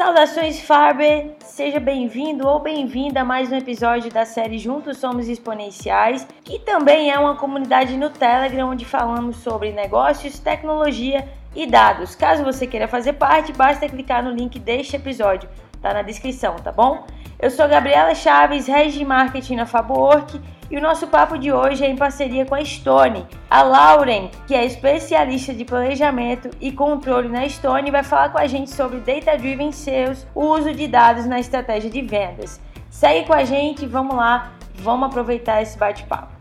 Saudações 0.00 0.58
Farber, 0.58 1.32
seja 1.40 1.78
bem-vindo 1.78 2.48
ou 2.48 2.58
bem-vinda 2.58 3.20
a 3.20 3.24
mais 3.24 3.52
um 3.52 3.56
episódio 3.56 4.10
da 4.10 4.24
série 4.24 4.56
Juntos 4.56 4.96
Somos 4.96 5.28
Exponenciais, 5.28 6.26
que 6.42 6.58
também 6.58 7.10
é 7.10 7.18
uma 7.18 7.36
comunidade 7.36 7.98
no 7.98 8.08
Telegram 8.08 8.70
onde 8.70 8.86
falamos 8.86 9.36
sobre 9.36 9.72
negócios, 9.72 10.38
tecnologia 10.38 11.28
e 11.54 11.66
dados. 11.66 12.14
Caso 12.14 12.42
você 12.42 12.66
queira 12.66 12.88
fazer 12.88 13.12
parte, 13.12 13.52
basta 13.52 13.90
clicar 13.90 14.24
no 14.24 14.30
link 14.30 14.58
deste 14.58 14.96
episódio, 14.96 15.50
tá 15.82 15.92
na 15.92 16.00
descrição, 16.00 16.56
tá 16.56 16.72
bom? 16.72 17.04
Eu 17.38 17.50
sou 17.50 17.68
Gabriela 17.68 18.14
Chaves, 18.14 18.64
de 18.64 19.04
Marketing 19.04 19.56
na 19.56 19.66
FaboWork 19.66 20.40
e 20.70 20.76
o 20.76 20.80
nosso 20.80 21.08
papo 21.08 21.36
de 21.36 21.52
hoje 21.52 21.84
é 21.84 21.88
em 21.88 21.96
parceria 21.96 22.46
com 22.46 22.54
a 22.54 22.64
Stone. 22.64 23.26
A 23.50 23.62
Lauren, 23.62 24.30
que 24.46 24.54
é 24.54 24.64
especialista 24.64 25.52
de 25.52 25.64
planejamento 25.64 26.48
e 26.60 26.70
controle 26.70 27.28
na 27.28 27.46
Stone, 27.48 27.90
vai 27.90 28.04
falar 28.04 28.30
com 28.30 28.38
a 28.38 28.46
gente 28.46 28.70
sobre 28.70 29.00
Data 29.00 29.36
Driven 29.36 29.72
Sales, 29.72 30.24
o 30.32 30.44
uso 30.44 30.72
de 30.72 30.86
dados 30.86 31.26
na 31.26 31.40
estratégia 31.40 31.90
de 31.90 32.00
vendas. 32.02 32.60
Segue 32.88 33.26
com 33.26 33.32
a 33.32 33.42
gente, 33.42 33.84
vamos 33.84 34.14
lá, 34.14 34.56
vamos 34.74 35.08
aproveitar 35.08 35.60
esse 35.60 35.76
bate-papo. 35.76 36.32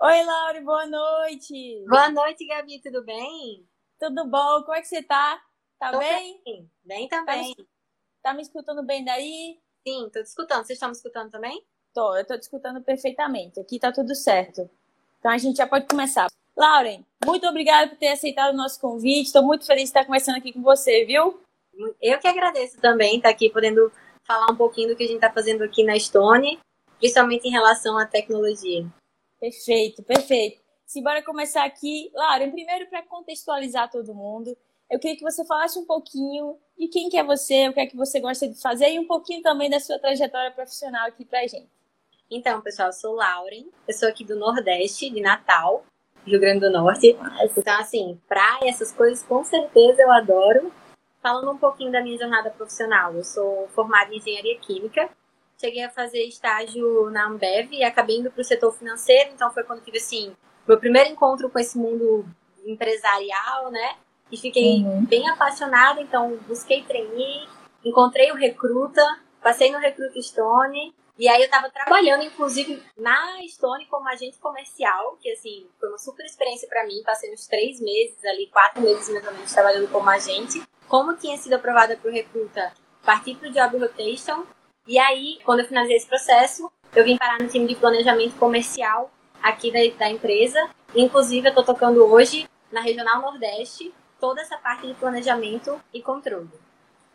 Oi, 0.00 0.24
Lauren, 0.24 0.64
boa 0.64 0.86
noite. 0.86 1.84
Boa 1.88 2.10
noite, 2.10 2.44
Gabi, 2.44 2.80
tudo 2.82 3.04
bem? 3.04 3.64
Tudo 4.00 4.28
bom? 4.28 4.62
Como 4.62 4.74
é 4.74 4.80
que 4.80 4.88
você 4.88 5.02
tá? 5.02 5.40
Tá 5.78 5.92
Tô 5.92 5.98
bem? 6.00 6.40
Bem, 6.44 6.70
bem 6.84 7.08
também. 7.08 7.54
Tá 7.54 7.62
me, 7.62 7.68
tá 8.22 8.34
me 8.34 8.42
escutando 8.42 8.84
bem 8.84 9.04
daí? 9.04 9.60
Sim, 9.86 10.10
tô 10.12 10.22
te 10.22 10.26
escutando. 10.26 10.64
Vocês 10.64 10.76
estão 10.76 10.88
me 10.88 10.94
escutando 10.94 11.30
também? 11.30 11.62
Tô, 11.94 12.16
eu 12.16 12.24
tô 12.24 12.36
te 12.38 12.42
escutando 12.42 12.80
perfeitamente. 12.82 13.58
Aqui 13.60 13.78
tá 13.78 13.90
tudo 13.92 14.14
certo. 14.14 14.68
Então 15.18 15.30
a 15.30 15.38
gente 15.38 15.56
já 15.56 15.66
pode 15.66 15.86
começar. 15.86 16.28
Lauren, 16.56 17.04
muito 17.24 17.46
obrigada 17.46 17.88
por 17.88 17.98
ter 17.98 18.08
aceitado 18.08 18.52
o 18.52 18.56
nosso 18.56 18.80
convite. 18.80 19.26
Estou 19.26 19.42
muito 19.42 19.64
feliz 19.64 19.84
de 19.84 19.88
estar 19.90 20.04
conversando 20.04 20.38
aqui 20.38 20.52
com 20.52 20.62
você, 20.62 21.04
viu? 21.04 21.40
Eu 22.02 22.18
que 22.18 22.26
agradeço 22.26 22.80
também 22.80 23.16
estar 23.16 23.28
aqui 23.28 23.48
podendo 23.48 23.92
falar 24.24 24.50
um 24.50 24.56
pouquinho 24.56 24.88
do 24.88 24.96
que 24.96 25.04
a 25.04 25.06
gente 25.06 25.16
está 25.16 25.30
fazendo 25.30 25.62
aqui 25.62 25.84
na 25.84 25.98
Stone, 25.98 26.58
principalmente 26.98 27.46
em 27.46 27.50
relação 27.50 27.96
à 27.96 28.04
tecnologia. 28.04 28.84
Perfeito, 29.40 30.02
perfeito. 30.02 30.60
Simbora 30.84 31.22
começar 31.22 31.64
aqui. 31.64 32.10
Lauren, 32.12 32.50
primeiro 32.50 32.88
para 32.88 33.02
contextualizar 33.02 33.90
todo 33.90 34.14
mundo, 34.14 34.56
eu 34.90 34.98
queria 34.98 35.16
que 35.16 35.22
você 35.22 35.44
falasse 35.44 35.78
um 35.78 35.84
pouquinho 35.84 36.56
de 36.78 36.88
quem 36.88 37.08
que 37.08 37.16
é 37.16 37.24
você, 37.24 37.68
o 37.68 37.74
que 37.74 37.80
é 37.80 37.86
que 37.86 37.96
você 37.96 38.20
gosta 38.20 38.48
de 38.48 38.60
fazer 38.60 38.90
e 38.90 38.98
um 38.98 39.06
pouquinho 39.06 39.42
também 39.42 39.68
da 39.68 39.78
sua 39.78 39.98
trajetória 39.98 40.50
profissional 40.50 41.06
aqui 41.06 41.24
pra 41.24 41.46
gente. 41.46 41.68
Então, 42.30 42.60
pessoal, 42.60 42.88
eu 42.88 42.92
sou 42.92 43.14
Lauren, 43.14 43.66
eu 43.86 43.94
sou 43.94 44.08
aqui 44.08 44.24
do 44.24 44.36
Nordeste, 44.36 45.10
de 45.10 45.20
Natal, 45.20 45.84
Rio 46.26 46.40
Grande 46.40 46.60
do 46.60 46.70
Norte. 46.70 47.16
Então, 47.56 47.80
assim, 47.80 48.20
praia, 48.28 48.68
essas 48.68 48.92
coisas, 48.92 49.22
com 49.22 49.42
certeza 49.44 50.02
eu 50.02 50.10
adoro. 50.10 50.72
Falando 51.20 51.50
um 51.50 51.58
pouquinho 51.58 51.90
da 51.90 52.02
minha 52.02 52.16
jornada 52.16 52.50
profissional, 52.50 53.12
eu 53.14 53.24
sou 53.24 53.68
formada 53.74 54.12
em 54.12 54.18
Engenharia 54.18 54.58
Química, 54.60 55.10
cheguei 55.60 55.82
a 55.82 55.90
fazer 55.90 56.22
estágio 56.22 57.10
na 57.10 57.26
Ambev 57.26 57.72
e 57.72 57.82
acabei 57.82 58.18
indo 58.18 58.30
para 58.30 58.40
o 58.40 58.44
setor 58.44 58.72
financeiro, 58.72 59.30
então 59.34 59.50
foi 59.52 59.64
quando 59.64 59.82
tive, 59.82 59.98
assim, 59.98 60.34
meu 60.66 60.78
primeiro 60.78 61.10
encontro 61.10 61.50
com 61.50 61.58
esse 61.58 61.76
mundo 61.76 62.24
empresarial, 62.64 63.70
né? 63.70 63.96
E 64.30 64.36
fiquei 64.36 64.82
uhum. 64.82 65.04
bem 65.04 65.28
apaixonada, 65.28 66.00
então 66.00 66.36
busquei 66.46 66.82
trainee, 66.82 67.48
encontrei 67.84 68.30
o 68.30 68.36
Recruta, 68.36 69.02
passei 69.42 69.70
no 69.70 69.78
Recruta 69.78 70.20
Stone, 70.20 70.94
e 71.18 71.28
aí 71.28 71.42
eu 71.42 71.50
tava 71.50 71.68
trabalhando, 71.68 72.22
inclusive, 72.22 72.80
na 72.96 73.38
Stone 73.48 73.86
como 73.86 74.08
agente 74.08 74.38
comercial, 74.38 75.16
que 75.20 75.30
assim, 75.32 75.66
foi 75.80 75.88
uma 75.88 75.98
super 75.98 76.24
experiência 76.24 76.68
para 76.68 76.86
mim, 76.86 77.02
passei 77.04 77.32
uns 77.32 77.46
três 77.46 77.80
meses 77.80 78.24
ali, 78.24 78.46
quatro 78.46 78.80
meses 78.80 79.08
mais 79.08 79.26
ou 79.26 79.32
menos, 79.32 79.52
trabalhando 79.52 79.88
como 79.90 80.08
agente. 80.08 80.62
Como 80.86 81.16
tinha 81.16 81.36
sido 81.36 81.54
aprovada 81.54 81.96
pro 81.96 82.10
Recruta, 82.10 82.72
parti 83.04 83.34
pro 83.34 83.50
Job 83.50 83.78
Rotation, 83.78 84.46
e 84.86 84.98
aí, 84.98 85.38
quando 85.44 85.60
eu 85.60 85.66
finalizei 85.66 85.96
esse 85.96 86.06
processo, 86.06 86.70
eu 86.96 87.04
vim 87.04 87.18
parar 87.18 87.38
no 87.42 87.48
time 87.48 87.66
de 87.66 87.74
planejamento 87.74 88.36
comercial 88.36 89.10
aqui 89.42 89.70
da, 89.70 89.98
da 89.98 90.10
empresa. 90.10 90.70
Inclusive, 90.94 91.48
eu 91.48 91.54
tô 91.54 91.62
tocando 91.62 92.02
hoje 92.04 92.48
na 92.72 92.80
Regional 92.80 93.20
Nordeste, 93.20 93.92
toda 94.20 94.40
essa 94.40 94.56
parte 94.58 94.86
de 94.86 94.94
planejamento 94.94 95.80
e 95.92 96.02
controle. 96.02 96.50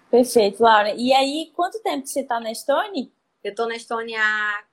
Perfeito, 0.09 0.61
Laura. 0.61 0.93
E 0.95 1.11
aí, 1.13 1.51
quanto 1.55 1.81
tempo 1.81 2.05
você 2.05 2.21
está 2.21 2.39
na 2.39 2.53
Stone? 2.53 3.11
Eu 3.43 3.51
estou 3.51 3.67
na 3.67 3.77
Stone 3.79 4.15
há 4.15 4.63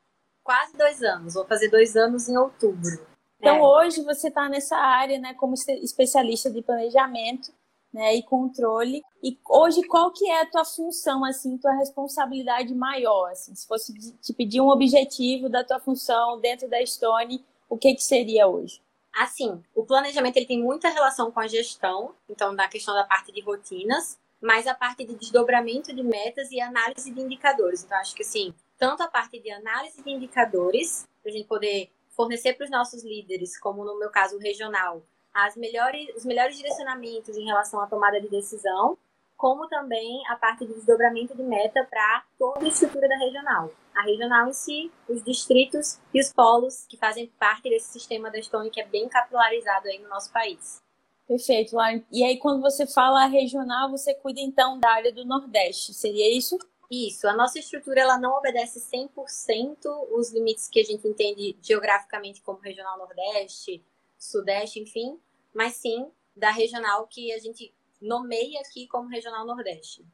quase 0.43 0.77
dois 0.77 1.03
anos. 1.03 1.35
Vou 1.35 1.47
fazer 1.47 1.69
dois 1.69 1.97
anos 1.97 2.29
em 2.29 2.37
outubro. 2.37 3.07
Então, 3.39 3.57
é. 3.57 3.63
hoje 3.63 4.03
você 4.03 4.29
está 4.29 4.49
nessa 4.49 4.77
área, 4.77 5.19
né, 5.19 5.33
como 5.35 5.55
especialista 5.55 6.51
de 6.51 6.61
planejamento, 6.61 7.51
né, 7.93 8.15
e 8.15 8.23
controle. 8.23 9.03
E 9.23 9.39
hoje, 9.49 9.83
qual 9.85 10.13
que 10.13 10.29
é 10.29 10.43
a 10.43 10.47
tua 10.47 10.65
função, 10.65 11.25
assim, 11.25 11.57
tua 11.57 11.73
responsabilidade 11.73 12.75
maior, 12.75 13.31
assim? 13.31 13.55
Se 13.55 13.67
fosse 13.67 13.95
te 14.21 14.33
pedir 14.35 14.61
um 14.61 14.69
objetivo 14.69 15.49
da 15.49 15.65
tua 15.65 15.81
função 15.81 16.39
dentro 16.39 16.69
da 16.69 16.85
Stone, 16.85 17.45
o 17.69 17.79
que 17.79 17.95
que 17.95 18.03
seria 18.03 18.47
hoje? 18.47 18.83
Assim, 19.15 19.63
o 19.75 19.85
planejamento 19.85 20.37
ele 20.37 20.47
tem 20.47 20.63
muita 20.63 20.89
relação 20.89 21.31
com 21.31 21.41
a 21.41 21.47
gestão, 21.47 22.15
então 22.29 22.53
na 22.53 22.69
questão 22.69 22.95
da 22.95 23.05
parte 23.05 23.33
de 23.33 23.41
rotinas, 23.41 24.19
mas 24.41 24.67
a 24.67 24.75
parte 24.75 25.05
de 25.05 25.15
desdobramento 25.15 25.95
de 25.95 26.03
metas 26.03 26.51
e 26.51 26.61
análise 26.61 27.11
de 27.11 27.21
indicadores. 27.21 27.85
Então 27.85 27.99
acho 27.99 28.15
que 28.15 28.23
assim, 28.23 28.55
tanto 28.79 29.03
a 29.03 29.09
parte 29.09 29.39
de 29.39 29.51
análise 29.51 30.03
de 30.03 30.11
indicadores, 30.11 31.07
para 31.23 31.31
a 31.31 31.35
gente 31.35 31.47
poder 31.47 31.91
fornecer 32.11 32.55
para 32.55 32.65
os 32.65 32.71
nossos 32.71 33.05
líderes, 33.05 33.59
como 33.59 33.85
no 33.85 33.99
meu 33.99 34.11
caso 34.11 34.39
regional, 34.39 35.03
as 35.33 35.57
melhores, 35.57 36.09
os 36.17 36.25
melhores 36.25 36.57
direcionamentos 36.57 37.37
em 37.37 37.45
relação 37.45 37.81
à 37.81 37.87
tomada 37.87 38.21
de 38.21 38.29
decisão, 38.29 38.97
como 39.41 39.67
também 39.69 40.21
a 40.29 40.37
parte 40.37 40.67
de 40.67 40.75
desdobramento 40.75 41.35
de 41.35 41.43
meta 41.43 41.83
para 41.89 42.25
toda 42.39 42.63
a 42.63 42.69
estrutura 42.69 43.09
da 43.09 43.17
regional. 43.17 43.73
A 43.95 44.03
regional 44.03 44.51
em 44.51 44.53
si, 44.53 44.93
os 45.09 45.25
distritos 45.25 45.99
e 46.13 46.21
os 46.21 46.31
polos 46.31 46.85
que 46.87 46.99
fazem 46.99 47.27
parte 47.39 47.71
desse 47.71 47.91
sistema 47.91 48.31
da 48.31 48.41
Stone 48.43 48.69
que 48.69 48.83
é 48.83 48.87
bem 48.87 49.09
capilarizado 49.09 49.89
aí 49.89 49.99
no 49.99 50.11
nosso 50.11 50.31
país. 50.31 50.83
Perfeito, 51.27 51.75
Lauren. 51.75 52.05
E 52.13 52.23
aí, 52.23 52.37
quando 52.37 52.61
você 52.61 52.87
fala 52.87 53.25
regional, 53.25 53.91
você 53.91 54.13
cuida 54.13 54.41
então 54.41 54.79
da 54.79 54.91
área 54.91 55.11
do 55.11 55.25
Nordeste, 55.25 55.95
seria 55.95 56.37
isso? 56.37 56.59
Isso, 56.91 57.27
a 57.27 57.33
nossa 57.33 57.59
estrutura 57.59 58.03
ela 58.03 58.19
não 58.19 58.37
obedece 58.37 58.79
100% 58.79 59.87
os 60.11 60.35
limites 60.35 60.69
que 60.69 60.81
a 60.81 60.85
gente 60.85 61.09
entende 61.09 61.57
geograficamente 61.63 62.43
como 62.43 62.59
regional 62.59 62.99
Nordeste, 62.99 63.83
Sudeste, 64.19 64.81
enfim, 64.81 65.19
mas 65.55 65.77
sim 65.77 66.11
da 66.37 66.51
regional 66.51 67.07
que 67.07 67.33
a 67.33 67.39
gente 67.39 67.73
nomeia 68.01 68.61
aqui 68.61 68.87
como 68.87 69.09
Regional 69.09 69.47
Nordeste. 69.47 70.05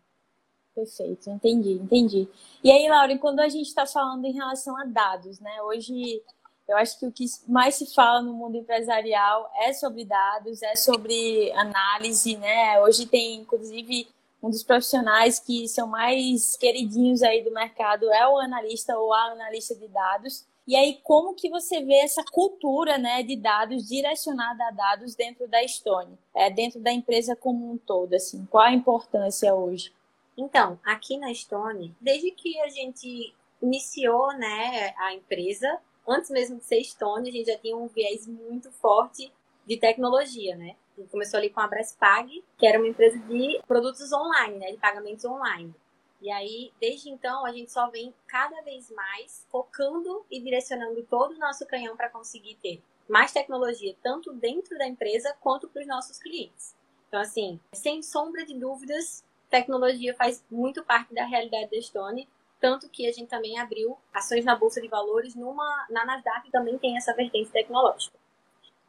Perfeito, 0.74 1.30
entendi, 1.30 1.72
entendi. 1.72 2.28
E 2.62 2.70
aí, 2.70 2.86
Laura, 2.88 3.16
quando 3.18 3.40
a 3.40 3.48
gente 3.48 3.66
está 3.66 3.86
falando 3.86 4.24
em 4.26 4.32
relação 4.32 4.76
a 4.76 4.84
dados, 4.84 5.40
né? 5.40 5.62
Hoje 5.62 6.22
eu 6.68 6.76
acho 6.76 6.98
que 6.98 7.06
o 7.06 7.12
que 7.12 7.24
mais 7.46 7.76
se 7.76 7.94
fala 7.94 8.20
no 8.20 8.34
mundo 8.34 8.56
empresarial 8.56 9.50
é 9.62 9.72
sobre 9.72 10.04
dados, 10.04 10.62
é 10.62 10.74
sobre 10.74 11.52
análise, 11.52 12.36
né? 12.36 12.80
Hoje 12.82 13.06
tem, 13.06 13.36
inclusive, 13.36 14.08
um 14.42 14.50
dos 14.50 14.64
profissionais 14.64 15.38
que 15.38 15.68
são 15.68 15.86
mais 15.86 16.56
queridinhos 16.56 17.22
aí 17.22 17.42
do 17.42 17.52
mercado 17.52 18.12
é 18.12 18.28
o 18.28 18.38
analista 18.38 18.98
ou 18.98 19.14
a 19.14 19.32
analista 19.32 19.74
de 19.76 19.86
dados. 19.88 20.44
E 20.66 20.74
aí, 20.74 20.98
como 21.04 21.34
que 21.34 21.48
você 21.48 21.80
vê 21.82 22.00
essa 22.00 22.24
cultura 22.24 22.98
né, 22.98 23.22
de 23.22 23.36
dados, 23.36 23.86
direcionada 23.88 24.66
a 24.66 24.70
dados 24.72 25.14
dentro 25.14 25.46
da 25.46 25.66
Stone, 25.66 26.18
é, 26.34 26.50
dentro 26.50 26.80
da 26.80 26.90
empresa 26.90 27.36
como 27.36 27.70
um 27.70 27.78
todo? 27.78 28.14
Assim, 28.14 28.44
qual 28.46 28.64
a 28.64 28.72
importância 28.72 29.54
hoje? 29.54 29.92
Então, 30.36 30.78
aqui 30.84 31.18
na 31.18 31.32
Stone, 31.32 31.94
desde 32.00 32.32
que 32.32 32.60
a 32.60 32.68
gente 32.68 33.32
iniciou 33.62 34.32
né, 34.32 34.92
a 34.98 35.14
empresa, 35.14 35.78
antes 36.06 36.30
mesmo 36.30 36.58
de 36.58 36.64
ser 36.64 36.82
Stone, 36.82 37.28
a 37.28 37.32
gente 37.32 37.46
já 37.46 37.58
tinha 37.58 37.76
um 37.76 37.86
viés 37.86 38.26
muito 38.26 38.70
forte 38.72 39.32
de 39.64 39.76
tecnologia, 39.76 40.56
né? 40.56 40.76
Começou 41.10 41.38
ali 41.38 41.50
com 41.50 41.60
a 41.60 41.66
Brespag, 41.66 42.42
que 42.56 42.66
era 42.66 42.78
uma 42.78 42.88
empresa 42.88 43.18
de 43.18 43.60
produtos 43.66 44.12
online, 44.12 44.58
né, 44.58 44.72
de 44.72 44.78
pagamentos 44.78 45.24
online. 45.24 45.74
E 46.26 46.30
aí, 46.32 46.72
desde 46.80 47.08
então, 47.08 47.46
a 47.46 47.52
gente 47.52 47.70
só 47.70 47.88
vem 47.88 48.12
cada 48.26 48.60
vez 48.62 48.90
mais 48.90 49.46
focando 49.48 50.26
e 50.28 50.40
direcionando 50.40 51.00
todo 51.04 51.36
o 51.36 51.38
nosso 51.38 51.64
canhão 51.64 51.96
para 51.96 52.10
conseguir 52.10 52.56
ter 52.56 52.82
mais 53.08 53.30
tecnologia, 53.30 53.94
tanto 54.02 54.32
dentro 54.32 54.76
da 54.76 54.88
empresa 54.88 55.36
quanto 55.40 55.68
para 55.68 55.82
os 55.82 55.86
nossos 55.86 56.18
clientes. 56.18 56.74
Então, 57.06 57.20
assim, 57.20 57.60
sem 57.72 58.02
sombra 58.02 58.44
de 58.44 58.58
dúvidas, 58.58 59.24
tecnologia 59.48 60.16
faz 60.16 60.44
muito 60.50 60.82
parte 60.82 61.14
da 61.14 61.24
realidade 61.24 61.70
da 61.70 61.80
Stone, 61.80 62.28
tanto 62.58 62.88
que 62.88 63.06
a 63.06 63.12
gente 63.12 63.28
também 63.28 63.60
abriu 63.60 63.96
ações 64.12 64.44
na 64.44 64.56
Bolsa 64.56 64.80
de 64.80 64.88
Valores, 64.88 65.36
numa, 65.36 65.86
na 65.88 66.04
Nasdaq 66.04 66.50
também 66.50 66.76
tem 66.76 66.96
essa 66.96 67.14
vertente 67.14 67.52
tecnológica. 67.52 68.18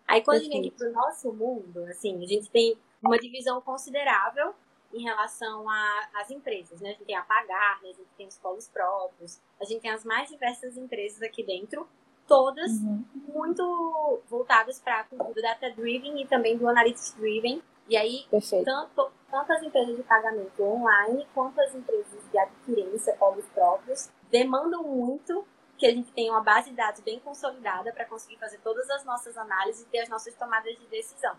Aí, 0.07 0.23
quando 0.23 0.39
Perfeito. 0.39 0.53
a 0.53 0.55
gente 0.55 0.61
vem 0.61 0.69
aqui 0.69 0.77
para 0.79 0.89
o 0.89 1.05
nosso 1.05 1.31
mundo, 1.31 1.83
assim, 1.83 2.19
a 2.23 2.25
gente 2.25 2.49
tem 2.49 2.75
uma 2.99 3.19
divisão 3.19 3.61
considerável 3.61 4.55
em 4.93 5.03
relação 5.03 5.65
às 6.13 6.29
empresas, 6.31 6.79
né? 6.81 6.89
A 6.89 6.91
gente 6.93 7.05
tem 7.05 7.15
a 7.15 7.21
Pagar, 7.21 7.81
né? 7.81 7.89
a 7.89 7.93
gente 7.93 8.09
tem 8.17 8.27
os 8.27 8.37
polos 8.37 8.67
próprios, 8.67 9.39
a 9.59 9.65
gente 9.65 9.81
tem 9.81 9.91
as 9.91 10.03
mais 10.03 10.29
diversas 10.29 10.77
empresas 10.77 11.21
aqui 11.21 11.43
dentro, 11.43 11.87
todas 12.27 12.71
uhum. 12.71 13.03
muito 13.33 14.21
voltadas 14.29 14.79
para 14.79 15.01
a 15.01 15.03
cultura 15.03 15.41
data-driven 15.41 16.21
e 16.21 16.27
também 16.27 16.57
do 16.57 16.67
analytics-driven. 16.67 17.61
E 17.89 17.95
aí, 17.95 18.25
tanto, 18.65 19.11
tanto 19.31 19.53
as 19.53 19.63
empresas 19.63 19.95
de 19.95 20.03
pagamento 20.03 20.61
online 20.61 21.25
quanto 21.33 21.59
as 21.61 21.73
empresas 21.73 22.21
de 22.29 22.37
adquirência, 22.37 23.15
polos 23.15 23.45
próprios, 23.47 24.09
demandam 24.29 24.83
muito 24.83 25.45
que 25.77 25.85
a 25.85 25.91
gente 25.91 26.11
tenha 26.11 26.31
uma 26.31 26.41
base 26.41 26.71
de 26.71 26.75
dados 26.75 26.99
bem 27.01 27.19
consolidada 27.19 27.93
para 27.93 28.03
conseguir 28.05 28.37
fazer 28.37 28.57
todas 28.59 28.89
as 28.89 29.05
nossas 29.05 29.37
análises 29.37 29.83
e 29.83 29.85
ter 29.85 29.99
as 29.99 30.09
nossas 30.09 30.33
tomadas 30.35 30.77
de 30.77 30.85
decisão. 30.87 31.35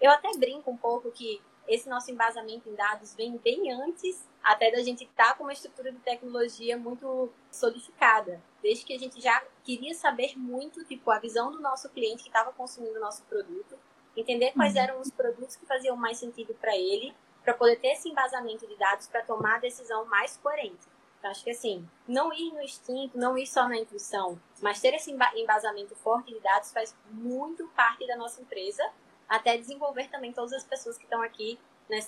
Eu 0.00 0.10
até 0.10 0.30
brinco 0.36 0.70
um 0.70 0.76
pouco 0.76 1.10
que 1.10 1.40
esse 1.68 1.88
nosso 1.88 2.10
embasamento 2.10 2.68
em 2.68 2.74
dados 2.74 3.14
vem 3.14 3.36
bem 3.38 3.72
antes 3.72 4.26
até 4.42 4.70
da 4.70 4.82
gente 4.82 5.04
estar 5.04 5.30
tá 5.30 5.34
com 5.34 5.44
uma 5.44 5.52
estrutura 5.52 5.90
de 5.90 5.98
tecnologia 5.98 6.76
muito 6.78 7.30
solidificada. 7.50 8.40
Desde 8.62 8.84
que 8.84 8.94
a 8.94 8.98
gente 8.98 9.20
já 9.20 9.42
queria 9.64 9.94
saber 9.94 10.38
muito, 10.38 10.84
tipo, 10.84 11.10
a 11.10 11.18
visão 11.18 11.50
do 11.50 11.60
nosso 11.60 11.88
cliente 11.90 12.22
que 12.22 12.28
estava 12.28 12.52
consumindo 12.52 12.96
o 12.96 13.00
nosso 13.00 13.24
produto, 13.24 13.76
entender 14.16 14.52
quais 14.52 14.74
uhum. 14.74 14.80
eram 14.80 15.00
os 15.00 15.10
produtos 15.10 15.56
que 15.56 15.66
faziam 15.66 15.96
mais 15.96 16.18
sentido 16.18 16.54
para 16.54 16.76
ele, 16.76 17.14
para 17.42 17.54
poder 17.54 17.76
ter 17.76 17.88
esse 17.88 18.08
embasamento 18.08 18.66
de 18.66 18.76
dados 18.76 19.06
para 19.06 19.22
tomar 19.22 19.56
a 19.56 19.60
decisão 19.60 20.04
mais 20.06 20.36
coerente. 20.36 20.86
Então, 21.18 21.30
acho 21.30 21.42
que 21.42 21.50
assim, 21.50 21.88
não 22.06 22.32
ir 22.32 22.52
no 22.52 22.62
instinto, 22.62 23.18
não 23.18 23.36
ir 23.36 23.46
só 23.46 23.68
na 23.68 23.76
intuição, 23.76 24.40
mas 24.60 24.80
ter 24.80 24.94
esse 24.94 25.10
embasamento 25.10 25.94
forte 25.96 26.32
de 26.32 26.40
dados 26.40 26.72
faz 26.72 26.94
muito 27.10 27.66
parte 27.68 28.06
da 28.06 28.16
nossa 28.16 28.40
empresa 28.40 28.82
até 29.28 29.56
desenvolver 29.56 30.08
também 30.10 30.32
todas 30.32 30.52
as 30.52 30.64
pessoas 30.64 30.96
que 30.96 31.04
estão 31.04 31.22
aqui 31.22 31.58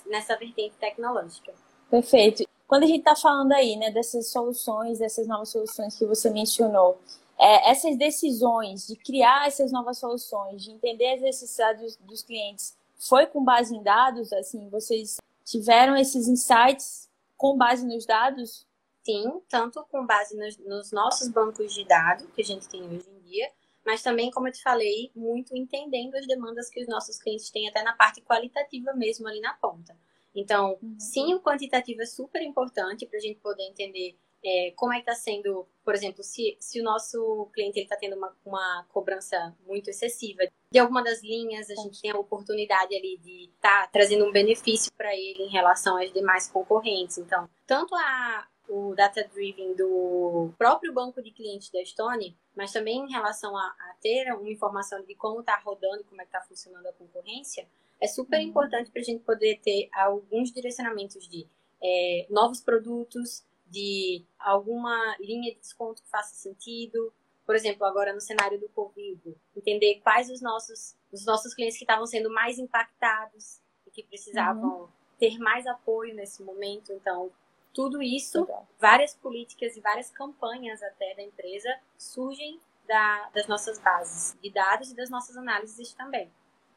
nessa 0.07 0.35
vertente 0.35 0.75
tecnológica. 0.77 1.53
Perfeito. 1.89 2.43
Quando 2.67 2.83
a 2.83 2.87
gente 2.87 2.99
está 2.99 3.15
falando 3.15 3.51
aí, 3.53 3.75
né, 3.75 3.89
dessas 3.89 4.27
soluções, 4.27 4.99
dessas 4.99 5.27
novas 5.27 5.49
soluções 5.49 5.97
que 5.97 6.05
você 6.05 6.29
mencionou, 6.29 6.99
é, 7.37 7.71
essas 7.71 7.97
decisões 7.97 8.85
de 8.85 8.95
criar 8.95 9.47
essas 9.47 9.71
novas 9.71 9.97
soluções, 9.97 10.63
de 10.63 10.71
entender 10.71 11.13
as 11.13 11.21
necessidades 11.21 11.81
dos, 11.81 11.95
dos 12.05 12.21
clientes, 12.21 12.77
foi 12.97 13.25
com 13.25 13.43
base 13.43 13.75
em 13.75 13.81
dados? 13.81 14.31
Assim, 14.33 14.69
vocês 14.69 15.17
tiveram 15.45 15.95
esses 15.95 16.27
insights 16.27 17.09
com 17.37 17.57
base 17.57 17.87
nos 17.87 18.05
dados? 18.05 18.67
Sim, 19.03 19.41
tanto 19.49 19.83
com 19.89 20.05
base 20.05 20.37
nos, 20.37 20.57
nos 20.57 20.91
nossos 20.91 21.29
bancos 21.29 21.73
de 21.73 21.85
dados 21.85 22.27
que 22.35 22.41
a 22.41 22.45
gente 22.45 22.67
tem 22.67 22.83
hoje 22.83 23.09
em 23.09 23.19
dia, 23.27 23.49
mas 23.89 24.03
também, 24.03 24.29
como 24.29 24.47
eu 24.47 24.51
te 24.51 24.61
falei, 24.61 25.11
muito 25.15 25.57
entendendo 25.57 26.13
as 26.13 26.27
demandas 26.27 26.69
que 26.69 26.79
os 26.79 26.87
nossos 26.87 27.17
clientes 27.17 27.49
têm, 27.49 27.67
até 27.67 27.81
na 27.81 27.93
parte 27.93 28.21
qualitativa 28.21 28.93
mesmo 28.93 29.27
ali 29.27 29.41
na 29.41 29.55
ponta. 29.55 29.97
Então, 30.35 30.77
uhum. 30.79 30.95
sim, 30.99 31.33
o 31.33 31.41
quantitativo 31.41 31.99
é 31.99 32.05
super 32.05 32.39
importante 32.43 33.07
para 33.07 33.17
a 33.17 33.19
gente 33.19 33.39
poder 33.39 33.63
entender 33.63 34.15
é, 34.45 34.71
como 34.75 34.93
é 34.93 34.97
que 34.97 35.09
está 35.09 35.15
sendo, 35.15 35.67
por 35.83 35.95
exemplo, 35.95 36.23
se, 36.23 36.55
se 36.59 36.79
o 36.79 36.83
nosso 36.83 37.49
cliente 37.51 37.79
está 37.79 37.95
tendo 37.95 38.15
uma, 38.15 38.31
uma 38.45 38.85
cobrança 38.89 39.57
muito 39.65 39.89
excessiva 39.89 40.43
de 40.71 40.77
alguma 40.77 41.03
das 41.03 41.23
linhas, 41.23 41.67
a 41.71 41.75
gente 41.81 41.99
tem 41.99 42.11
a 42.11 42.17
oportunidade 42.17 42.95
ali 42.95 43.17
de 43.17 43.49
estar 43.55 43.85
tá 43.85 43.89
trazendo 43.91 44.23
um 44.23 44.31
benefício 44.31 44.91
para 44.95 45.15
ele 45.15 45.45
em 45.45 45.49
relação 45.49 45.97
às 45.97 46.13
demais 46.13 46.47
concorrentes. 46.47 47.17
Então, 47.17 47.49
tanto 47.65 47.95
a, 47.95 48.47
o 48.69 48.93
data 48.95 49.27
driven 49.33 49.73
do 49.73 50.53
próprio 50.57 50.93
banco 50.93 51.21
de 51.21 51.31
clientes 51.31 51.71
da 51.71 51.83
Stone, 51.83 52.37
mas 52.55 52.71
também 52.71 52.99
em 52.99 53.11
relação 53.11 53.57
a, 53.57 53.63
a 53.63 53.95
ter 54.01 54.31
uma 54.33 54.49
informação 54.49 55.03
de 55.03 55.15
como 55.15 55.39
está 55.39 55.57
rodando, 55.57 56.03
como 56.03 56.21
é 56.21 56.23
está 56.23 56.39
funcionando 56.41 56.85
a 56.85 56.93
concorrência, 56.93 57.67
é 57.99 58.07
super 58.07 58.39
uhum. 58.39 58.45
importante 58.47 58.91
para 58.91 59.01
a 59.01 59.03
gente 59.03 59.23
poder 59.23 59.59
ter 59.59 59.89
alguns 59.91 60.51
direcionamentos 60.51 61.27
de 61.27 61.47
é, 61.81 62.27
novos 62.29 62.61
produtos, 62.61 63.43
de 63.67 64.23
alguma 64.37 65.17
linha 65.19 65.53
de 65.53 65.59
desconto 65.59 66.01
que 66.01 66.09
faça 66.09 66.35
sentido. 66.35 67.11
Por 67.45 67.55
exemplo, 67.55 67.85
agora 67.85 68.13
no 68.13 68.21
cenário 68.21 68.59
do 68.59 68.69
Covid, 68.69 69.35
entender 69.57 69.99
quais 70.03 70.29
os 70.29 70.41
nossos, 70.41 70.95
os 71.11 71.25
nossos 71.25 71.53
clientes 71.53 71.77
que 71.77 71.83
estavam 71.83 72.05
sendo 72.05 72.29
mais 72.29 72.59
impactados 72.59 73.59
e 73.87 73.91
que 73.91 74.03
precisavam 74.03 74.81
uhum. 74.81 74.87
ter 75.19 75.37
mais 75.39 75.65
apoio 75.65 76.13
nesse 76.13 76.43
momento. 76.43 76.93
Então, 76.93 77.31
tudo 77.73 78.01
isso, 78.01 78.41
Legal. 78.41 78.67
várias 78.79 79.13
políticas 79.13 79.75
e 79.77 79.81
várias 79.81 80.09
campanhas 80.09 80.81
até 80.81 81.15
da 81.15 81.23
empresa 81.23 81.69
surgem 81.97 82.59
da, 82.87 83.29
das 83.33 83.47
nossas 83.47 83.79
bases 83.79 84.37
de 84.41 84.49
dados 84.49 84.91
e 84.91 84.95
das 84.95 85.09
nossas 85.09 85.37
análises 85.37 85.93
também. 85.93 86.29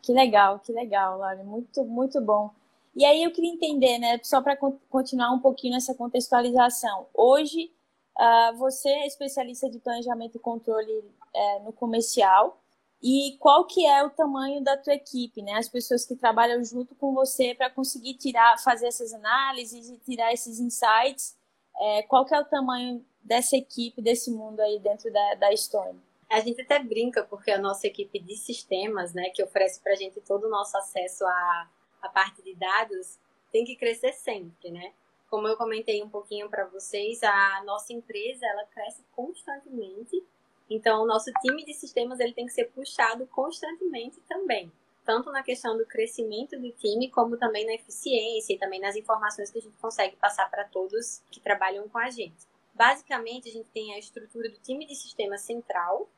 Que 0.03 0.13
legal, 0.13 0.59
que 0.59 0.73
legal, 0.73 1.19
Laura. 1.19 1.43
Muito, 1.43 1.85
muito 1.85 2.21
bom. 2.21 2.51
E 2.95 3.05
aí 3.05 3.23
eu 3.23 3.31
queria 3.31 3.53
entender, 3.53 3.99
né, 3.99 4.21
só 4.23 4.43
para 4.43 4.57
continuar 4.57 5.33
um 5.33 5.39
pouquinho 5.39 5.75
nessa 5.75 5.95
contextualização. 5.95 7.07
Hoje, 7.15 7.73
uh, 8.19 8.57
você 8.57 8.89
é 8.89 9.07
especialista 9.07 9.71
de 9.71 9.79
planejamento 9.79 10.37
e 10.37 10.41
controle 10.41 10.93
uh, 10.93 11.65
no 11.65 11.73
comercial 11.73 12.62
e 13.03 13.37
qual 13.41 13.67
que 13.67 13.85
é 13.85 14.05
o 14.05 14.11
tamanho 14.11 14.63
da 14.63 14.77
tua 14.77 14.95
equipe, 14.95 15.43
né? 15.43 15.55
As 15.55 15.69
pessoas 15.69 16.05
que 16.05 16.15
trabalham 16.15 16.63
junto 16.65 16.95
com 16.95 17.13
você 17.13 17.53
para 17.53 17.69
conseguir 17.69 18.15
tirar, 18.15 18.57
fazer 18.63 18.87
essas 18.87 19.13
análises 19.13 19.91
e 19.91 19.99
tirar 19.99 20.33
esses 20.33 20.61
insights. 20.61 21.37
É, 21.81 22.03
qual 22.03 22.25
que 22.25 22.33
é 22.33 22.39
o 22.39 22.45
tamanho 22.45 23.05
dessa 23.21 23.57
equipe, 23.57 24.01
desse 24.01 24.31
mundo 24.31 24.61
aí 24.61 24.79
dentro 24.79 25.13
da, 25.13 25.35
da 25.35 25.57
Stone? 25.57 26.01
A 26.31 26.39
gente 26.41 26.63
até 26.63 26.79
brinca 26.79 27.25
porque 27.25 27.51
a 27.51 27.59
nossa 27.59 27.89
equipe 27.89 28.21
de 28.21 28.37
sistemas, 28.37 29.13
né, 29.13 29.31
que 29.31 29.43
oferece 29.43 29.81
para 29.81 29.93
a 29.93 29.97
gente 29.97 30.21
todo 30.21 30.47
o 30.47 30.51
nosso 30.51 30.77
acesso 30.77 31.27
à, 31.27 31.69
à 32.03 32.09
parte 32.09 32.41
de 32.41 32.55
dados, 32.55 33.19
tem 33.51 33.65
que 33.65 33.75
crescer 33.75 34.13
sempre, 34.13 34.71
né? 34.71 34.93
Como 35.29 35.49
eu 35.49 35.57
comentei 35.57 36.03
um 36.03 36.09
pouquinho 36.09 36.49
para 36.49 36.67
vocês, 36.67 37.23
a 37.23 37.63
nossa 37.65 37.93
empresa 37.93 38.47
ela 38.47 38.65
cresce 38.67 39.03
constantemente 39.13 40.25
então, 40.75 41.03
o 41.03 41.07
nosso 41.07 41.31
time 41.41 41.65
de 41.65 41.75
sistemas 41.75 42.21
ele 42.21 42.33
tem 42.33 42.47
que 42.47 42.53
ser 42.53 42.67
puxado 42.71 43.27
constantemente 43.27 44.21
também, 44.29 44.71
tanto 45.05 45.31
na 45.31 45.43
questão 45.43 45.77
do 45.77 45.85
crescimento 45.85 46.59
do 46.59 46.71
time, 46.73 47.11
como 47.11 47.37
também 47.37 47.67
na 47.67 47.75
eficiência 47.75 48.55
e 48.55 48.59
também 48.59 48.81
nas 48.81 48.97
informações 48.97 49.51
que 49.51 49.59
a 49.59 49.63
gente 49.63 49.77
consegue 49.79 50.17
passar 50.17 50.49
para 50.51 50.65
todos 50.65 51.23
que 51.31 51.41
trabalham 51.41 51.89
com 51.89 51.99
a 51.99 52.11
gente. 52.11 52.47
Basicamente, 52.75 53.49
a 53.49 53.53
gente 53.53 53.69
tem 53.71 53.95
a 53.95 53.99
estrutura 53.99 54.49
do 54.49 54.59
time 54.59 54.87
de 54.87 54.95
sistema 54.95 55.37
central, 55.37 56.09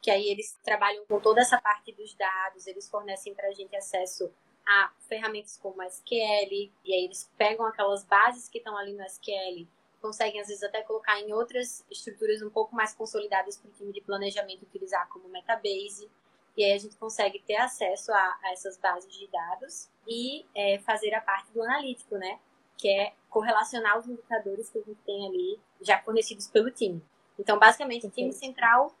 que 0.00 0.10
aí 0.10 0.28
eles 0.28 0.58
trabalham 0.64 1.04
com 1.06 1.20
toda 1.20 1.40
essa 1.40 1.60
parte 1.60 1.92
dos 1.92 2.12
dados, 2.14 2.66
eles 2.66 2.90
fornecem 2.90 3.34
para 3.34 3.48
a 3.48 3.52
gente 3.52 3.74
acesso 3.76 4.30
a 4.66 4.92
ferramentas 5.08 5.56
como 5.56 5.82
SQL, 5.82 6.70
e 6.84 6.92
aí 6.92 7.04
eles 7.04 7.30
pegam 7.38 7.64
aquelas 7.66 8.04
bases 8.04 8.48
que 8.48 8.58
estão 8.58 8.76
ali 8.76 8.92
no 8.92 9.02
SQL 9.04 9.66
conseguem 10.02 10.40
às 10.40 10.48
vezes 10.48 10.62
até 10.64 10.82
colocar 10.82 11.18
em 11.20 11.32
outras 11.32 11.86
estruturas 11.88 12.42
um 12.42 12.50
pouco 12.50 12.74
mais 12.74 12.92
consolidadas 12.92 13.56
para 13.56 13.70
o 13.70 13.72
time 13.72 13.92
de 13.92 14.00
planejamento 14.00 14.64
utilizar 14.64 15.08
como 15.08 15.28
Metabase. 15.28 16.10
E 16.56 16.64
aí 16.64 16.72
a 16.72 16.78
gente 16.78 16.96
consegue 16.96 17.38
ter 17.46 17.56
acesso 17.56 18.12
a, 18.12 18.38
a 18.42 18.52
essas 18.52 18.76
bases 18.76 19.10
de 19.16 19.26
dados 19.28 19.88
e 20.06 20.44
é, 20.54 20.78
fazer 20.80 21.14
a 21.14 21.20
parte 21.20 21.50
do 21.52 21.62
analítico, 21.62 22.16
né? 22.16 22.38
Que 22.76 22.88
é 22.88 23.14
correlacionar 23.30 23.98
os 23.98 24.06
indicadores 24.06 24.68
que 24.68 24.78
a 24.78 24.82
gente 24.82 25.00
tem 25.06 25.26
ali 25.26 25.60
já 25.80 25.98
fornecidos 26.02 26.48
pelo 26.48 26.70
time. 26.70 27.02
Então, 27.38 27.58
basicamente, 27.58 28.06
o 28.06 28.10
time 28.10 28.32
central, 28.32 28.94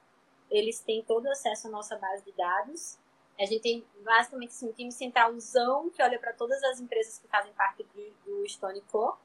eles 0.50 0.80
têm 0.80 1.02
todo 1.02 1.26
acesso 1.26 1.66
à 1.66 1.70
nossa 1.70 1.96
base 1.96 2.24
de 2.24 2.32
dados. 2.32 2.96
A 3.38 3.44
gente 3.44 3.60
tem 3.60 3.84
basicamente 4.02 4.50
assim, 4.50 4.68
um 4.68 4.72
time 4.72 4.92
centralzão 4.92 5.90
que 5.90 6.02
olha 6.02 6.18
para 6.18 6.32
todas 6.32 6.62
as 6.62 6.80
empresas 6.80 7.18
que 7.18 7.28
fazem 7.28 7.52
parte 7.52 7.82
do, 7.82 8.14
do 8.24 8.48
Stone 8.48 8.80
Co 8.90 9.18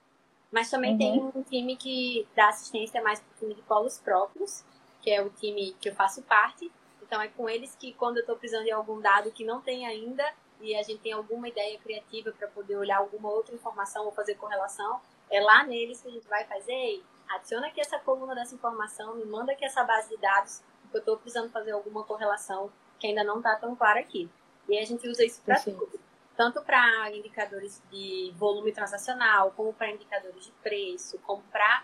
mas 0.52 0.70
também 0.70 0.92
uhum. 0.94 0.98
tem 0.98 1.32
um 1.36 1.44
time 1.44 1.76
que 1.76 2.28
dá 2.36 2.50
assistência 2.50 3.02
mais 3.02 3.20
para 3.20 3.36
o 3.36 3.40
time 3.40 3.54
de 3.54 3.62
polos 3.64 4.00
próprios, 4.00 4.64
que 5.02 5.12
é 5.12 5.22
o 5.22 5.30
time 5.30 5.76
que 5.80 5.90
eu 5.90 5.96
faço 5.96 6.22
parte. 6.24 6.72
Então 7.02 7.22
é 7.22 7.28
com 7.28 7.50
eles 7.50 7.76
que 7.76 7.94
quando 7.94 8.18
eu 8.18 8.22
estou 8.22 8.36
precisando 8.36 8.66
de 8.66 8.72
algum 8.72 9.00
dado 9.00 9.32
que 9.32 9.46
não 9.46 9.62
tem 9.62 9.86
ainda 9.86 10.24
e 10.60 10.76
a 10.76 10.84
gente 10.84 11.00
tem 11.00 11.14
alguma 11.14 11.48
ideia 11.48 11.78
criativa 11.80 12.32
para 12.32 12.48
poder 12.48 12.76
olhar 12.78 12.98
alguma 12.98 13.30
outra 13.30 13.54
informação 13.54 14.06
ou 14.06 14.12
fazer 14.12 14.36
correlação, 14.36 15.00
é 15.30 15.40
lá 15.40 15.64
neles 15.64 16.02
que 16.02 16.08
a 16.08 16.12
gente 16.12 16.28
vai 16.28 16.46
fazer, 16.46 17.04
adiciona 17.30 17.68
aqui 17.68 17.80
essa 17.80 18.00
coluna 18.00 18.34
dessa 18.34 18.56
informação, 18.56 19.16
me 19.16 19.26
manda 19.26 19.52
aqui 19.52 19.64
essa 19.64 19.84
base 19.84 20.10
de 20.10 20.18
dados, 20.18 20.64
porque 20.82 20.98
eu 20.98 21.00
estou 21.00 21.18
precisando 21.18 21.52
fazer 21.52 21.72
alguma 21.72 22.04
correlação 22.04 22.72
que 22.98 23.08
ainda 23.08 23.24
não 23.24 23.38
está 23.38 23.56
tão 23.56 23.76
clara 23.76 24.00
aqui. 24.00 24.30
E 24.68 24.78
a 24.78 24.86
gente 24.86 25.08
usa 25.08 25.24
isso 25.24 25.42
para 25.44 25.60
tudo 25.60 26.07
tanto 26.38 26.62
para 26.62 27.12
indicadores 27.12 27.82
de 27.92 28.32
volume 28.38 28.72
transacional, 28.72 29.52
como 29.58 29.74
para 29.74 29.90
indicadores 29.90 30.46
de 30.46 30.52
preço, 30.64 31.18
como 31.26 31.42
para, 31.52 31.84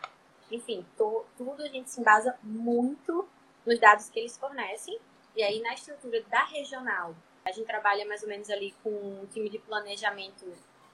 enfim, 0.52 0.86
to, 0.96 1.26
tudo 1.36 1.64
a 1.64 1.68
gente 1.68 1.90
se 1.90 2.00
embasa 2.00 2.38
muito 2.44 3.28
nos 3.66 3.80
dados 3.80 4.10
que 4.10 4.20
eles 4.20 4.38
fornecem. 4.38 5.00
E 5.36 5.42
aí, 5.42 5.60
na 5.60 5.74
estrutura 5.74 6.22
da 6.30 6.44
regional, 6.44 7.16
a 7.44 7.52
gente 7.52 7.66
trabalha 7.66 8.06
mais 8.06 8.22
ou 8.22 8.30
menos 8.30 8.48
ali 8.52 8.76
com 8.84 8.92
um 8.92 9.26
time 9.26 9.50
de 9.50 9.58
planejamento 9.58 10.46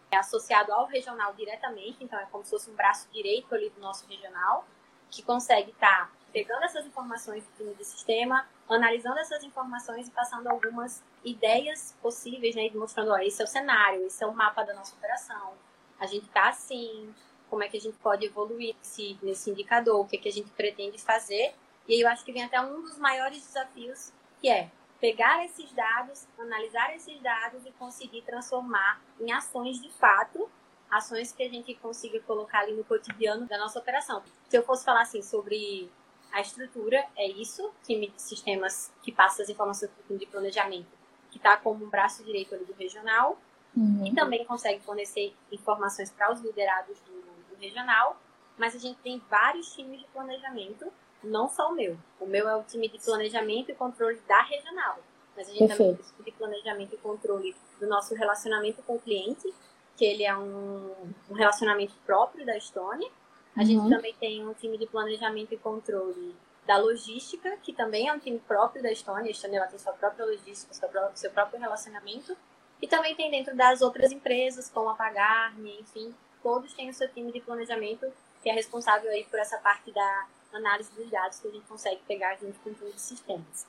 associado 0.09 0.71
ao 0.71 0.85
regional 0.85 1.33
diretamente, 1.33 2.01
então 2.01 2.17
é 2.17 2.25
como 2.27 2.43
se 2.45 2.51
fosse 2.51 2.71
um 2.71 2.75
braço 2.75 3.09
direito 3.11 3.53
ali 3.53 3.69
do 3.69 3.81
nosso 3.81 4.07
regional, 4.07 4.65
que 5.11 5.21
consegue 5.21 5.71
estar 5.71 6.07
tá 6.07 6.18
pegando 6.31 6.63
essas 6.63 6.85
informações 6.85 7.43
do 7.57 7.75
de 7.75 7.85
sistema, 7.85 8.47
analisando 8.67 9.19
essas 9.19 9.43
informações 9.43 10.07
e 10.07 10.11
passando 10.11 10.47
algumas 10.47 11.03
ideias 11.23 11.95
possíveis, 12.01 12.55
né? 12.55 12.69
Mostrando, 12.73 13.11
ó, 13.11 13.17
esse 13.17 13.41
é 13.41 13.45
o 13.45 13.47
cenário, 13.47 14.05
esse 14.05 14.23
é 14.23 14.27
o 14.27 14.33
mapa 14.33 14.63
da 14.63 14.73
nossa 14.73 14.95
operação. 14.95 15.53
A 15.99 16.05
gente 16.05 16.25
está 16.25 16.49
assim, 16.49 17.13
como 17.49 17.63
é 17.63 17.69
que 17.69 17.77
a 17.77 17.81
gente 17.81 17.97
pode 17.97 18.25
evoluir 18.25 18.75
nesse, 18.77 19.17
nesse 19.21 19.49
indicador, 19.49 19.99
o 19.99 20.07
que, 20.07 20.17
é 20.17 20.19
que 20.19 20.29
a 20.29 20.31
gente 20.31 20.49
pretende 20.51 20.97
fazer. 20.97 21.53
E 21.87 21.93
aí 21.93 22.01
eu 22.01 22.07
acho 22.07 22.23
que 22.23 22.31
vem 22.31 22.43
até 22.43 22.61
um 22.61 22.81
dos 22.81 22.97
maiores 22.97 23.45
desafios, 23.45 24.13
que 24.39 24.49
é 24.49 24.69
pegar 24.99 25.43
esses 25.45 25.71
dados, 25.71 26.27
analisar 26.37 26.95
esses 26.95 27.19
dados 27.21 27.65
e 27.65 27.71
conseguir 27.71 28.21
transformar 28.21 29.01
em 29.19 29.31
ações 29.31 29.81
de 29.81 29.89
fato 29.93 30.49
ações 30.89 31.31
que 31.31 31.43
a 31.43 31.49
gente 31.49 31.73
consiga 31.75 32.19
colocar 32.21 32.59
ali 32.59 32.73
no 32.73 32.83
cotidiano 32.83 33.45
da 33.45 33.57
nossa 33.57 33.79
operação. 33.79 34.23
Se 34.49 34.57
eu 34.57 34.63
fosse 34.63 34.83
falar 34.83 35.01
assim 35.01 35.21
sobre 35.21 35.89
a 36.31 36.41
estrutura, 36.41 37.05
é 37.15 37.27
isso, 37.27 37.71
time 37.83 38.07
de 38.09 38.21
sistemas 38.21 38.91
que 39.01 39.11
passa 39.11 39.41
as 39.41 39.49
informações 39.49 39.91
para 39.91 40.01
o 40.01 40.07
time 40.07 40.19
de 40.19 40.25
planejamento, 40.25 40.87
que 41.31 41.37
está 41.37 41.57
como 41.57 41.85
um 41.85 41.89
braço 41.89 42.23
direito 42.23 42.55
ali 42.55 42.65
do 42.65 42.73
regional, 42.73 43.37
uhum. 43.75 44.05
e 44.05 44.13
também 44.13 44.45
consegue 44.45 44.81
fornecer 44.81 45.33
informações 45.51 46.09
para 46.09 46.31
os 46.31 46.41
liderados 46.41 46.99
do, 47.01 47.11
do 47.49 47.55
regional, 47.59 48.19
mas 48.57 48.75
a 48.75 48.79
gente 48.79 48.99
tem 48.99 49.21
vários 49.29 49.73
times 49.73 49.99
de 49.99 50.05
planejamento, 50.07 50.91
não 51.23 51.49
só 51.49 51.71
o 51.71 51.75
meu. 51.75 51.97
O 52.19 52.25
meu 52.25 52.47
é 52.47 52.55
o 52.55 52.63
time 52.63 52.87
de 52.89 52.99
planejamento 52.99 53.71
e 53.71 53.75
controle 53.75 54.19
da 54.27 54.41
regional, 54.41 54.99
mas 55.35 55.47
a 55.47 55.51
gente 55.51 55.67
Perfeito. 55.67 55.77
também 55.77 55.95
tem 55.95 56.05
o 56.05 56.13
time 56.13 56.25
de 56.25 56.37
planejamento 56.37 56.95
e 56.95 56.97
controle 56.97 57.55
do 57.79 57.87
nosso 57.87 58.13
relacionamento 58.13 58.81
com 58.83 58.95
o 58.95 58.99
cliente, 58.99 59.53
que 59.95 60.05
ele 60.05 60.23
é 60.23 60.35
um, 60.35 60.93
um 61.29 61.33
relacionamento 61.33 61.93
próprio 62.05 62.45
da 62.45 62.57
Estônia. 62.57 63.09
A 63.55 63.61
uhum. 63.61 63.65
gente 63.65 63.89
também 63.89 64.13
tem 64.19 64.47
um 64.47 64.53
time 64.53 64.77
de 64.77 64.85
planejamento 64.85 65.53
e 65.53 65.57
controle 65.57 66.35
da 66.65 66.77
logística, 66.77 67.57
que 67.63 67.73
também 67.73 68.07
é 68.07 68.13
um 68.13 68.19
time 68.19 68.39
próprio 68.39 68.81
da 68.81 68.91
Estônia. 68.91 69.25
A 69.25 69.31
Estônia 69.31 69.57
ela 69.57 69.67
tem 69.67 69.79
sua 69.79 69.93
própria 69.93 70.25
logística, 70.25 70.73
seu 70.73 70.87
próprio, 70.87 71.17
seu 71.17 71.31
próprio 71.31 71.59
relacionamento. 71.59 72.37
E 72.81 72.87
também 72.87 73.15
tem 73.15 73.29
dentro 73.29 73.55
das 73.55 73.81
outras 73.81 74.11
empresas, 74.11 74.69
como 74.69 74.89
a 74.89 74.95
Pagarme, 74.95 75.79
enfim, 75.81 76.13
todos 76.41 76.73
têm 76.73 76.89
o 76.89 76.93
seu 76.93 77.09
time 77.09 77.31
de 77.31 77.41
planejamento, 77.41 78.05
que 78.41 78.49
é 78.49 78.53
responsável 78.53 79.11
aí 79.11 79.25
por 79.25 79.39
essa 79.39 79.57
parte 79.57 79.91
da 79.91 80.27
análise 80.53 80.91
dos 80.93 81.09
dados 81.09 81.39
que 81.39 81.47
a 81.47 81.51
gente 81.51 81.65
consegue 81.65 82.01
pegar 82.07 82.35
junto 82.35 82.59
com 82.59 82.69
o 82.69 82.73
time 82.73 82.91
de 82.91 83.01
sistemas. 83.01 83.67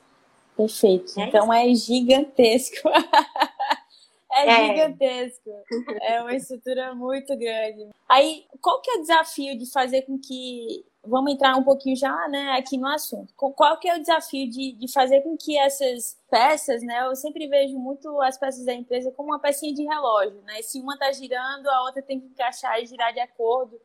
Perfeito. 0.55 1.19
É 1.19 1.23
então 1.23 1.51
é 1.51 1.73
gigantesco. 1.73 2.87
É, 4.31 4.47
é, 4.47 4.67
gigantesco. 4.67 5.49
É 6.01 6.21
uma 6.21 6.33
estrutura 6.33 6.95
muito 6.95 7.35
grande. 7.37 7.89
Aí, 8.07 8.45
qual 8.61 8.81
que 8.81 8.89
é 8.91 8.95
o 8.95 9.01
desafio 9.01 9.57
de 9.57 9.69
fazer 9.71 10.03
com 10.03 10.17
que. 10.17 10.85
Vamos 11.03 11.33
entrar 11.33 11.57
um 11.57 11.63
pouquinho 11.63 11.95
já 11.95 12.27
né, 12.29 12.51
aqui 12.51 12.77
no 12.77 12.87
assunto. 12.87 13.33
Qual 13.35 13.79
que 13.79 13.89
é 13.89 13.97
o 13.97 13.99
desafio 13.99 14.47
de, 14.47 14.73
de 14.73 14.91
fazer 14.91 15.21
com 15.21 15.35
que 15.35 15.57
essas 15.57 16.15
peças, 16.29 16.83
né? 16.83 17.07
Eu 17.07 17.15
sempre 17.15 17.47
vejo 17.47 17.75
muito 17.79 18.21
as 18.21 18.37
peças 18.37 18.63
da 18.65 18.73
empresa 18.73 19.11
como 19.11 19.29
uma 19.29 19.39
pecinha 19.39 19.73
de 19.73 19.83
relógio, 19.83 20.39
né? 20.43 20.61
Se 20.61 20.79
uma 20.79 20.93
está 20.93 21.11
girando, 21.11 21.67
a 21.67 21.85
outra 21.85 22.03
tem 22.03 22.19
que 22.19 22.27
encaixar 22.27 22.79
e 22.79 22.85
girar 22.85 23.11
de 23.11 23.19
acordo. 23.19 23.81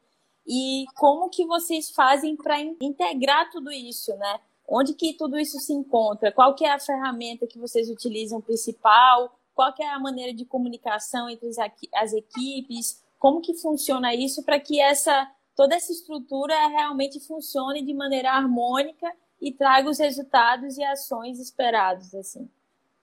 E 0.46 0.84
como 0.94 1.30
que 1.30 1.46
vocês 1.46 1.90
fazem 1.90 2.36
para 2.36 2.60
integrar 2.60 3.50
tudo 3.50 3.72
isso, 3.72 4.14
né? 4.16 4.38
Onde 4.68 4.94
que 4.94 5.14
tudo 5.14 5.38
isso 5.38 5.58
se 5.58 5.72
encontra? 5.72 6.30
Qual 6.30 6.54
que 6.54 6.64
é 6.64 6.72
a 6.72 6.78
ferramenta 6.78 7.46
que 7.46 7.58
vocês 7.58 7.88
utilizam 7.88 8.40
principal? 8.40 9.35
Qual 9.56 9.74
é 9.80 9.88
a 9.88 9.98
maneira 9.98 10.34
de 10.34 10.44
comunicação 10.44 11.30
entre 11.30 11.48
as 11.94 12.12
equipes, 12.12 13.02
como 13.18 13.40
que 13.40 13.54
funciona 13.54 14.14
isso 14.14 14.44
para 14.44 14.60
que 14.60 14.78
essa 14.78 15.32
toda 15.56 15.74
essa 15.74 15.90
estrutura 15.90 16.54
realmente 16.68 17.18
funcione 17.18 17.80
de 17.80 17.94
maneira 17.94 18.30
harmônica 18.32 19.10
e 19.40 19.50
traga 19.50 19.88
os 19.88 19.98
resultados 19.98 20.76
e 20.76 20.84
ações 20.84 21.40
esperados 21.40 22.14
assim. 22.14 22.46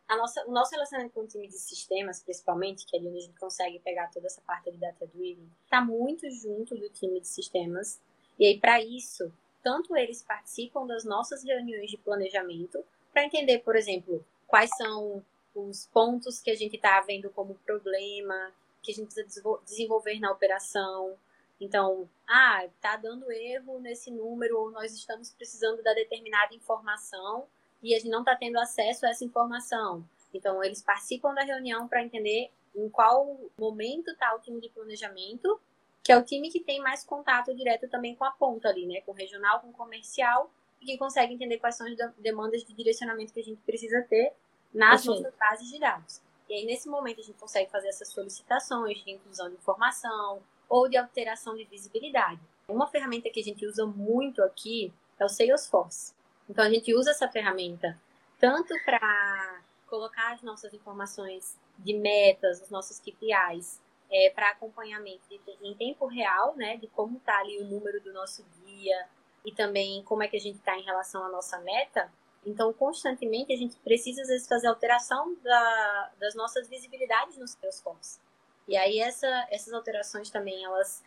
A 0.08 0.16
nossa, 0.16 0.46
o 0.46 0.52
nosso 0.52 0.70
relacionamento 0.72 1.16
com 1.16 1.22
o 1.22 1.28
time 1.28 1.48
de 1.48 1.58
sistemas, 1.58 2.20
principalmente, 2.20 2.86
que 2.86 2.96
é 2.96 3.00
ali 3.00 3.08
onde 3.08 3.18
a 3.18 3.22
gente 3.22 3.40
consegue 3.40 3.80
pegar 3.80 4.12
toda 4.12 4.28
essa 4.28 4.42
parte 4.42 4.70
de 4.70 4.78
data 4.78 5.08
driven, 5.08 5.50
está 5.64 5.84
muito 5.84 6.30
junto 6.30 6.78
do 6.78 6.88
time 6.90 7.20
de 7.20 7.28
sistemas. 7.28 8.00
E 8.38 8.46
aí, 8.46 8.60
para 8.60 8.80
isso, 8.80 9.34
tanto 9.64 9.96
eles 9.96 10.22
participam 10.22 10.86
das 10.86 11.04
nossas 11.04 11.44
reuniões 11.44 11.90
de 11.90 11.98
planejamento, 11.98 12.84
para 13.12 13.26
entender, 13.26 13.60
por 13.60 13.76
exemplo, 13.76 14.24
quais 14.46 14.70
são 14.78 15.24
os 15.56 15.86
pontos 15.88 16.40
que 16.40 16.52
a 16.52 16.56
gente 16.56 16.76
está 16.76 17.00
vendo 17.02 17.30
como 17.30 17.56
problema, 17.66 18.52
que 18.82 18.92
a 18.92 18.96
gente 18.96 19.14
precisa 19.14 19.42
desenvolver 19.64 20.20
na 20.20 20.32
operação. 20.32 21.16
Então, 21.60 22.10
ah, 22.28 22.66
está 22.66 22.98
dando 22.98 23.32
erro 23.32 23.80
nesse 23.80 24.12
número, 24.12 24.60
ou 24.60 24.72
nós 24.72 24.94
estamos 24.94 25.30
precisando 25.32 25.82
da 25.82 25.94
determinada 25.94 26.54
informação 26.54 27.48
e 27.82 27.94
a 27.94 28.00
gente 28.00 28.10
não 28.10 28.20
está 28.20 28.36
tendo 28.36 28.58
acesso 28.58 29.06
a 29.06 29.10
essa 29.10 29.24
informação. 29.24 30.04
Então, 30.34 30.64
eles 30.64 30.82
participam 30.82 31.34
da 31.34 31.44
reunião 31.44 31.88
para 31.88 32.04
entender 32.04 32.52
em 32.76 32.90
qual 32.90 33.40
momento 33.58 34.12
está 34.12 34.36
o 34.36 34.40
time 34.40 34.60
de 34.60 34.70
planejamento, 34.70 35.60
que 36.02 36.12
é 36.12 36.18
o 36.18 36.24
time 36.24 36.50
que 36.50 36.60
tem 36.60 36.82
mais 36.82 37.04
contato 37.04 37.56
direto 37.56 37.88
também 37.88 38.16
com 38.16 38.26
a 38.26 38.32
ponta 38.32 38.68
ali, 38.68 38.86
né? 38.86 39.02
Com 39.02 39.12
o 39.12 39.16
regional, 39.16 39.62
com 39.62 39.70
o 39.70 39.74
comercial, 39.74 40.52
e 40.82 40.86
que 40.86 40.98
consegue 40.98 41.34
entender 41.34 41.60
quais 41.60 41.76
são 41.76 41.88
as 41.88 41.96
demandas 42.18 42.64
de 42.64 42.74
direcionamento 42.74 43.34
que 43.34 43.40
a 43.40 43.44
gente 43.44 43.62
precisa 43.62 44.02
ter 44.10 44.34
nas 44.74 45.06
nossas 45.06 45.34
bases 45.36 45.70
de 45.70 45.80
dados. 45.80 46.22
E 46.50 46.54
aí, 46.54 46.66
nesse 46.66 46.90
momento, 46.90 47.22
a 47.22 47.24
gente 47.24 47.38
consegue 47.38 47.70
fazer 47.72 47.88
essas 47.90 48.10
solicitações 48.10 49.04
de 49.04 49.12
inclusão 49.12 49.50
de 49.50 49.56
informação 49.56 50.42
ou 50.68 50.90
de 50.90 50.98
alteração 50.98 51.56
de 51.56 51.64
visibilidade. 51.66 52.40
Uma 52.68 52.88
ferramenta 52.88 53.30
que 53.30 53.40
a 53.40 53.44
gente 53.44 53.66
usa 53.66 53.86
muito 53.86 54.42
aqui 54.44 54.94
é 55.20 55.26
o 55.26 55.30
Salesforce. 55.30 56.14
Então, 56.50 56.66
a 56.66 56.70
gente 56.70 56.94
usa 56.94 57.12
essa 57.12 57.28
ferramenta 57.28 58.00
tanto 58.40 58.74
para 58.84 59.62
colocar 59.88 60.34
as 60.34 60.42
nossas 60.42 60.74
informações 60.74 61.58
de 61.80 61.94
metas, 61.94 62.62
os 62.62 62.70
nossos 62.70 63.00
KPIs, 63.00 63.82
é, 64.12 64.30
para 64.30 64.52
acompanhamento 64.52 65.22
de, 65.30 65.40
em 65.62 65.74
tempo 65.76 66.06
real, 66.06 66.56
né, 66.56 66.78
de 66.78 66.88
como 66.88 67.18
está 67.18 67.40
ali 67.40 67.60
o 67.60 67.66
número 67.66 68.02
do 68.02 68.14
nosso 68.14 68.44
dia 68.66 69.08
e 69.46 69.52
também 69.52 70.04
como 70.04 70.22
é 70.24 70.28
que 70.28 70.38
a 70.38 70.40
gente 70.40 70.58
está 70.58 70.78
em 70.78 70.84
relação 70.84 71.24
à 71.24 71.30
nossa 71.30 71.58
meta, 71.60 72.12
então, 72.46 72.74
constantemente, 72.74 73.54
a 73.54 73.58
gente 73.58 73.76
precisa, 73.78 74.22
às 74.22 74.28
vezes, 74.28 74.48
fazer 74.48 74.68
alteração 74.68 75.36
da, 75.42 76.12
das 76.20 76.36
nossas 76.36 76.68
visibilidades 76.68 77.38
nos 77.38 77.52
Salesforce. 77.52 78.20
E 78.68 78.76
aí, 78.78 79.00
essa, 79.00 79.28
essas 79.50 79.74
alterações 79.74 80.30
também, 80.30 80.64
elas 80.64 81.04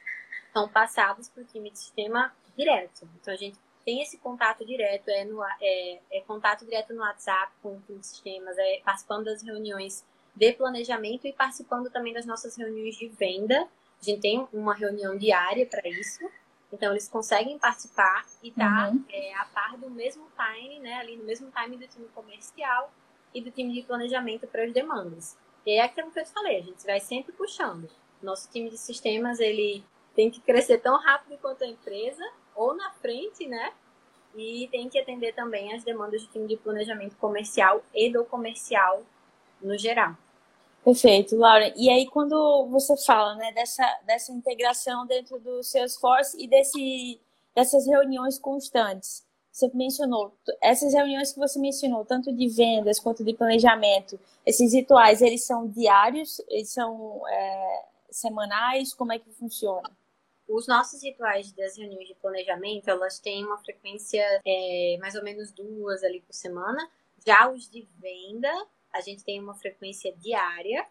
são 0.53 0.69
passadas 0.69 1.29
para 1.29 1.43
o 1.43 1.47
time 1.47 1.71
de 1.71 1.79
sistema 1.79 2.35
direto. 2.57 3.09
Então, 3.21 3.33
a 3.33 3.37
gente 3.37 3.59
tem 3.85 4.03
esse 4.03 4.19
contato 4.19 4.65
direto, 4.65 5.09
é, 5.09 5.25
no, 5.25 5.45
é, 5.45 6.01
é 6.11 6.21
contato 6.27 6.65
direto 6.65 6.93
no 6.93 7.01
WhatsApp 7.03 7.53
com 7.63 7.77
o 7.77 7.81
time 7.83 8.01
de 8.01 8.07
sistemas, 8.07 8.59
é 8.59 8.81
participando 8.85 9.27
das 9.27 9.43
reuniões 9.43 10.05
de 10.35 10.53
planejamento 10.53 11.27
e 11.27 11.33
participando 11.33 11.91
também 11.91 12.13
das 12.13 12.27
nossas 12.27 12.57
reuniões 12.57 12.97
de 12.97 13.09
venda. 13.09 13.69
A 14.01 14.05
gente 14.05 14.21
tem 14.21 14.47
uma 14.53 14.75
reunião 14.75 15.17
diária 15.17 15.65
para 15.67 15.89
isso. 15.89 16.29
Então, 16.73 16.91
eles 16.93 17.09
conseguem 17.09 17.59
participar 17.59 18.27
e 18.43 18.49
estar 18.49 18.87
tá, 18.87 18.91
uhum. 18.91 19.05
é, 19.11 19.35
a 19.35 19.45
par 19.47 19.77
do 19.77 19.89
mesmo 19.91 20.27
time, 20.37 20.81
né? 20.81 20.95
Ali 20.95 21.17
no 21.17 21.25
mesmo 21.25 21.51
time 21.51 21.77
do 21.77 21.87
time 21.87 22.09
comercial 22.15 22.93
e 23.35 23.41
do 23.41 23.51
time 23.51 23.73
de 23.73 23.83
planejamento 23.83 24.47
para 24.47 24.65
as 24.65 24.73
demandas. 24.73 25.37
E 25.65 25.73
é 25.73 25.83
aquilo 25.83 26.11
que 26.11 26.21
eu 26.21 26.25
te 26.25 26.33
falei, 26.33 26.59
a 26.59 26.63
gente 26.63 26.85
vai 26.85 27.01
sempre 27.01 27.33
puxando. 27.33 27.89
Nosso 28.23 28.51
time 28.51 28.71
de 28.71 28.79
sistemas, 28.79 29.41
ele 29.41 29.85
tem 30.15 30.31
que 30.31 30.41
crescer 30.41 30.79
tão 30.79 30.97
rápido 30.97 31.39
quanto 31.39 31.63
a 31.63 31.67
empresa, 31.67 32.25
ou 32.55 32.75
na 32.75 32.91
frente, 32.93 33.47
né? 33.47 33.73
E 34.35 34.69
tem 34.71 34.89
que 34.89 34.99
atender 34.99 35.35
também 35.35 35.75
as 35.75 35.85
demandas 35.85 36.23
do 36.23 36.33
time 36.33 36.47
de 36.47 36.57
planejamento 36.57 37.17
comercial 37.17 37.83
e 37.95 38.11
do 38.11 38.25
comercial 38.25 39.03
no 39.61 39.77
geral. 39.77 40.17
Perfeito, 40.87 41.35
Laura. 41.35 41.75
E 41.77 41.91
aí, 41.91 42.07
quando 42.07 42.65
você 42.69 42.97
fala 42.97 43.35
né, 43.35 43.51
dessa, 43.51 43.85
dessa 44.07 44.31
integração 44.31 45.05
dentro 45.05 45.37
do 45.41 45.61
Salesforce 45.61 46.41
e 46.41 46.47
desse, 46.47 47.21
dessas 47.53 47.89
reuniões 47.89 48.39
constantes, 48.39 49.27
você 49.51 49.69
mencionou, 49.75 50.33
essas 50.63 50.95
reuniões 50.95 51.33
que 51.33 51.41
você 51.41 51.59
mencionou, 51.59 52.05
tanto 52.05 52.33
de 52.33 52.47
vendas 52.49 53.01
quanto 53.01 53.25
de 53.25 53.35
planejamento, 53.35 54.17
esses 54.47 54.73
rituais, 54.73 55.21
eles 55.21 55.43
são 55.43 55.67
diários, 55.67 56.41
eles 56.49 56.69
são 56.69 57.21
é, 57.29 57.85
semanais, 58.09 58.95
como 58.95 59.13
é 59.13 59.19
que 59.19 59.29
funciona? 59.33 59.91
Os 60.47 60.69
nossos 60.69 61.03
rituais 61.03 61.51
das 61.51 61.77
reuniões 61.77 62.07
de 62.07 62.15
planejamento, 62.15 62.89
elas 62.89 63.19
têm 63.19 63.45
uma 63.45 63.59
frequência 63.59 64.23
é, 64.47 64.99
mais 65.01 65.17
ou 65.17 65.25
menos 65.25 65.51
duas 65.51 66.05
ali 66.05 66.21
por 66.21 66.33
semana. 66.33 66.89
Já 67.27 67.51
os 67.51 67.69
de 67.69 67.89
venda, 67.99 68.53
a 68.97 69.01
gente 69.01 69.25
tem 69.25 69.41
uma 69.41 69.55
frequência 69.55 70.15
diária, 70.17 70.87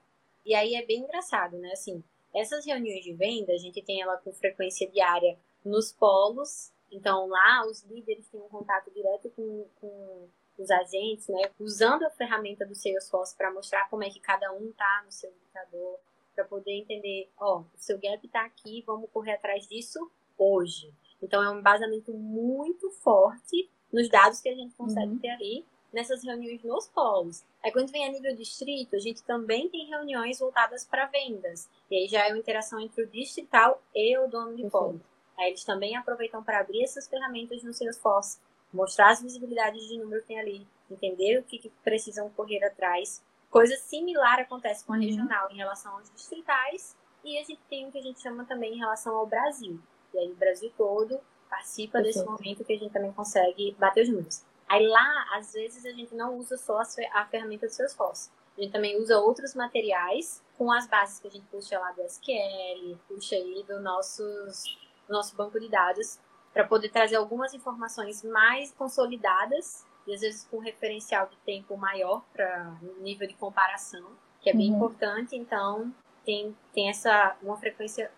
e 0.46 0.54
aí 0.54 0.76
é 0.76 0.86
bem 0.86 1.02
engraçado, 1.02 1.58
né? 1.58 1.72
Assim, 1.72 2.04
essas 2.34 2.66
reuniões 2.66 3.04
de 3.04 3.14
venda, 3.14 3.54
a 3.54 3.58
gente 3.58 3.82
tem 3.82 4.02
ela 4.02 4.18
com 4.18 4.32
frequência 4.34 4.90
diária 4.90 5.38
nos 5.64 5.92
polos, 5.92 6.72
então 6.92 7.28
lá 7.28 7.66
os 7.66 7.84
líderes 7.84 8.28
têm 8.28 8.40
um 8.40 8.50
contato 8.50 8.92
direto 8.92 9.30
com, 9.32 9.68
com 9.82 10.28
os 10.58 10.70
agentes, 10.70 11.28
né? 11.30 11.50
Usando 11.60 12.04
a 12.04 12.10
ferramenta 12.12 12.66
do 12.66 12.76
Salesforce 12.76 13.36
para 13.36 13.52
mostrar 13.52 13.90
como 13.90 14.04
é 14.04 14.10
que 14.10 14.20
cada 14.20 14.52
um 14.54 14.72
tá 14.72 15.04
no 15.06 15.12
seu 15.12 15.32
indicador, 15.32 16.00
para 16.36 16.46
poder 16.46 16.74
entender, 16.74 17.30
ó, 17.38 17.62
o 17.62 17.66
seu 17.78 17.98
gap 17.98 18.26
está 18.26 18.46
aqui, 18.46 18.84
vamos 18.86 19.10
correr 19.12 19.34
atrás 19.34 19.68
disso 19.68 20.12
hoje. 20.38 20.94
Então 21.22 21.42
é 21.42 21.50
um 21.50 21.60
embasamento 21.60 22.14
muito 22.14 22.90
forte 22.92 23.70
nos 23.92 24.10
dados 24.10 24.42
que 24.42 24.50
a 24.50 24.56
gente 24.56 24.76
consegue 24.76 25.14
uhum. 25.14 25.20
ter 25.20 25.30
ali 25.30 25.66
nessas 25.96 26.22
reuniões 26.22 26.62
nos 26.62 26.88
polos. 26.90 27.44
Aí 27.64 27.72
quando 27.72 27.90
vem 27.90 28.06
a 28.06 28.12
nível 28.12 28.36
distrito, 28.36 28.98
a 28.98 29.00
gente 29.00 29.24
também 29.24 29.70
tem 29.70 29.88
reuniões 29.88 30.38
voltadas 30.40 30.86
para 30.86 31.06
vendas. 31.06 31.70
E 31.90 31.96
aí 31.96 32.08
já 32.08 32.28
é 32.28 32.32
uma 32.32 32.38
interação 32.38 32.80
entre 32.82 33.02
o 33.02 33.08
distrital 33.08 33.82
e 33.96 34.18
o 34.18 34.28
dono 34.28 34.56
de 34.58 34.70
polo. 34.70 35.00
Aí 35.38 35.48
eles 35.48 35.64
também 35.64 35.96
aproveitam 35.96 36.44
para 36.44 36.60
abrir 36.60 36.84
essas 36.84 37.08
ferramentas 37.08 37.64
no 37.64 37.74
Salesforce, 37.74 38.40
mostrar 38.74 39.12
as 39.12 39.22
visibilidades 39.22 39.88
de 39.88 39.98
número 39.98 40.22
que 40.22 40.28
tem 40.28 40.40
ali, 40.40 40.68
entender 40.92 41.40
o 41.40 41.44
que, 41.44 41.58
que 41.58 41.70
precisam 41.82 42.30
correr 42.30 42.64
atrás. 42.66 43.24
Coisa 43.50 43.78
similar 43.78 44.40
acontece 44.42 44.84
com 44.84 44.92
a 44.92 44.98
uhum. 44.98 45.02
regional 45.02 45.50
em 45.50 45.56
relação 45.56 45.94
aos 45.94 46.12
distritais 46.12 46.96
E 47.24 47.40
a 47.40 47.44
gente 47.44 47.62
tem 47.70 47.88
o 47.88 47.92
que 47.92 48.00
a 48.00 48.02
gente 48.02 48.22
chama 48.22 48.44
também 48.44 48.74
em 48.74 48.80
relação 48.80 49.16
ao 49.16 49.26
Brasil. 49.26 49.80
E 50.14 50.20
aí 50.20 50.30
o 50.30 50.36
Brasil 50.36 50.72
todo 50.78 51.20
participa 51.50 52.00
Perfeito. 52.00 52.18
desse 52.18 52.30
momento 52.30 52.66
que 52.66 52.74
a 52.74 52.78
gente 52.78 52.92
também 52.92 53.14
consegue 53.14 53.74
bater 53.80 54.04
os 54.04 54.10
números. 54.10 54.55
Aí 54.68 54.88
lá, 54.88 55.28
às 55.34 55.54
vezes, 55.54 55.86
a 55.86 55.92
gente 55.92 56.16
não 56.16 56.38
usa 56.38 56.58
só 56.58 56.80
a 57.14 57.26
ferramenta 57.26 57.68
do 57.68 57.74
Salesforce. 57.74 58.32
A 58.58 58.62
gente 58.62 58.72
também 58.72 59.00
usa 59.00 59.20
outros 59.20 59.54
materiais 59.54 60.42
com 60.58 60.72
as 60.72 60.88
bases 60.88 61.20
que 61.20 61.28
a 61.28 61.32
gente 61.32 61.46
puxa 61.48 61.78
lá 61.78 61.92
do 61.92 62.02
SQL, 62.04 62.98
puxa 63.08 63.36
aí 63.36 63.64
do, 63.68 63.80
nossos, 63.82 64.64
do 65.08 65.14
nosso 65.14 65.36
banco 65.36 65.60
de 65.60 65.70
dados, 65.70 66.20
para 66.54 66.66
poder 66.66 66.90
trazer 66.90 67.18
algumas 67.18 67.54
informações 67.54 68.24
mais 68.24 68.72
consolidadas 68.72 69.86
e 70.08 70.14
às 70.14 70.22
vezes 70.22 70.48
com 70.50 70.60
referencial 70.60 71.28
de 71.28 71.36
tempo 71.38 71.76
maior 71.76 72.24
para 72.32 72.78
nível 73.00 73.28
de 73.28 73.34
comparação, 73.34 74.08
que 74.40 74.50
é 74.50 74.54
bem 74.54 74.70
uhum. 74.70 74.78
importante. 74.78 75.36
Então, 75.36 75.94
tem, 76.24 76.56
tem 76.74 76.90
essa 76.90 77.36
uma 77.42 77.58
frequência 77.58 78.10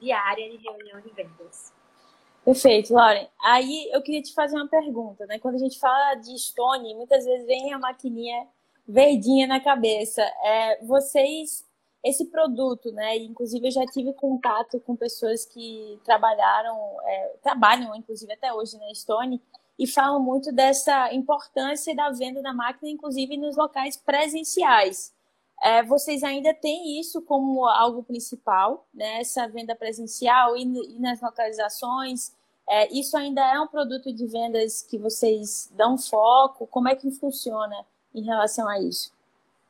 diária 0.00 0.50
de 0.50 0.56
reunião 0.56 1.00
de 1.00 1.10
vendas. 1.10 1.72
Perfeito, 2.44 2.92
Lauren. 2.92 3.28
Aí 3.44 3.88
eu 3.92 4.02
queria 4.02 4.20
te 4.20 4.34
fazer 4.34 4.56
uma 4.56 4.68
pergunta, 4.68 5.24
né? 5.26 5.38
Quando 5.38 5.54
a 5.54 5.58
gente 5.58 5.78
fala 5.78 6.16
de 6.16 6.36
Stone, 6.36 6.94
muitas 6.96 7.24
vezes 7.24 7.46
vem 7.46 7.72
a 7.72 7.78
maquininha 7.78 8.48
verdinha 8.86 9.46
na 9.46 9.60
cabeça. 9.60 10.22
É, 10.42 10.84
vocês, 10.84 11.64
esse 12.04 12.24
produto, 12.26 12.90
né? 12.90 13.16
Inclusive 13.18 13.68
eu 13.68 13.70
já 13.70 13.86
tive 13.86 14.12
contato 14.14 14.80
com 14.80 14.96
pessoas 14.96 15.46
que 15.46 16.00
trabalharam, 16.04 16.76
é, 17.04 17.36
trabalham 17.42 17.94
inclusive 17.94 18.32
até 18.32 18.52
hoje 18.52 18.76
na 18.76 18.92
Stone 18.92 19.40
e 19.78 19.86
falam 19.86 20.20
muito 20.20 20.52
dessa 20.52 21.14
importância 21.14 21.94
da 21.94 22.10
venda 22.10 22.42
da 22.42 22.52
máquina, 22.52 22.90
inclusive 22.90 23.36
nos 23.36 23.56
locais 23.56 23.96
presenciais. 23.96 25.14
É, 25.60 25.82
vocês 25.82 26.22
ainda 26.22 26.52
têm 26.54 27.00
isso 27.00 27.22
como 27.22 27.66
algo 27.66 28.02
principal, 28.02 28.86
né? 28.92 29.20
essa 29.20 29.46
venda 29.46 29.74
presencial 29.74 30.56
e, 30.56 30.62
e 30.62 30.98
nas 30.98 31.20
localizações. 31.20 32.34
É, 32.68 32.92
isso 32.92 33.16
ainda 33.16 33.40
é 33.42 33.60
um 33.60 33.66
produto 33.66 34.12
de 34.12 34.26
vendas 34.26 34.82
que 34.82 34.98
vocês 34.98 35.70
dão 35.74 35.98
foco? 35.98 36.66
Como 36.66 36.88
é 36.88 36.94
que 36.94 37.10
funciona 37.10 37.84
em 38.14 38.22
relação 38.22 38.68
a 38.68 38.80
isso? 38.80 39.12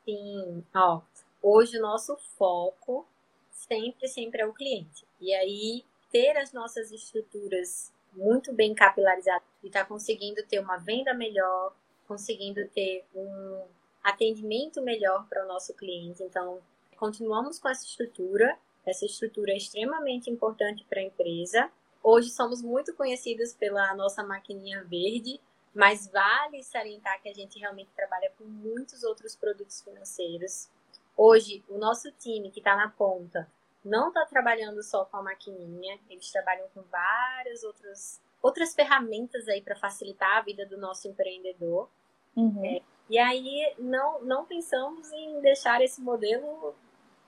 Sim, 0.05 0.65
ó, 0.75 1.01
hoje 1.43 1.79
o 1.79 1.83
nosso 1.83 2.17
foco 2.39 3.07
sempre, 3.51 4.09
sempre 4.09 4.43
é 4.43 4.47
o 4.47 4.53
cliente. 4.53 5.07
E 5.21 5.33
aí, 5.35 5.85
ter 6.11 6.37
as 6.37 6.53
nossas 6.53 6.91
estruturas 6.91 7.93
muito 8.13 8.53
bem 8.53 8.75
capilarizadas 8.75 9.47
e 9.63 9.69
estar 9.69 9.81
tá 9.81 9.87
conseguindo 9.87 10.43
ter 10.47 10.59
uma 10.59 10.77
venda 10.77 11.15
melhor, 11.15 11.75
conseguindo 12.07 12.67
ter 12.69 13.05
um 13.15 13.65
atendimento 14.03 14.83
melhor 14.83 15.27
para 15.29 15.45
o 15.45 15.49
nosso 15.49 15.75
cliente. 15.75 16.23
Então, 16.23 16.61
continuamos 16.97 17.59
com 17.59 17.69
essa 17.69 17.85
estrutura. 17.85 18.59
Essa 18.85 19.07
estrutura 19.07 19.53
é 19.53 19.57
extremamente 19.57 20.31
importante 20.31 20.85
para 20.89 21.01
a 21.01 21.05
empresa. 21.05 21.71
Hoje 22.03 22.31
somos 22.31 22.61
muito 22.61 22.95
conhecidos 22.95 23.53
pela 23.53 23.95
nossa 23.95 24.25
maquininha 24.25 24.83
verde, 24.83 25.41
mas 25.73 26.09
vale 26.09 26.63
salientar 26.63 27.23
que 27.23 27.29
a 27.29 27.35
gente 27.35 27.59
realmente 27.59 27.91
trabalha 27.95 28.33
com 28.37 28.45
muitos 28.45 29.05
outros 29.05 29.37
produtos 29.37 29.83
financeiros. 29.83 30.69
Hoje, 31.17 31.65
o 31.69 31.79
nosso 31.79 32.11
time 32.13 32.51
que 32.51 32.59
está 32.61 32.75
na 32.75 32.89
ponta 32.89 33.49
não 33.85 34.09
está 34.09 34.25
trabalhando 34.27 34.83
só 34.83 35.05
com 35.05 35.17
a 35.17 35.23
maquininha, 35.23 35.99
eles 36.09 36.31
trabalham 36.31 36.69
com 36.75 36.83
várias 36.83 37.63
outras, 37.65 38.21
outras 38.41 38.75
ferramentas 38.75 39.49
aí 39.49 39.61
para 39.61 39.77
facilitar 39.77 40.39
a 40.39 40.43
vida 40.43 40.67
do 40.67 40.77
nosso 40.77 41.09
empreendedor. 41.09 41.89
Uhum. 42.37 42.65
É, 42.65 42.81
e 43.13 43.19
aí 43.19 43.75
não, 43.79 44.23
não 44.23 44.47
pensamos 44.47 45.13
em 45.13 45.39
deixar 45.43 45.83
esse 45.83 46.01
modelo 46.01 46.75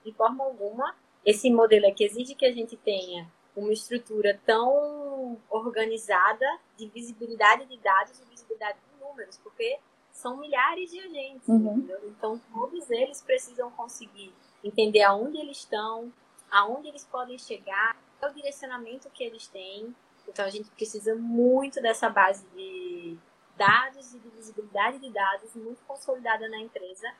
de 0.03 0.11
forma 0.13 0.43
alguma. 0.43 0.95
Esse 1.23 1.47
modelo 1.51 1.85
é 1.85 1.91
que 1.91 2.03
exige 2.03 2.33
que 2.33 2.43
a 2.43 2.51
gente 2.51 2.75
tenha 2.75 3.31
uma 3.55 3.71
estrutura 3.71 4.41
tão 4.47 5.37
organizada 5.47 6.43
de 6.75 6.87
visibilidade 6.87 7.67
de 7.67 7.77
dados 7.77 8.19
e 8.19 8.25
visibilidade 8.25 8.79
de 8.79 8.99
números, 8.99 9.37
porque 9.43 9.77
são 10.11 10.37
milhares 10.37 10.89
de 10.89 11.01
agentes, 11.01 11.47
uhum. 11.47 11.87
Então 12.05 12.41
todos 12.51 12.89
eles 12.89 13.21
precisam 13.21 13.69
conseguir 13.69 14.33
entender 14.63 15.03
aonde 15.03 15.37
eles 15.37 15.57
estão, 15.57 16.11
aonde 16.49 16.87
eles 16.87 17.05
podem 17.05 17.37
chegar, 17.37 17.95
qual 18.19 18.31
é 18.31 18.33
o 18.33 18.35
direcionamento 18.35 19.07
que 19.11 19.23
eles 19.23 19.45
têm. 19.45 19.95
Então 20.27 20.45
a 20.45 20.49
gente 20.49 20.67
precisa 20.71 21.13
muito 21.13 21.79
dessa 21.79 22.09
base 22.09 22.43
de 22.55 23.19
dados 23.57 24.13
e 24.13 24.19
de 24.19 24.29
visibilidade 24.29 24.99
de 24.99 25.09
dados 25.11 25.53
muito 25.55 25.81
consolidada 25.87 26.47
na 26.49 26.59
empresa 26.59 27.11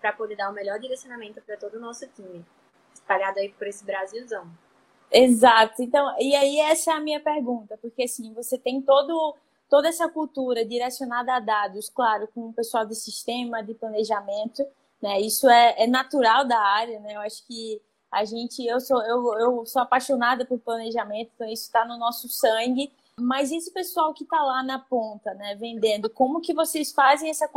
para 0.00 0.12
poder 0.12 0.36
dar 0.36 0.50
o 0.50 0.54
melhor 0.54 0.78
direcionamento 0.78 1.40
para 1.42 1.56
todo 1.56 1.74
o 1.74 1.80
nosso 1.80 2.06
time, 2.08 2.44
espalhado 2.94 3.38
aí 3.38 3.48
por 3.50 3.66
esse 3.66 3.84
Brasilzão. 3.84 4.48
Exato. 5.10 5.82
Então, 5.82 6.14
e 6.20 6.34
aí 6.36 6.60
essa 6.60 6.92
é 6.92 6.94
a 6.94 7.00
minha 7.00 7.20
pergunta, 7.20 7.78
porque 7.78 8.04
assim, 8.04 8.32
você 8.34 8.58
tem 8.58 8.80
todo 8.82 9.34
toda 9.68 9.88
essa 9.88 10.08
cultura 10.08 10.64
direcionada 10.64 11.34
a 11.34 11.40
dados, 11.40 11.90
claro, 11.90 12.26
com 12.34 12.48
o 12.48 12.52
pessoal 12.52 12.86
de 12.86 12.94
sistema, 12.94 13.62
de 13.62 13.74
planejamento, 13.74 14.64
né? 15.00 15.20
Isso 15.20 15.48
é, 15.48 15.84
é 15.84 15.86
natural 15.86 16.46
da 16.46 16.58
área, 16.58 16.98
né? 17.00 17.14
Eu 17.14 17.20
acho 17.20 17.46
que 17.46 17.80
a 18.10 18.24
gente, 18.24 18.64
eu 18.64 18.80
sou, 18.80 19.02
eu, 19.02 19.38
eu 19.38 19.66
sou 19.66 19.82
apaixonada 19.82 20.44
por 20.46 20.58
planejamento, 20.58 21.30
então 21.34 21.46
isso 21.48 21.64
está 21.64 21.84
no 21.84 21.98
nosso 21.98 22.28
sangue. 22.28 22.90
Mas 23.18 23.50
esse 23.50 23.72
pessoal 23.72 24.14
que 24.14 24.24
está 24.24 24.42
lá 24.42 24.62
na 24.62 24.78
ponta, 24.78 25.34
né, 25.34 25.54
vendendo, 25.56 26.08
como 26.08 26.40
que 26.40 26.54
vocês 26.54 26.92
fazem 26.92 27.30
essa 27.30 27.50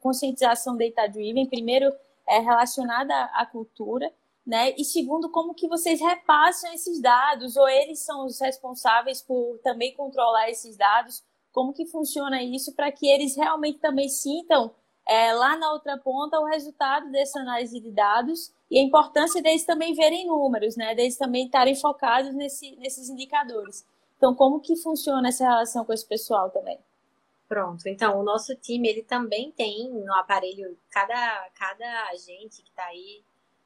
conscientização 0.00 0.76
data-driven? 0.76 1.46
Primeiro, 1.46 1.92
é 2.28 2.38
relacionada 2.38 3.14
à 3.34 3.44
cultura, 3.44 4.12
né? 4.46 4.72
E 4.78 4.84
segundo, 4.84 5.28
como 5.28 5.54
que 5.54 5.68
vocês 5.68 6.00
repassam 6.00 6.72
esses 6.72 7.00
dados? 7.00 7.56
Ou 7.56 7.68
eles 7.68 8.00
são 8.00 8.24
os 8.24 8.40
responsáveis 8.40 9.20
por 9.20 9.58
também 9.62 9.94
controlar 9.94 10.48
esses 10.48 10.76
dados? 10.76 11.22
Como 11.52 11.72
que 11.72 11.86
funciona 11.86 12.42
isso 12.42 12.74
para 12.74 12.92
que 12.92 13.08
eles 13.08 13.36
realmente 13.36 13.78
também 13.78 14.08
sintam 14.08 14.72
é, 15.06 15.32
lá 15.32 15.56
na 15.56 15.72
outra 15.72 15.98
ponta 15.98 16.38
o 16.38 16.44
resultado 16.44 17.10
dessa 17.10 17.40
análise 17.40 17.80
de 17.80 17.90
dados 17.90 18.52
e 18.70 18.78
a 18.78 18.82
importância 18.82 19.42
deles 19.42 19.64
também 19.64 19.92
verem 19.94 20.28
números, 20.28 20.76
né? 20.76 20.94
Deles 20.94 21.16
também 21.16 21.46
estarem 21.46 21.74
focados 21.74 22.32
nesse, 22.34 22.76
nesses 22.76 23.08
indicadores. 23.08 23.84
Então, 24.20 24.34
como 24.34 24.60
que 24.60 24.76
funciona 24.76 25.28
essa 25.28 25.44
relação 25.44 25.82
com 25.82 25.94
esse 25.94 26.06
pessoal 26.06 26.50
também? 26.50 26.78
Pronto, 27.48 27.88
então 27.88 28.20
o 28.20 28.22
nosso 28.22 28.54
time 28.54 28.86
ele 28.86 29.02
também 29.02 29.50
tem 29.50 29.88
no 29.88 30.12
aparelho, 30.12 30.76
cada, 30.90 31.48
cada 31.54 32.08
agente 32.10 32.62
que 32.62 32.68
está 32.68 32.84
aí 32.84 33.24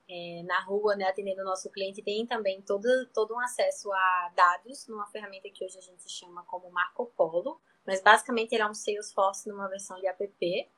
é, 0.09 0.45
na 0.45 0.61
rua, 0.61 0.95
né, 0.95 1.07
atendendo 1.09 1.43
o 1.43 1.45
nosso 1.45 1.69
cliente, 1.71 2.03
tem 2.03 2.25
também 2.25 2.63
todo, 2.63 2.87
todo 3.13 3.35
um 3.35 3.41
acesso 3.41 3.93
a 3.93 4.33
dados 4.37 4.87
numa 4.87 5.09
ferramenta 5.09 5.51
que 5.51 5.65
hoje 5.65 5.77
a 5.77 5.83
gente 5.83 6.09
chama 6.09 6.45
como 6.45 6.71
Marco 6.71 7.11
Polo, 7.17 7.61
mas 7.85 8.01
basicamente 8.01 8.53
ele 8.53 8.63
é 8.63 8.67
um 8.67 8.75
Salesforce 8.75 9.49
numa 9.49 9.67
versão 9.69 9.99
de 9.99 10.07
app. 10.07 10.19
Perfeito. 10.19 10.71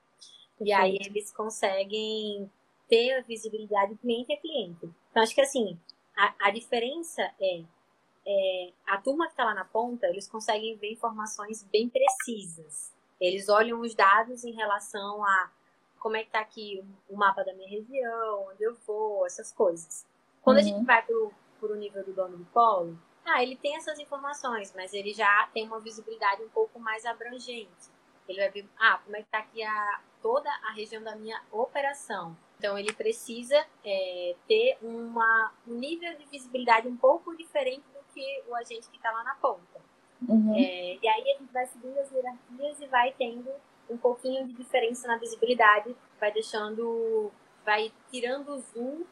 E 0.59 0.73
aí 0.73 0.97
eles 1.05 1.31
conseguem 1.31 2.51
ter 2.89 3.19
a 3.19 3.21
visibilidade 3.21 3.95
cliente 3.97 4.33
a 4.33 4.41
cliente. 4.41 4.89
Então 5.11 5.23
acho 5.23 5.35
que 5.35 5.43
assim, 5.43 5.79
a, 6.17 6.49
a 6.49 6.51
diferença 6.51 7.23
é 7.39 7.63
é, 8.27 8.73
a 8.87 8.99
turma 9.01 9.27
que 9.27 9.33
está 9.33 9.45
lá 9.45 9.55
na 9.55 9.65
ponta, 9.65 10.07
eles 10.09 10.27
conseguem 10.27 10.77
ver 10.77 10.93
informações 10.93 11.63
bem 11.65 11.89
precisas. 11.89 12.93
Eles 13.21 13.49
olham 13.49 13.81
os 13.81 13.95
dados 13.95 14.45
em 14.45 14.53
relação 14.53 15.25
a 15.25 15.51
como 15.99 16.17
é 16.17 16.21
que 16.21 16.27
está 16.27 16.41
aqui 16.41 16.85
o 17.09 17.17
mapa 17.17 17.45
da 17.45 17.55
minha 17.55 17.69
região, 17.69 18.49
onde 18.51 18.63
eu 18.63 18.75
vou, 18.87 19.25
essas 19.27 19.53
coisas. 19.53 20.05
Quando 20.43 20.59
uhum. 20.59 20.63
a 20.63 20.67
gente 20.67 20.85
vai 20.85 21.03
para 21.03 21.73
o 21.73 21.77
nível 21.77 22.05
do 22.05 22.13
dono 22.13 22.37
do 22.37 22.45
polo, 22.47 22.99
ah, 23.25 23.43
ele 23.43 23.57
tem 23.57 23.77
essas 23.77 23.99
informações, 23.99 24.73
mas 24.77 24.93
ele 24.93 25.13
já 25.13 25.49
tem 25.53 25.67
uma 25.67 25.81
visibilidade 25.81 26.43
um 26.43 26.49
pouco 26.49 26.79
mais 26.79 27.05
abrangente. 27.05 27.91
Ele 28.29 28.39
vai 28.39 28.51
ver, 28.51 28.69
ah, 28.79 29.01
como 29.05 29.17
é 29.17 29.21
que 29.21 29.27
está 29.27 29.39
aqui 29.39 29.63
a, 29.63 30.01
toda 30.21 30.51
a 30.51 30.73
região 30.73 31.03
da 31.03 31.17
minha 31.17 31.41
operação. 31.51 32.37
Então, 32.59 32.79
ele 32.79 32.93
precisa 32.93 33.67
é, 33.85 34.35
ter 34.49 34.79
uma, 34.81 35.53
um 35.67 35.75
nível 35.75 36.17
de 36.17 36.25
visibilidade 36.27 36.89
um 36.89 36.97
pouco 36.97 37.37
diferente 37.37 37.85
que 38.17 38.43
o 38.49 38.55
agente 38.55 38.89
que 38.89 38.97
está 38.97 39.13
lá 39.13 39.23
na 39.23 39.35
ponta. 39.35 39.79
Uhum. 40.27 40.55
É, 40.57 40.97
e 41.03 41.07
aí 41.07 41.23
a 41.23 41.39
gente 41.39 41.53
vai 41.53 41.67
subindo 41.67 41.99
as 41.99 42.11
hierarquias 42.11 42.81
e 42.81 42.87
vai 42.87 43.13
tendo 43.13 43.51
um 43.91 43.99
pouquinho 43.99 44.47
de 44.47 44.55
diferença 44.55 45.07
na 45.07 45.19
visibilidade, 45.19 45.95
vai 46.19 46.33
deixando, 46.33 47.31
vai 47.65 47.93
tirando 48.11 48.49
o 48.49 48.59
zoom 48.59 49.05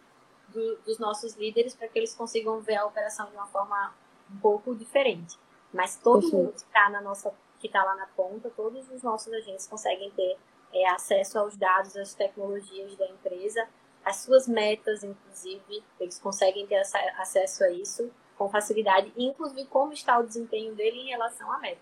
do, 0.49 0.77
dos 0.79 0.99
nossos 0.99 1.35
líderes 1.35 1.75
para 1.75 1.87
que 1.87 1.99
eles 1.99 2.15
consigam 2.15 2.61
ver 2.61 2.77
a 2.77 2.87
operação 2.87 3.29
de 3.29 3.35
uma 3.35 3.47
forma 3.47 3.95
um 4.33 4.39
pouco 4.39 4.75
diferente. 4.75 5.39
Mas 5.71 5.97
todo 5.97 6.23
Perfeito. 6.23 6.37
mundo 6.37 6.53
que 6.53 6.61
está 6.61 6.89
na 6.89 7.03
nossa, 7.03 7.35
que 7.61 7.67
está 7.67 7.85
lá 7.85 7.95
na 7.97 8.07
ponta, 8.07 8.51
todos 8.57 8.89
os 8.89 9.03
nossos 9.03 9.33
agentes 9.33 9.67
conseguem 9.67 10.11
ter 10.13 10.39
é, 10.73 10.89
acesso 10.89 11.39
aos 11.39 11.57
dados, 11.57 11.95
às 11.97 12.15
tecnologias 12.15 12.97
da 12.97 13.07
empresa, 13.07 13.69
as 14.05 14.17
suas 14.17 14.49
metas, 14.49 15.03
inclusive, 15.03 15.83
eles 16.01 16.19
conseguem 16.19 16.67
ter 16.67 16.77
acesso 16.77 17.65
a 17.65 17.71
isso 17.71 18.11
com 18.37 18.49
facilidade, 18.49 19.13
inclusive 19.17 19.65
como 19.67 19.93
está 19.93 20.19
o 20.19 20.27
desempenho 20.27 20.75
dele 20.75 21.01
em 21.01 21.09
relação 21.09 21.51
à 21.53 21.59
meta. 21.59 21.81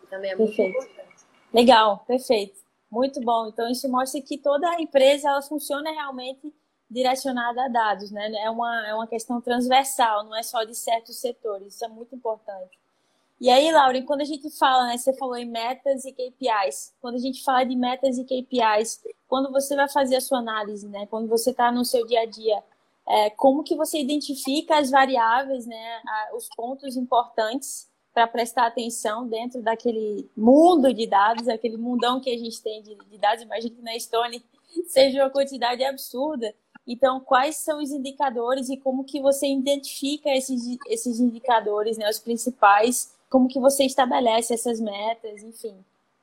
Que 0.00 0.06
também 0.06 0.30
é 0.30 0.36
muito 0.36 0.54
perfeito. 0.54 0.84
importante. 0.84 1.24
Legal, 1.52 2.04
perfeito. 2.06 2.58
Muito 2.90 3.20
bom. 3.20 3.48
Então, 3.48 3.68
isso 3.70 3.88
mostra 3.88 4.20
que 4.20 4.38
toda 4.38 4.68
a 4.68 4.80
empresa 4.80 5.28
ela 5.28 5.42
funciona 5.42 5.90
realmente 5.90 6.52
direcionada 6.88 7.64
a 7.64 7.68
dados, 7.68 8.10
né? 8.10 8.30
É 8.38 8.50
uma, 8.50 8.86
é 8.86 8.94
uma 8.94 9.06
questão 9.06 9.40
transversal, 9.40 10.24
não 10.24 10.36
é 10.36 10.42
só 10.42 10.62
de 10.64 10.74
certos 10.74 11.16
setores, 11.16 11.74
isso 11.74 11.84
é 11.84 11.88
muito 11.88 12.14
importante. 12.14 12.78
E 13.38 13.50
aí, 13.50 13.70
Lauren, 13.70 14.02
quando 14.04 14.22
a 14.22 14.24
gente 14.24 14.48
fala, 14.56 14.86
né, 14.86 14.96
você 14.96 15.12
falou 15.12 15.36
em 15.36 15.44
metas 15.44 16.06
e 16.06 16.12
KPIs, 16.12 16.94
quando 17.02 17.16
a 17.16 17.18
gente 17.18 17.44
fala 17.44 17.64
de 17.64 17.76
metas 17.76 18.16
e 18.16 18.24
KPIs, 18.24 19.02
quando 19.28 19.52
você 19.52 19.76
vai 19.76 19.88
fazer 19.90 20.16
a 20.16 20.20
sua 20.22 20.38
análise, 20.38 20.88
né, 20.88 21.06
quando 21.10 21.28
você 21.28 21.50
está 21.50 21.70
no 21.70 21.84
seu 21.84 22.06
dia 22.06 22.20
a 22.20 22.26
dia, 22.26 22.62
é, 23.08 23.30
como 23.30 23.62
que 23.62 23.76
você 23.76 23.98
identifica 23.98 24.78
as 24.78 24.90
variáveis, 24.90 25.66
né, 25.66 26.02
os 26.34 26.48
pontos 26.56 26.96
importantes 26.96 27.88
para 28.12 28.26
prestar 28.26 28.66
atenção 28.66 29.28
dentro 29.28 29.62
daquele 29.62 30.28
mundo 30.36 30.92
de 30.92 31.06
dados, 31.06 31.48
aquele 31.48 31.76
mundão 31.76 32.20
que 32.20 32.30
a 32.30 32.38
gente 32.38 32.62
tem 32.62 32.82
de, 32.82 32.94
de 32.94 33.18
dados, 33.18 33.44
imagina 33.44 33.74
que 33.76 33.82
na 33.82 33.98
Stone 33.98 34.44
seja 34.88 35.22
uma 35.22 35.30
quantidade 35.30 35.84
absurda. 35.84 36.54
Então, 36.86 37.20
quais 37.20 37.56
são 37.56 37.82
os 37.82 37.90
indicadores 37.90 38.68
e 38.68 38.76
como 38.76 39.04
que 39.04 39.20
você 39.20 39.46
identifica 39.48 40.30
esses, 40.30 40.78
esses 40.88 41.20
indicadores, 41.20 41.98
né, 41.98 42.08
os 42.08 42.18
principais 42.18 43.14
como 43.28 43.48
que 43.48 43.60
você 43.60 43.84
estabelece 43.84 44.54
essas 44.54 44.80
metas, 44.80 45.42
enfim. 45.42 45.74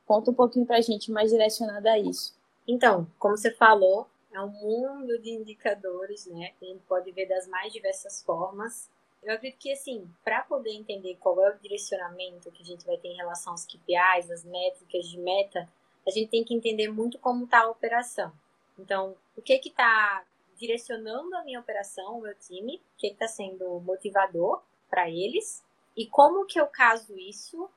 Conta 0.05 0.31
um 0.31 0.33
pouquinho 0.33 0.65
para 0.65 0.77
a 0.77 0.81
gente 0.81 1.11
mais 1.11 1.31
direcionada 1.31 1.91
a 1.91 1.99
isso. 1.99 2.33
Então, 2.67 3.07
como 3.19 3.37
você 3.37 3.51
falou, 3.51 4.07
é 4.33 4.41
um 4.41 4.49
mundo 4.49 5.19
de 5.19 5.29
indicadores, 5.29 6.25
né? 6.25 6.53
A 6.61 6.65
gente 6.65 6.83
pode 6.87 7.11
ver 7.11 7.27
das 7.27 7.47
mais 7.47 7.71
diversas 7.71 8.23
formas. 8.23 8.89
Eu 9.21 9.33
acredito 9.33 9.59
que, 9.59 9.71
assim, 9.71 10.09
para 10.23 10.41
poder 10.41 10.71
entender 10.71 11.15
qual 11.19 11.41
é 11.41 11.49
o 11.49 11.59
direcionamento 11.59 12.51
que 12.51 12.63
a 12.63 12.65
gente 12.65 12.85
vai 12.85 12.97
ter 12.97 13.09
em 13.09 13.15
relação 13.15 13.53
aos 13.53 13.65
KPIs, 13.65 14.31
as 14.31 14.43
métricas 14.43 15.07
de 15.07 15.17
meta, 15.19 15.69
a 16.05 16.11
gente 16.11 16.29
tem 16.29 16.43
que 16.43 16.53
entender 16.53 16.89
muito 16.89 17.17
como 17.19 17.45
está 17.45 17.61
a 17.61 17.69
operação. 17.69 18.33
Então, 18.77 19.15
o 19.37 19.41
que 19.41 19.57
que 19.59 19.69
está 19.69 20.25
direcionando 20.57 21.35
a 21.35 21.43
minha 21.43 21.59
operação, 21.59 22.17
o 22.17 22.21
meu 22.21 22.35
time, 22.35 22.77
o 22.77 22.97
que 22.97 23.07
está 23.07 23.27
sendo 23.27 23.79
motivador 23.81 24.61
para 24.89 25.09
eles 25.09 25.63
e 25.95 26.07
como 26.07 26.45
que 26.45 26.59
eu 26.59 26.67
caso 26.67 27.17
isso 27.17 27.69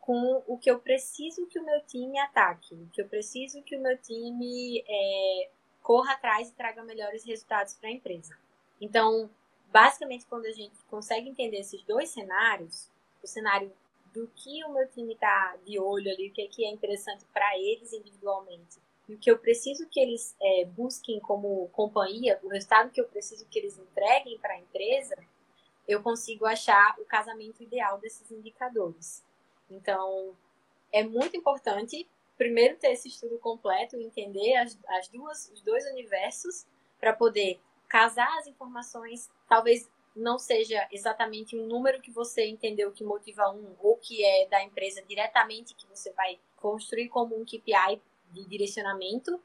com 0.00 0.42
o 0.46 0.58
que 0.58 0.70
eu 0.70 0.80
preciso 0.80 1.46
que 1.46 1.58
o 1.58 1.64
meu 1.64 1.80
time 1.82 2.18
ataque, 2.18 2.74
o 2.74 2.88
que 2.88 3.02
eu 3.02 3.08
preciso 3.08 3.62
que 3.62 3.76
o 3.76 3.80
meu 3.80 3.96
time 3.98 4.82
é, 4.88 5.50
corra 5.82 6.12
atrás 6.14 6.48
e 6.48 6.54
traga 6.54 6.82
melhores 6.84 7.24
resultados 7.24 7.74
para 7.74 7.88
a 7.88 7.92
empresa. 7.92 8.36
Então, 8.80 9.30
basicamente, 9.70 10.26
quando 10.26 10.46
a 10.46 10.52
gente 10.52 10.76
consegue 10.84 11.28
entender 11.28 11.58
esses 11.58 11.82
dois 11.82 12.10
cenários, 12.10 12.90
o 13.22 13.26
cenário 13.26 13.72
do 14.12 14.26
que 14.34 14.64
o 14.64 14.72
meu 14.72 14.88
time 14.88 15.14
está 15.14 15.56
de 15.64 15.78
olho 15.78 16.10
ali, 16.10 16.28
o 16.28 16.32
que 16.32 16.42
é, 16.42 16.46
que 16.48 16.64
é 16.64 16.70
interessante 16.70 17.24
para 17.32 17.56
eles 17.58 17.92
individualmente, 17.92 18.78
e 19.08 19.14
o 19.14 19.18
que 19.18 19.30
eu 19.30 19.38
preciso 19.38 19.88
que 19.88 19.98
eles 19.98 20.36
é, 20.40 20.64
busquem 20.64 21.18
como 21.20 21.68
companhia, 21.70 22.38
o 22.42 22.48
resultado 22.48 22.90
que 22.90 23.00
eu 23.00 23.08
preciso 23.08 23.46
que 23.46 23.58
eles 23.58 23.76
entreguem 23.76 24.38
para 24.38 24.54
a 24.54 24.58
empresa, 24.58 25.16
eu 25.86 26.02
consigo 26.02 26.46
achar 26.46 26.94
o 26.98 27.04
casamento 27.04 27.62
ideal 27.62 27.98
desses 27.98 28.30
indicadores. 28.30 29.24
Então, 29.68 30.36
é 30.92 31.02
muito 31.02 31.36
importante, 31.36 32.08
primeiro, 32.40 32.74
ter 32.78 32.92
esse 32.92 33.06
estudo 33.06 33.38
completo 33.38 34.00
entender 34.00 34.56
as, 34.56 34.78
as 34.88 35.08
duas, 35.08 35.50
os 35.50 35.60
dois 35.60 35.84
universos 35.90 36.66
para 36.98 37.12
poder 37.12 37.60
casar 37.86 38.34
as 38.38 38.46
informações. 38.46 39.30
Talvez 39.46 39.90
não 40.16 40.38
seja 40.38 40.88
exatamente 40.90 41.54
um 41.54 41.66
número 41.66 42.00
que 42.00 42.10
você 42.10 42.46
entendeu 42.46 42.92
que 42.92 43.04
motiva 43.04 43.50
um 43.50 43.76
ou 43.78 43.98
que 43.98 44.24
é 44.24 44.48
da 44.48 44.62
empresa 44.62 45.02
diretamente 45.02 45.74
que 45.74 45.86
você 45.86 46.10
vai 46.14 46.40
construir 46.56 47.10
como 47.10 47.38
um 47.38 47.44
KPI 47.44 48.00
de 48.30 48.48
direcionamento, 48.48 49.38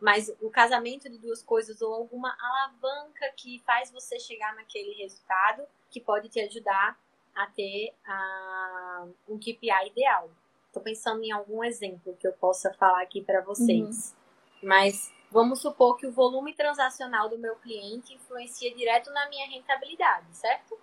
mas 0.00 0.28
o 0.40 0.50
casamento 0.50 1.08
de 1.08 1.18
duas 1.18 1.44
coisas 1.44 1.80
ou 1.80 1.94
alguma 1.94 2.36
alavanca 2.40 3.30
que 3.36 3.62
faz 3.64 3.92
você 3.92 4.18
chegar 4.18 4.56
naquele 4.56 4.92
resultado 4.94 5.62
que 5.88 6.00
pode 6.00 6.28
te 6.28 6.40
ajudar 6.40 6.98
a 7.32 7.46
ter 7.46 7.94
uh, 8.08 9.14
um 9.28 9.38
KPI 9.38 9.86
ideal. 9.86 10.28
Estou 10.70 10.82
pensando 10.82 11.24
em 11.24 11.32
algum 11.32 11.64
exemplo 11.64 12.16
que 12.16 12.26
eu 12.26 12.32
possa 12.32 12.72
falar 12.74 13.02
aqui 13.02 13.20
para 13.20 13.40
vocês. 13.40 14.14
Uhum. 14.62 14.68
Mas 14.68 15.12
vamos 15.28 15.60
supor 15.60 15.96
que 15.96 16.06
o 16.06 16.12
volume 16.12 16.54
transacional 16.54 17.28
do 17.28 17.36
meu 17.36 17.56
cliente 17.56 18.14
influencia 18.14 18.72
direto 18.72 19.10
na 19.10 19.28
minha 19.28 19.48
rentabilidade, 19.48 20.26
certo? 20.30 20.78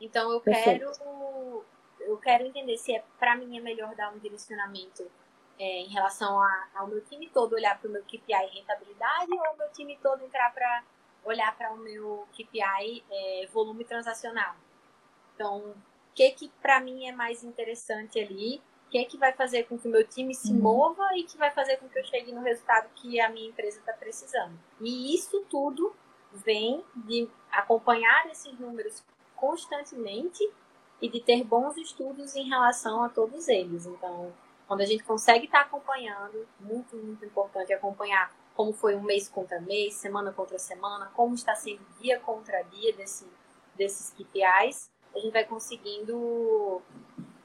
Então 0.00 0.30
eu 0.32 0.40
Perfeito. 0.40 0.92
quero 0.94 1.64
eu 2.00 2.16
quero 2.18 2.46
entender 2.46 2.78
se 2.78 2.94
é 2.94 3.04
para 3.18 3.36
mim 3.36 3.58
é 3.58 3.60
melhor 3.60 3.96
dar 3.96 4.12
um 4.14 4.18
direcionamento 4.18 5.10
é, 5.58 5.80
em 5.80 5.88
relação 5.88 6.40
a, 6.40 6.68
ao 6.74 6.86
meu 6.86 7.00
time 7.02 7.28
todo 7.28 7.54
olhar 7.54 7.78
para 7.80 7.88
o 7.88 7.92
meu 7.92 8.02
KPI 8.04 8.46
rentabilidade 8.54 9.32
ou 9.32 9.54
o 9.54 9.56
meu 9.58 9.70
time 9.72 9.98
todo 10.00 10.24
entrar 10.24 10.54
para 10.54 10.84
olhar 11.24 11.54
para 11.58 11.72
o 11.72 11.76
meu 11.76 12.28
KPI 12.32 13.04
é, 13.10 13.48
volume 13.52 13.84
transacional. 13.84 14.54
Então, 15.34 15.58
o 15.58 15.76
que 16.14 16.30
que 16.30 16.48
para 16.62 16.80
mim 16.80 17.08
é 17.08 17.12
mais 17.12 17.42
interessante 17.42 18.20
ali? 18.20 18.62
O 18.90 18.92
que 18.92 19.04
que 19.04 19.16
vai 19.16 19.32
fazer 19.32 19.68
com 19.68 19.78
que 19.78 19.86
o 19.86 19.90
meu 19.90 20.04
time 20.04 20.34
se 20.34 20.50
uhum. 20.50 20.62
mova 20.62 21.16
e 21.16 21.22
que 21.22 21.38
vai 21.38 21.52
fazer 21.52 21.76
com 21.76 21.88
que 21.88 21.96
eu 21.96 22.04
chegue 22.04 22.32
no 22.32 22.42
resultado 22.42 22.88
que 22.96 23.20
a 23.20 23.30
minha 23.30 23.48
empresa 23.48 23.78
está 23.78 23.92
precisando? 23.92 24.58
E 24.80 25.14
isso 25.14 25.46
tudo 25.48 25.94
vem 26.32 26.84
de 26.96 27.28
acompanhar 27.52 28.28
esses 28.32 28.58
números 28.58 29.00
constantemente 29.36 30.42
e 31.00 31.08
de 31.08 31.20
ter 31.20 31.44
bons 31.44 31.76
estudos 31.76 32.34
em 32.34 32.48
relação 32.48 33.04
a 33.04 33.08
todos 33.08 33.46
eles. 33.46 33.86
Então, 33.86 34.32
quando 34.66 34.80
a 34.80 34.84
gente 34.84 35.04
consegue 35.04 35.44
estar 35.44 35.60
tá 35.60 35.64
acompanhando, 35.66 36.44
muito, 36.58 36.96
muito 36.96 37.24
importante 37.24 37.72
acompanhar 37.72 38.34
como 38.56 38.72
foi 38.72 38.96
um 38.96 39.02
mês 39.02 39.28
contra 39.28 39.60
mês, 39.60 39.94
semana 39.94 40.32
contra 40.32 40.58
semana, 40.58 41.12
como 41.14 41.36
está 41.36 41.54
sendo 41.54 41.80
dia 42.00 42.18
contra 42.18 42.60
dia 42.62 42.92
desse, 42.92 43.24
desses 43.76 44.10
KPIs, 44.10 44.90
a 45.14 45.18
gente 45.20 45.32
vai 45.32 45.44
conseguindo 45.44 46.82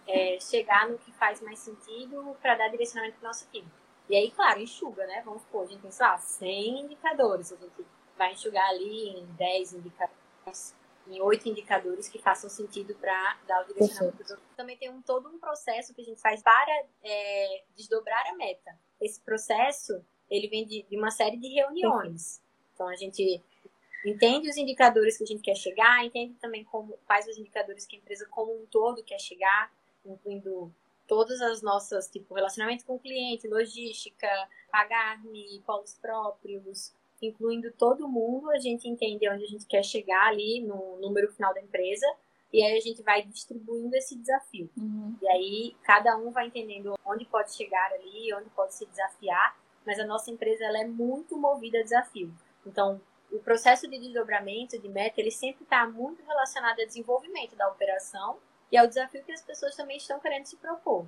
é, 0.08 0.39
chegar 0.39 0.89
no 0.89 0.98
que 0.98 1.12
faz 1.13 1.41
mais 1.41 1.60
sentido 1.60 2.36
para 2.41 2.56
dar 2.56 2.70
direcionamento 2.70 3.18
para 3.18 3.30
nosso 3.30 3.50
time. 3.52 3.68
E 4.08 4.15
aí, 4.15 4.30
claro, 4.32 4.60
enxuga, 4.60 5.06
né? 5.08 5.22
Vamos 5.26 5.41
supor, 5.41 5.63
a 5.63 5.68
gente 5.68 5.82
tem, 5.82 5.91
sei 5.91 6.06
lá, 6.06 6.18
100 6.18 6.82
indicadores, 6.82 7.52
a 7.52 7.56
gente 7.56 7.86
vai 8.18 8.34
enxugar 8.34 8.70
ali 8.70 9.10
em 9.10 9.26
10 9.34 9.74
indicadores, 9.74 10.76
em 11.08 11.22
8 11.22 11.50
indicadores 11.50 12.08
que 12.08 12.20
façam 12.20 12.50
sentido 12.50 12.96
para 12.96 13.38
dar 13.48 13.63
o 13.63 13.68
direcionamento 13.68 14.18
para 14.18 14.26
os 14.26 14.32
outros. 14.32 14.56
Também 14.56 14.78
tem 14.78 14.89
um, 14.89 15.02
todo 15.02 15.28
um 15.30 15.39
processo 15.39 15.94
que 15.94 16.02
a 16.02 16.06
gente 16.06 16.22
faz 16.22 16.41
para 16.41 16.84
é, 17.04 17.63
desdobrar 17.76 18.28
a 18.28 18.36
meta. 18.36 18.78
Esse 19.02 19.20
processo 19.22 20.04
ele 20.30 20.48
vem 20.48 20.65
de, 20.65 20.84
de 20.84 20.98
uma 20.98 21.12
série 21.12 21.38
de 21.38 21.48
reuniões. 21.50 22.41
Então 22.74 22.88
a 22.88 22.96
gente 22.96 23.41
entende 24.06 24.50
os 24.50 24.58
indicadores 24.58 25.18
que 25.18 25.24
a 25.24 25.28
gente 25.28 25.41
quer 25.41 25.56
chegar, 25.56 26.04
entende 26.06 26.36
também 26.36 26.63
como 26.63 26.98
quais 27.06 27.28
os 27.28 27.38
indicadores 27.38 27.86
que 27.86 27.96
a 27.96 28.00
empresa 28.00 28.28
como 28.30 28.54
um 28.54 28.65
todo 28.68 29.04
quer 29.04 29.20
chegar, 29.20 29.72
incluindo 30.06 30.72
todas 31.08 31.41
as 31.41 31.62
nossas, 31.62 32.08
tipo, 32.08 32.34
relacionamento 32.34 32.86
com 32.86 32.96
o 32.96 33.00
cliente, 33.00 33.48
logística, 33.48 34.28
pagar-me, 34.72 35.62
polos 35.65 35.94
próprios, 35.96 36.94
incluindo 37.22 37.72
todo 37.72 38.08
mundo, 38.08 38.52
a 38.52 38.60
gente 38.60 38.88
entende 38.88 39.30
onde 39.30 39.44
a 39.44 39.48
gente 39.48 39.65
quer 39.65 39.84
chegar 39.84 40.28
ali 40.28 40.62
no 40.62 40.98
número 40.98 41.32
final 41.32 41.54
da 41.54 41.62
empresa, 41.62 42.06
e 42.52 42.63
aí 42.63 42.78
a 42.78 42.82
gente 42.82 43.02
vai 43.02 43.22
distribuindo 43.24 43.96
esse 43.96 44.15
desafio. 44.15 44.70
Uhum. 44.78 45.15
E 45.22 45.28
aí 45.28 45.76
cada 45.84 46.18
um 46.18 46.32
vai 46.32 46.48
entendendo 46.48 46.96
onde 47.06 47.26
pode 47.26 47.54
chegar 47.54 47.91
ali, 47.94 48.34
onde 48.34 48.50
pode 48.50 48.74
se 48.74 48.86
desafiar, 48.86 49.58
mas 49.86 50.00
a 50.00 50.06
nossa 50.06 50.32
empresa 50.32 50.63
ela 50.65 50.80
é 50.80 50.88
muito 50.88 51.38
movida 51.38 51.80
a 51.80 51.84
desafio. 51.84 52.34
Então, 52.65 53.00
o 53.32 53.39
processo 53.39 53.88
de 53.88 54.00
desdobramento 54.00 54.80
de 54.80 54.88
meta, 54.88 55.20
ele 55.20 55.32
sempre 55.32 55.63
está 55.63 55.88
muito 55.88 56.24
relacionado 56.24 56.80
ao 56.80 56.86
desenvolvimento 56.86 57.56
da 57.56 57.68
operação 57.68 58.38
e 58.76 58.78
ao 58.78 58.88
desafio 58.88 59.24
que 59.24 59.32
as 59.32 59.42
pessoas 59.42 59.74
também 59.74 59.96
estão 59.96 60.20
querendo 60.20 60.46
se 60.46 60.58
propor. 60.58 61.08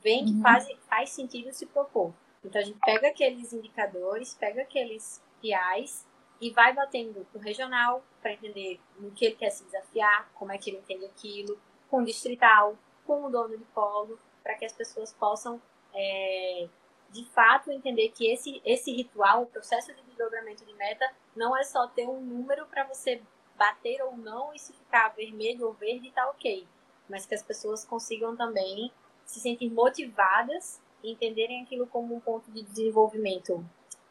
Vem 0.00 0.24
que 0.24 0.32
uhum. 0.32 0.42
faz, 0.42 0.68
faz 0.88 1.10
sentido 1.10 1.52
se 1.52 1.66
propor. 1.66 2.14
Então, 2.44 2.60
a 2.60 2.64
gente 2.64 2.78
pega 2.78 3.08
aqueles 3.08 3.52
indicadores, 3.52 4.34
pega 4.34 4.62
aqueles 4.62 5.20
PIs 5.40 6.06
e 6.40 6.50
vai 6.50 6.72
batendo 6.72 7.26
com 7.32 7.38
o 7.38 7.42
regional 7.42 8.02
para 8.22 8.32
entender 8.32 8.80
no 8.96 9.10
que 9.10 9.24
ele 9.24 9.34
quer 9.34 9.50
se 9.50 9.64
desafiar, 9.64 10.30
como 10.34 10.52
é 10.52 10.58
que 10.58 10.70
ele 10.70 10.78
entende 10.78 11.04
aquilo, 11.04 11.60
com 11.90 11.98
o 11.98 12.04
distrital, 12.04 12.78
com 13.04 13.24
o 13.24 13.30
dono 13.30 13.58
de 13.58 13.64
polo, 13.64 14.16
para 14.40 14.54
que 14.54 14.64
as 14.64 14.72
pessoas 14.72 15.12
possam 15.12 15.60
é, 15.92 16.68
de 17.10 17.24
fato 17.30 17.72
entender 17.72 18.10
que 18.10 18.30
esse, 18.30 18.62
esse 18.64 18.92
ritual, 18.92 19.42
o 19.42 19.46
processo 19.46 19.92
de 19.92 20.02
desdobramento 20.02 20.64
de 20.64 20.74
meta, 20.74 21.12
não 21.34 21.56
é 21.56 21.64
só 21.64 21.88
ter 21.88 22.08
um 22.08 22.20
número 22.20 22.66
para 22.66 22.84
você 22.84 23.20
bater 23.56 24.00
ou 24.02 24.16
não 24.16 24.54
e 24.54 24.58
se 24.60 24.72
ficar 24.72 25.08
vermelho 25.08 25.66
ou 25.66 25.72
verde 25.72 26.08
está 26.08 26.30
ok, 26.30 26.66
mas 27.10 27.26
que 27.26 27.34
as 27.34 27.42
pessoas 27.42 27.84
consigam 27.84 28.36
também 28.36 28.90
se 29.24 29.40
sentir 29.40 29.70
motivadas 29.70 30.80
e 31.02 31.12
entenderem 31.12 31.62
aquilo 31.62 31.86
como 31.86 32.14
um 32.14 32.20
ponto 32.20 32.50
de 32.50 32.62
desenvolvimento, 32.62 33.64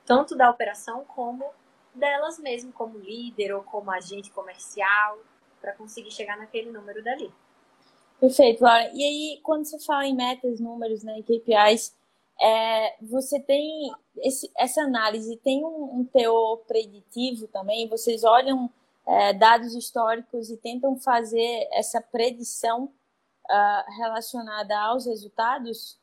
tanto 0.06 0.36
da 0.36 0.50
operação 0.50 1.06
como 1.06 1.46
delas 1.94 2.38
mesmo, 2.40 2.72
como 2.72 2.98
líder 2.98 3.54
ou 3.54 3.64
como 3.64 3.92
agente 3.92 4.32
comercial, 4.32 5.20
para 5.60 5.74
conseguir 5.74 6.12
chegar 6.12 6.38
naquele 6.38 6.72
número 6.72 7.04
dali. 7.04 7.32
Perfeito, 8.20 8.64
Laura. 8.64 8.92
E 8.94 9.04
aí, 9.04 9.40
quando 9.44 9.66
você 9.66 9.80
fala 9.80 10.06
em 10.06 10.16
metas, 10.16 10.60
números, 10.60 11.04
né, 11.04 11.22
KPIs, 11.22 11.96
é, 12.42 12.96
você 13.02 13.40
tem 13.40 13.92
esse, 14.18 14.50
essa 14.58 14.82
análise 14.82 15.38
tem 15.38 15.64
um, 15.64 16.00
um, 16.00 16.06
teor 16.06 16.58
preditivo 16.60 17.48
também? 17.48 17.88
Vocês 17.88 18.24
olham 18.24 18.70
é, 19.10 19.34
dados 19.34 19.74
históricos 19.74 20.52
e 20.52 20.58
tentam 20.58 20.96
fazer 21.00 21.68
essa 21.72 22.00
predição 22.00 22.86
uh, 22.86 23.92
relacionada 23.98 24.78
aos 24.78 25.08
resultados? 25.08 26.00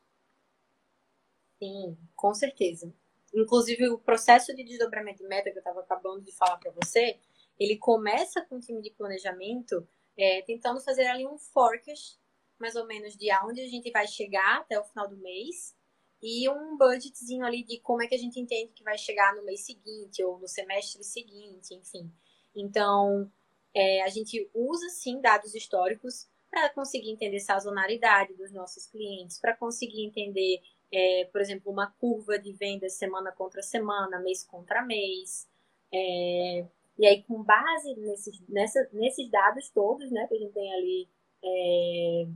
Sim, 1.56 1.96
com 2.16 2.34
certeza. 2.34 2.92
Inclusive, 3.32 3.88
o 3.90 3.98
processo 3.98 4.52
de 4.56 4.64
desdobramento 4.64 5.22
de 5.22 5.28
meta 5.28 5.52
que 5.52 5.56
eu 5.56 5.60
estava 5.60 5.80
acabando 5.80 6.20
de 6.22 6.32
falar 6.32 6.56
para 6.56 6.72
você, 6.72 7.20
ele 7.60 7.76
começa 7.76 8.44
com 8.44 8.56
o 8.56 8.60
time 8.60 8.82
de 8.82 8.90
planejamento 8.90 9.86
é, 10.18 10.42
tentando 10.42 10.80
fazer 10.80 11.06
ali 11.06 11.24
um 11.24 11.38
forecast, 11.38 12.18
mais 12.58 12.74
ou 12.74 12.86
menos, 12.86 13.16
de 13.16 13.30
aonde 13.30 13.60
a 13.60 13.68
gente 13.68 13.88
vai 13.92 14.08
chegar 14.08 14.58
até 14.58 14.80
o 14.80 14.84
final 14.84 15.08
do 15.08 15.16
mês 15.18 15.76
e 16.20 16.48
um 16.48 16.76
budgetzinho 16.76 17.44
ali 17.44 17.62
de 17.62 17.78
como 17.78 18.02
é 18.02 18.08
que 18.08 18.16
a 18.16 18.18
gente 18.18 18.40
entende 18.40 18.72
que 18.72 18.82
vai 18.82 18.98
chegar 18.98 19.32
no 19.36 19.44
mês 19.44 19.64
seguinte 19.64 20.24
ou 20.24 20.40
no 20.40 20.48
semestre 20.48 21.04
seguinte, 21.04 21.72
enfim. 21.72 22.10
Então, 22.56 23.30
é, 23.74 24.02
a 24.02 24.08
gente 24.08 24.50
usa 24.54 24.88
sim 24.88 25.20
dados 25.20 25.54
históricos 25.54 26.26
para 26.50 26.70
conseguir 26.70 27.10
entender 27.10 27.40
sazonalidade 27.40 28.32
dos 28.34 28.50
nossos 28.50 28.86
clientes, 28.86 29.38
para 29.38 29.54
conseguir 29.54 30.04
entender, 30.04 30.62
é, 30.90 31.28
por 31.30 31.40
exemplo, 31.40 31.70
uma 31.70 31.90
curva 32.00 32.38
de 32.38 32.52
vendas 32.52 32.94
semana 32.94 33.30
contra 33.30 33.62
semana, 33.62 34.18
mês 34.20 34.42
contra 34.42 34.82
mês. 34.82 35.46
É, 35.92 36.66
e 36.98 37.06
aí, 37.06 37.22
com 37.24 37.42
base 37.42 37.94
nesses, 37.96 38.40
nessa, 38.48 38.88
nesses 38.92 39.30
dados 39.30 39.68
todos 39.68 40.10
né, 40.10 40.26
que 40.26 40.34
a 40.34 40.38
gente 40.38 40.52
tem 40.52 40.72
ali 40.72 41.08
é, 41.44 42.26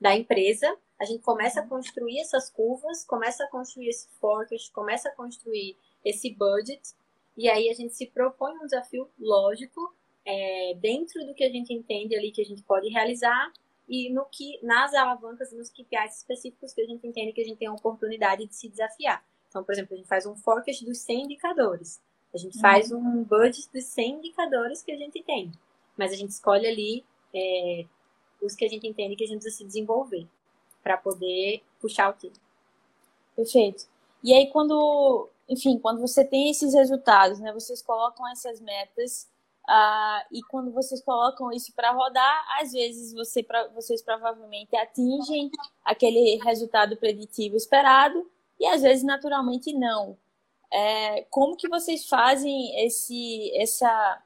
da 0.00 0.16
empresa, 0.16 0.76
a 1.00 1.04
gente 1.04 1.22
começa 1.22 1.60
a 1.60 1.66
construir 1.66 2.20
essas 2.20 2.48
curvas, 2.48 3.04
começa 3.04 3.44
a 3.44 3.48
construir 3.48 3.88
esse 3.88 4.08
forecast, 4.20 4.70
começa 4.70 5.08
a 5.08 5.12
construir 5.12 5.76
esse 6.04 6.32
budget, 6.34 6.80
e 7.36 7.48
aí 7.48 7.68
a 7.68 7.74
gente 7.74 7.94
se 7.94 8.06
propõe 8.06 8.54
um 8.56 8.66
desafio 8.66 9.08
lógico 9.18 9.94
é, 10.24 10.74
dentro 10.80 11.24
do 11.26 11.34
que 11.34 11.44
a 11.44 11.50
gente 11.50 11.72
entende 11.72 12.16
ali 12.16 12.30
que 12.30 12.40
a 12.40 12.44
gente 12.44 12.62
pode 12.62 12.88
realizar 12.88 13.52
e 13.88 14.10
no 14.10 14.24
que 14.26 14.58
nas 14.62 14.94
alavancas 14.94 15.52
e 15.52 15.56
nos 15.56 15.68
KPIs 15.70 16.18
específicos 16.18 16.72
que 16.72 16.80
a 16.80 16.86
gente 16.86 17.06
entende 17.06 17.32
que 17.32 17.40
a 17.40 17.44
gente 17.44 17.58
tem 17.58 17.68
a 17.68 17.72
oportunidade 17.72 18.46
de 18.46 18.54
se 18.54 18.68
desafiar. 18.68 19.24
Então, 19.48 19.62
por 19.62 19.72
exemplo, 19.72 19.94
a 19.94 19.96
gente 19.96 20.08
faz 20.08 20.26
um 20.26 20.34
forecast 20.34 20.84
dos 20.84 20.98
100 20.98 21.24
indicadores. 21.24 22.00
A 22.34 22.38
gente 22.38 22.58
faz 22.58 22.90
uhum. 22.90 22.98
um 22.98 23.24
budget 23.24 23.68
dos 23.72 23.84
100 23.84 24.14
indicadores 24.14 24.82
que 24.82 24.90
a 24.90 24.96
gente 24.96 25.22
tem. 25.22 25.52
Mas 25.96 26.12
a 26.12 26.16
gente 26.16 26.30
escolhe 26.30 26.66
ali 26.66 27.04
é, 27.32 27.84
os 28.42 28.54
que 28.54 28.64
a 28.64 28.68
gente 28.68 28.86
entende 28.86 29.14
que 29.14 29.24
a 29.24 29.26
gente 29.26 29.42
precisa 29.42 29.58
se 29.58 29.64
desenvolver 29.64 30.26
para 30.82 30.96
poder 30.96 31.62
puxar 31.80 32.10
o 32.10 32.14
time. 32.14 32.34
Perfeito. 33.36 33.86
E 34.22 34.34
aí 34.34 34.50
quando, 34.50 35.28
enfim, 35.48 35.78
quando 35.78 36.00
você 36.00 36.24
tem 36.24 36.50
esses 36.50 36.74
resultados, 36.74 37.38
né, 37.40 37.52
vocês 37.52 37.82
colocam 37.82 38.26
essas 38.30 38.60
metas 38.60 39.28
uh, 39.68 40.24
e 40.32 40.42
quando 40.48 40.72
vocês 40.72 41.02
colocam 41.02 41.52
isso 41.52 41.72
para 41.74 41.92
rodar, 41.92 42.44
às 42.60 42.72
vezes 42.72 43.12
você, 43.12 43.42
pra, 43.42 43.68
vocês 43.68 44.02
provavelmente 44.02 44.74
atingem 44.76 45.50
aquele 45.84 46.36
resultado 46.42 46.96
preditivo 46.96 47.56
esperado 47.56 48.30
e 48.58 48.66
às 48.66 48.82
vezes 48.82 49.04
naturalmente 49.04 49.72
não. 49.72 50.16
É, 50.72 51.22
como 51.30 51.56
que 51.56 51.68
vocês 51.68 52.08
fazem 52.08 52.84
esse, 52.84 53.52
essa, 53.56 54.22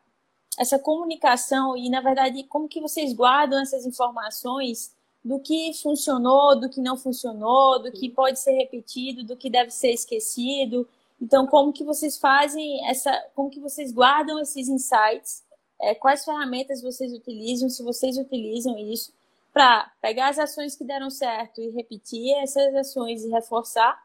essa 0.58 0.78
comunicação 0.78 1.76
e, 1.76 1.90
na 1.90 2.00
verdade, 2.00 2.42
como 2.44 2.68
que 2.68 2.80
vocês 2.80 3.12
guardam 3.12 3.60
essas 3.60 3.84
informações 3.84 4.96
do 5.22 5.38
que 5.38 5.74
funcionou, 5.74 6.58
do 6.58 6.70
que 6.70 6.80
não 6.80 6.96
funcionou, 6.96 7.82
do 7.82 7.92
que 7.92 8.08
pode 8.08 8.38
ser 8.38 8.52
repetido, 8.52 9.24
do 9.24 9.36
que 9.36 9.50
deve 9.50 9.70
ser 9.70 9.92
esquecido. 9.92 10.88
Então, 11.20 11.46
como 11.46 11.72
que 11.72 11.84
vocês 11.84 12.16
fazem 12.16 12.88
essa, 12.88 13.12
como 13.34 13.50
que 13.50 13.60
vocês 13.60 13.92
guardam 13.92 14.38
esses 14.40 14.68
insights? 14.68 15.44
É, 15.80 15.94
quais 15.94 16.24
ferramentas 16.24 16.82
vocês 16.82 17.12
utilizam, 17.12 17.68
se 17.68 17.82
vocês 17.82 18.16
utilizam 18.16 18.76
isso, 18.78 19.12
para 19.52 19.90
pegar 20.00 20.28
as 20.28 20.38
ações 20.38 20.76
que 20.76 20.84
deram 20.84 21.10
certo 21.10 21.60
e 21.60 21.70
repetir 21.70 22.34
essas 22.42 22.74
ações 22.74 23.24
e 23.24 23.30
reforçar, 23.30 24.00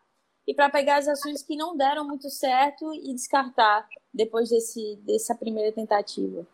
e 0.45 0.53
para 0.53 0.69
pegar 0.69 0.97
as 0.97 1.07
ações 1.07 1.41
que 1.41 1.55
não 1.55 1.75
deram 1.75 2.05
muito 2.05 2.29
certo 2.29 2.93
e 2.93 3.13
descartar 3.13 3.87
depois 4.13 4.49
desse, 4.49 4.97
dessa 5.03 5.33
primeira 5.33 5.71
tentativa. 5.71 6.45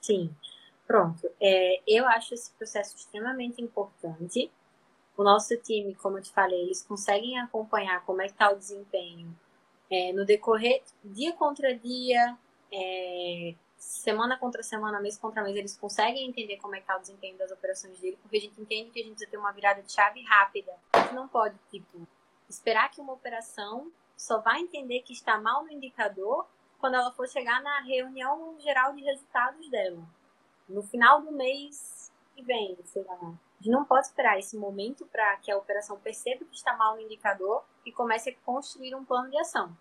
Sim. 0.00 0.34
Pronto. 0.86 1.28
É, 1.40 1.80
eu 1.86 2.06
acho 2.06 2.34
esse 2.34 2.50
processo 2.52 2.96
extremamente 2.96 3.60
importante. 3.60 4.50
O 5.16 5.22
nosso 5.22 5.56
time, 5.56 5.94
como 5.94 6.18
eu 6.18 6.22
te 6.22 6.30
falei, 6.30 6.62
eles 6.62 6.82
conseguem 6.82 7.38
acompanhar 7.38 8.04
como 8.04 8.20
é 8.20 8.26
que 8.26 8.32
está 8.32 8.50
o 8.50 8.56
desempenho 8.56 9.34
é, 9.90 10.12
no 10.12 10.24
decorrer, 10.24 10.82
dia 11.04 11.32
contra 11.32 11.74
dia, 11.74 12.36
é, 12.72 13.54
semana 13.78 14.36
contra 14.36 14.62
semana, 14.62 15.00
mês 15.00 15.16
contra 15.16 15.42
mês, 15.42 15.56
eles 15.56 15.76
conseguem 15.76 16.28
entender 16.28 16.56
como 16.58 16.74
é 16.74 16.78
que 16.78 16.84
está 16.84 16.96
o 16.96 17.00
desempenho 17.00 17.38
das 17.38 17.50
operações 17.50 17.98
dele, 18.00 18.18
porque 18.20 18.36
a 18.36 18.40
gente 18.40 18.60
entende 18.60 18.90
que 18.90 19.00
a 19.00 19.02
gente 19.02 19.12
precisa 19.12 19.30
ter 19.30 19.38
uma 19.38 19.52
virada 19.52 19.82
de 19.82 19.92
chave 19.92 20.22
rápida. 20.22 20.72
A 20.92 21.00
gente 21.00 21.14
não 21.14 21.28
pode, 21.28 21.56
tipo, 21.70 22.06
esperar 22.48 22.90
que 22.90 23.00
uma 23.00 23.12
operação 23.12 23.90
só 24.16 24.40
vai 24.40 24.60
entender 24.60 25.02
que 25.02 25.12
está 25.12 25.38
mal 25.40 25.64
no 25.64 25.70
indicador 25.70 26.46
quando 26.78 26.94
ela 26.94 27.12
for 27.12 27.28
chegar 27.28 27.62
na 27.62 27.80
reunião 27.80 28.58
geral 28.60 28.94
de 28.94 29.02
resultados 29.02 29.68
dela 29.70 30.04
no 30.68 30.82
final 30.82 31.22
do 31.22 31.32
mês 31.32 32.12
que 32.34 32.42
vem, 32.42 32.76
sei 32.84 33.04
lá. 33.04 33.34
A 33.58 33.62
gente 33.62 33.72
não 33.72 33.84
pode 33.84 34.06
esperar 34.06 34.38
esse 34.38 34.56
momento 34.56 35.06
para 35.06 35.36
que 35.36 35.50
a 35.50 35.56
operação 35.56 35.98
perceba 35.98 36.44
que 36.44 36.56
está 36.56 36.76
mal 36.76 36.94
no 36.94 37.02
indicador 37.02 37.64
e 37.84 37.92
comece 37.92 38.30
a 38.30 38.34
construir 38.44 38.94
um 38.94 39.04
plano 39.04 39.30
de 39.30 39.38
ação. 39.38 39.76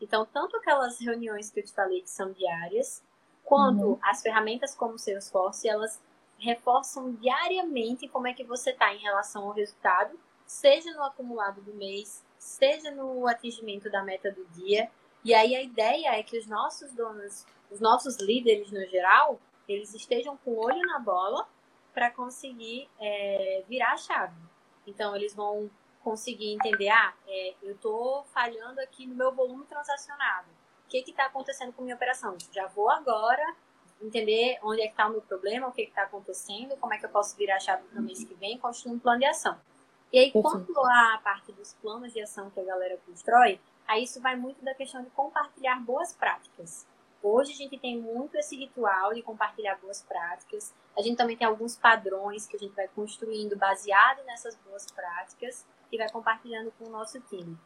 Então, 0.00 0.26
tanto 0.26 0.56
aquelas 0.56 0.98
reuniões 0.98 1.50
que 1.50 1.60
eu 1.60 1.64
te 1.64 1.72
falei 1.72 2.02
que 2.02 2.10
são 2.10 2.32
diárias, 2.32 3.02
quanto 3.44 3.84
uhum. 3.84 3.98
as 4.02 4.22
ferramentas 4.22 4.74
como 4.74 4.94
o 4.94 4.98
Salesforce, 4.98 5.68
elas 5.68 6.00
reforçam 6.38 7.12
diariamente 7.12 8.08
como 8.08 8.26
é 8.26 8.32
que 8.32 8.42
você 8.42 8.70
está 8.70 8.92
em 8.94 8.98
relação 8.98 9.44
ao 9.44 9.52
resultado, 9.52 10.18
seja 10.46 10.90
no 10.92 11.04
acumulado 11.04 11.60
do 11.60 11.74
mês, 11.74 12.24
seja 12.38 12.90
no 12.90 13.28
atingimento 13.28 13.90
da 13.90 14.02
meta 14.02 14.32
do 14.32 14.44
dia. 14.46 14.90
E 15.22 15.34
aí 15.34 15.54
a 15.54 15.62
ideia 15.62 16.18
é 16.18 16.22
que 16.22 16.38
os 16.38 16.46
nossos 16.46 16.92
donos, 16.94 17.44
os 17.70 17.78
nossos 17.78 18.16
líderes 18.16 18.72
no 18.72 18.84
geral, 18.86 19.38
eles 19.68 19.94
estejam 19.94 20.36
com 20.38 20.52
o 20.52 20.64
olho 20.64 20.80
na 20.86 20.98
bola 20.98 21.46
para 21.92 22.10
conseguir 22.10 22.88
é, 23.00 23.64
virar 23.68 23.92
a 23.92 23.96
chave. 23.96 24.36
Então, 24.86 25.14
eles 25.14 25.34
vão 25.34 25.70
conseguir 26.02 26.52
entender, 26.52 26.88
ah, 26.88 27.14
é, 27.26 27.54
eu 27.62 27.72
estou 27.72 28.24
falhando 28.24 28.80
aqui 28.80 29.06
no 29.06 29.14
meu 29.14 29.32
volume 29.32 29.64
transacionado. 29.66 30.48
O 30.86 30.88
que 30.88 30.98
está 30.98 31.26
acontecendo 31.26 31.72
com 31.72 31.82
a 31.82 31.84
minha 31.84 31.96
operação? 31.96 32.36
Já 32.50 32.66
vou 32.66 32.90
agora 32.90 33.54
entender 34.00 34.58
onde 34.62 34.80
é 34.80 34.86
que 34.86 34.92
está 34.92 35.06
o 35.06 35.10
meu 35.10 35.22
problema, 35.22 35.68
o 35.68 35.72
que 35.72 35.82
está 35.82 36.02
acontecendo, 36.02 36.76
como 36.78 36.94
é 36.94 36.98
que 36.98 37.04
eu 37.04 37.10
posso 37.10 37.36
virar 37.36 37.56
a 37.56 37.60
chave 37.60 37.84
no 37.92 38.02
mês 38.02 38.24
que 38.24 38.34
vem, 38.34 38.58
construir 38.58 38.94
um 38.94 38.98
plano 38.98 39.20
de 39.20 39.26
ação. 39.26 39.58
E 40.12 40.18
aí, 40.18 40.32
quanto 40.32 40.76
à 40.80 41.20
parte 41.22 41.52
dos 41.52 41.74
planos 41.74 42.12
de 42.12 42.20
ação 42.20 42.50
que 42.50 42.58
a 42.58 42.64
galera 42.64 42.98
constrói, 43.06 43.60
aí 43.86 44.04
isso 44.04 44.20
vai 44.20 44.34
muito 44.34 44.64
da 44.64 44.74
questão 44.74 45.02
de 45.02 45.10
compartilhar 45.10 45.78
boas 45.80 46.12
práticas. 46.12 46.86
Hoje 47.22 47.52
a 47.52 47.56
gente 47.56 47.78
tem 47.78 48.00
muito 48.00 48.34
esse 48.36 48.56
ritual 48.56 49.12
de 49.12 49.22
compartilhar 49.22 49.76
boas 49.76 50.02
práticas. 50.02 50.74
A 50.96 51.02
gente 51.02 51.18
também 51.18 51.36
tem 51.36 51.46
alguns 51.46 51.76
padrões 51.76 52.46
que 52.46 52.56
a 52.56 52.58
gente 52.58 52.74
vai 52.74 52.88
construindo 52.88 53.56
baseado 53.56 54.24
nessas 54.24 54.56
boas 54.56 54.90
práticas 54.90 55.66
e 55.92 55.98
vai 55.98 56.08
compartilhando 56.08 56.72
com 56.78 56.86
o 56.86 56.90
nosso 56.90 57.20
time. 57.20 57.58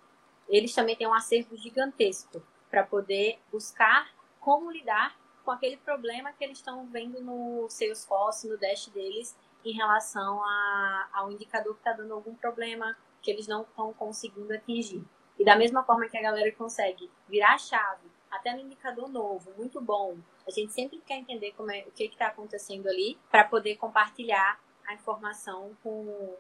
Eles 0.49 0.75
também 0.75 0.97
têm 0.97 1.07
um 1.07 1.15
acervo 1.15 1.57
gigantesco 1.57 2.43
para 2.69 2.83
poder 2.83 3.39
buscar 3.53 4.11
como 4.41 4.73
lidar 4.73 5.17
com 5.45 5.53
aquele 5.53 5.77
problema 5.77 6.33
que 6.33 6.43
eles 6.43 6.59
estão 6.59 6.85
vendo 6.87 7.23
no 7.23 7.69
Salesforce, 7.69 8.49
no 8.49 8.59
Dash 8.59 8.89
deles, 8.89 9.37
em 9.65 9.73
relação 9.73 10.43
a, 10.43 11.09
ao 11.13 11.31
indicador 11.31 11.75
que 11.75 11.81
está 11.81 11.93
dando 11.93 12.13
algum 12.13 12.35
problema 12.35 12.97
que 13.23 13.31
eles 13.31 13.47
não 13.47 13.63
estão 13.63 13.93
conseguindo 13.93 14.53
atingir. 14.53 15.05
E 15.39 15.45
da 15.45 15.55
mesma 15.55 15.85
forma 15.85 16.09
que 16.09 16.19
a 16.19 16.23
galera 16.23 16.51
consegue 16.53 17.09
virar 17.29 17.55
a 17.55 17.59
chave 17.59 18.14
até 18.35 18.53
no 18.53 18.61
indicador 18.61 19.09
novo, 19.09 19.53
muito 19.57 19.81
bom. 19.81 20.17
A 20.47 20.51
gente 20.51 20.73
sempre 20.73 21.01
quer 21.07 21.19
entender 21.19 21.53
como 21.53 21.71
é, 21.71 21.85
o 21.87 21.93
que 21.93 22.05
está 22.05 22.27
acontecendo 22.27 22.89
ali 22.89 23.17
para 23.31 23.45
poder 23.45 23.77
compartilhar 23.77 24.61
a 24.87 24.95
informação 24.95 25.71
com 25.83 26.35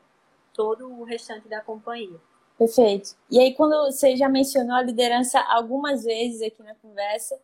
todo 0.53 0.91
o 0.91 1.05
restante 1.05 1.49
da 1.49 1.61
companhia. 1.61 2.21
Perfeito. 2.59 3.17
E 3.31 3.41
aí, 3.41 3.55
quando 3.55 3.75
você 3.91 4.17
já 4.17 4.29
mencionou 4.29 4.77
a 4.77 4.83
liderança 4.83 5.41
algumas 5.41 6.05
vezes 6.05 6.43
aqui 6.43 6.63
na 6.63 6.75
conversa, 6.77 7.41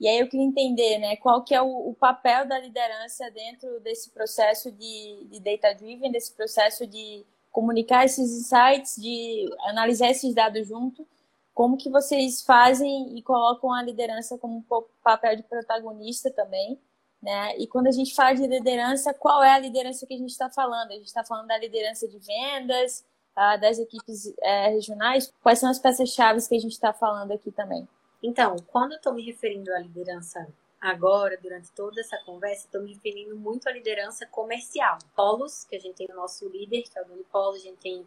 e 0.00 0.08
aí 0.08 0.18
eu 0.18 0.28
queria 0.28 0.46
entender, 0.46 0.98
né, 0.98 1.16
qual 1.16 1.42
que 1.42 1.54
é 1.54 1.60
o, 1.60 1.88
o 1.90 1.94
papel 1.94 2.46
da 2.46 2.58
liderança 2.58 3.30
dentro 3.30 3.80
desse 3.80 4.10
processo 4.10 4.70
de, 4.72 5.26
de 5.30 5.40
data-driven, 5.40 6.10
desse 6.10 6.32
processo 6.32 6.86
de 6.86 7.24
comunicar 7.52 8.04
esses 8.04 8.30
insights, 8.30 8.96
de 8.96 9.48
analisar 9.66 10.10
esses 10.10 10.34
dados 10.34 10.66
junto 10.66 11.06
como 11.54 11.76
que 11.76 11.88
vocês 11.88 12.42
fazem 12.42 13.16
e 13.16 13.22
colocam 13.22 13.72
a 13.72 13.82
liderança 13.82 14.36
como 14.36 14.58
um 14.58 14.82
papel 15.02 15.36
de 15.36 15.44
protagonista 15.44 16.30
também, 16.30 16.78
né? 17.22 17.56
E 17.56 17.66
quando 17.66 17.86
a 17.86 17.92
gente 17.92 18.14
fala 18.14 18.34
de 18.34 18.46
liderança, 18.46 19.14
qual 19.14 19.42
é 19.42 19.52
a 19.52 19.58
liderança 19.58 20.06
que 20.06 20.14
a 20.14 20.18
gente 20.18 20.30
está 20.30 20.50
falando? 20.50 20.90
A 20.90 20.94
gente 20.94 21.06
está 21.06 21.24
falando 21.24 21.46
da 21.46 21.56
liderança 21.56 22.08
de 22.08 22.18
vendas, 22.18 23.04
uh, 23.36 23.60
das 23.60 23.78
equipes 23.78 24.26
uh, 24.26 24.70
regionais, 24.70 25.32
quais 25.42 25.60
são 25.60 25.70
as 25.70 25.78
peças-chave 25.78 26.46
que 26.46 26.56
a 26.56 26.60
gente 26.60 26.72
está 26.72 26.92
falando 26.92 27.32
aqui 27.32 27.52
também? 27.52 27.88
Então, 28.22 28.56
quando 28.66 28.92
eu 28.92 28.96
estou 28.96 29.14
me 29.14 29.22
referindo 29.22 29.72
à 29.72 29.78
liderança 29.78 30.46
agora, 30.80 31.38
durante 31.40 31.70
toda 31.72 32.00
essa 32.00 32.18
conversa, 32.26 32.66
estou 32.66 32.82
me 32.82 32.92
referindo 32.92 33.36
muito 33.36 33.68
à 33.68 33.72
liderança 33.72 34.26
comercial. 34.26 34.98
Polos, 35.14 35.64
que 35.64 35.76
a 35.76 35.80
gente 35.80 35.94
tem 35.94 36.08
o 36.10 36.16
nosso 36.16 36.48
líder, 36.48 36.82
que 36.82 36.98
é 36.98 37.02
o 37.02 37.06
Doni 37.06 37.24
Polo, 37.24 37.54
a 37.54 37.58
gente 37.58 37.78
tem 37.78 38.06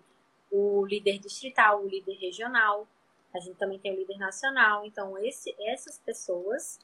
o 0.51 0.85
líder 0.85 1.17
distrital, 1.19 1.81
o 1.81 1.87
líder 1.87 2.15
regional, 2.15 2.87
a 3.37 3.41
gente 3.41 3.57
também 3.57 3.79
tem 3.79 3.93
o 3.93 3.95
líder 3.95 4.17
nacional. 4.17 4.85
Então, 4.85 5.17
esse, 5.17 5.55
essas 5.59 5.97
pessoas, 5.99 6.79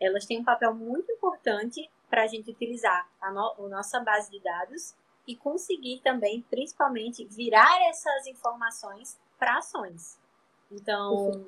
elas 0.00 0.26
têm 0.26 0.40
um 0.40 0.44
papel 0.44 0.74
muito 0.74 1.10
importante 1.12 1.88
para 2.08 2.24
a 2.24 2.26
gente 2.26 2.50
utilizar 2.50 3.08
a, 3.20 3.30
no, 3.30 3.54
a 3.66 3.68
nossa 3.68 4.00
base 4.00 4.30
de 4.30 4.40
dados 4.40 4.94
e 5.26 5.36
conseguir 5.36 6.00
também, 6.00 6.42
principalmente, 6.48 7.24
virar 7.26 7.82
essas 7.88 8.26
informações 8.26 9.18
para 9.38 9.58
ações. 9.58 10.18
Então, 10.70 11.46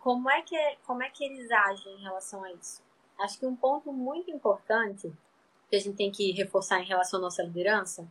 como 0.00 0.28
é, 0.30 0.42
que, 0.42 0.56
é, 0.56 0.76
como 0.86 1.02
é 1.02 1.10
que 1.10 1.24
eles 1.24 1.50
agem 1.50 1.94
em 1.94 2.02
relação 2.02 2.42
a 2.42 2.52
isso? 2.52 2.82
Acho 3.18 3.38
que 3.38 3.46
um 3.46 3.54
ponto 3.54 3.92
muito 3.92 4.30
importante 4.30 5.12
que 5.68 5.76
a 5.76 5.80
gente 5.80 5.96
tem 5.96 6.10
que 6.10 6.32
reforçar 6.32 6.80
em 6.80 6.86
relação 6.86 7.18
à 7.20 7.22
nossa 7.22 7.42
liderança 7.42 8.06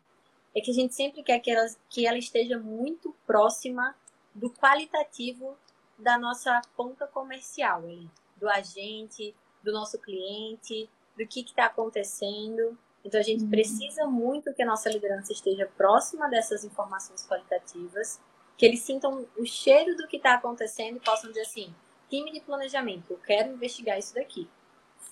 é 0.55 0.61
que 0.61 0.71
a 0.71 0.73
gente 0.73 0.95
sempre 0.95 1.21
quer 1.23 1.39
que 1.39 1.51
ela, 1.51 1.67
que 1.89 2.07
ela 2.07 2.17
esteja 2.17 2.57
muito 2.57 3.13
próxima 3.25 3.95
do 4.33 4.49
qualitativo 4.49 5.57
da 5.99 6.17
nossa 6.17 6.61
ponta 6.75 7.05
comercial, 7.07 7.83
do 8.37 8.49
agente, 8.49 9.35
do 9.63 9.71
nosso 9.71 9.99
cliente, 9.99 10.89
do 11.17 11.27
que 11.27 11.41
está 11.41 11.65
acontecendo. 11.65 12.77
Então 13.03 13.19
a 13.19 13.23
gente 13.23 13.43
uhum. 13.43 13.49
precisa 13.49 14.05
muito 14.05 14.53
que 14.53 14.63
a 14.63 14.65
nossa 14.65 14.89
liderança 14.89 15.31
esteja 15.31 15.69
próxima 15.77 16.29
dessas 16.29 16.63
informações 16.63 17.27
qualitativas, 17.27 18.19
que 18.57 18.65
eles 18.65 18.81
sintam 18.81 19.25
o 19.37 19.45
cheiro 19.45 19.95
do 19.95 20.07
que 20.07 20.17
está 20.17 20.33
acontecendo 20.33 20.97
e 20.97 20.99
possam 20.99 21.29
dizer 21.29 21.41
assim: 21.41 21.73
time 22.09 22.31
de 22.31 22.41
planejamento, 22.41 23.11
eu 23.11 23.17
quero 23.17 23.53
investigar 23.53 23.97
isso 23.97 24.15
daqui. 24.15 24.49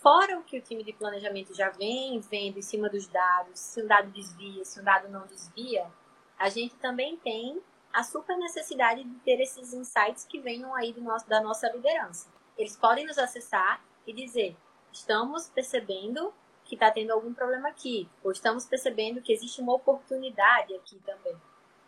Fora 0.02 0.38
o 0.38 0.44
que 0.44 0.58
o 0.58 0.62
time 0.62 0.84
de 0.84 0.94
planejamento 0.94 1.54
já 1.56 1.70
vem 1.70 2.20
vendo 2.20 2.60
em 2.60 2.62
cima 2.62 2.90
dos 2.90 3.08
dados, 3.08 3.60
se 3.60 3.82
um 3.82 3.88
dado 3.88 4.12
desvia, 4.12 4.64
se 4.64 4.80
um 4.80 4.84
dado 4.84 5.10
não 5.10 5.26
desvia, 5.26 5.86
a 6.38 6.50
gente 6.50 6.76
também 6.76 7.18
tem 7.18 7.60
a 7.94 8.04
super 8.04 8.38
necessidade 8.38 9.04
de 9.04 9.16
ter 9.20 9.40
esses 9.40 9.74
insights 9.74 10.26
que 10.26 10.40
venham 10.40 10.74
aí 10.76 10.94
do 10.94 11.02
nosso, 11.02 11.28
da 11.28 11.42
nossa 11.42 11.70
liderança. 11.70 12.28
Eles 12.58 12.76
podem 12.76 13.06
nos 13.06 13.18
acessar 13.18 13.82
e 14.06 14.14
dizer: 14.14 14.56
estamos 14.92 15.50
percebendo 15.50 16.34
que 16.64 16.76
está 16.76 16.92
tendo 16.92 17.12
algum 17.12 17.34
problema 17.34 17.70
aqui, 17.70 18.10
ou 18.24 18.32
estamos 18.32 18.66
percebendo 18.66 19.22
que 19.22 19.32
existe 19.32 19.62
uma 19.62 19.74
oportunidade 19.74 20.76
aqui 20.76 21.00
também. 21.06 21.36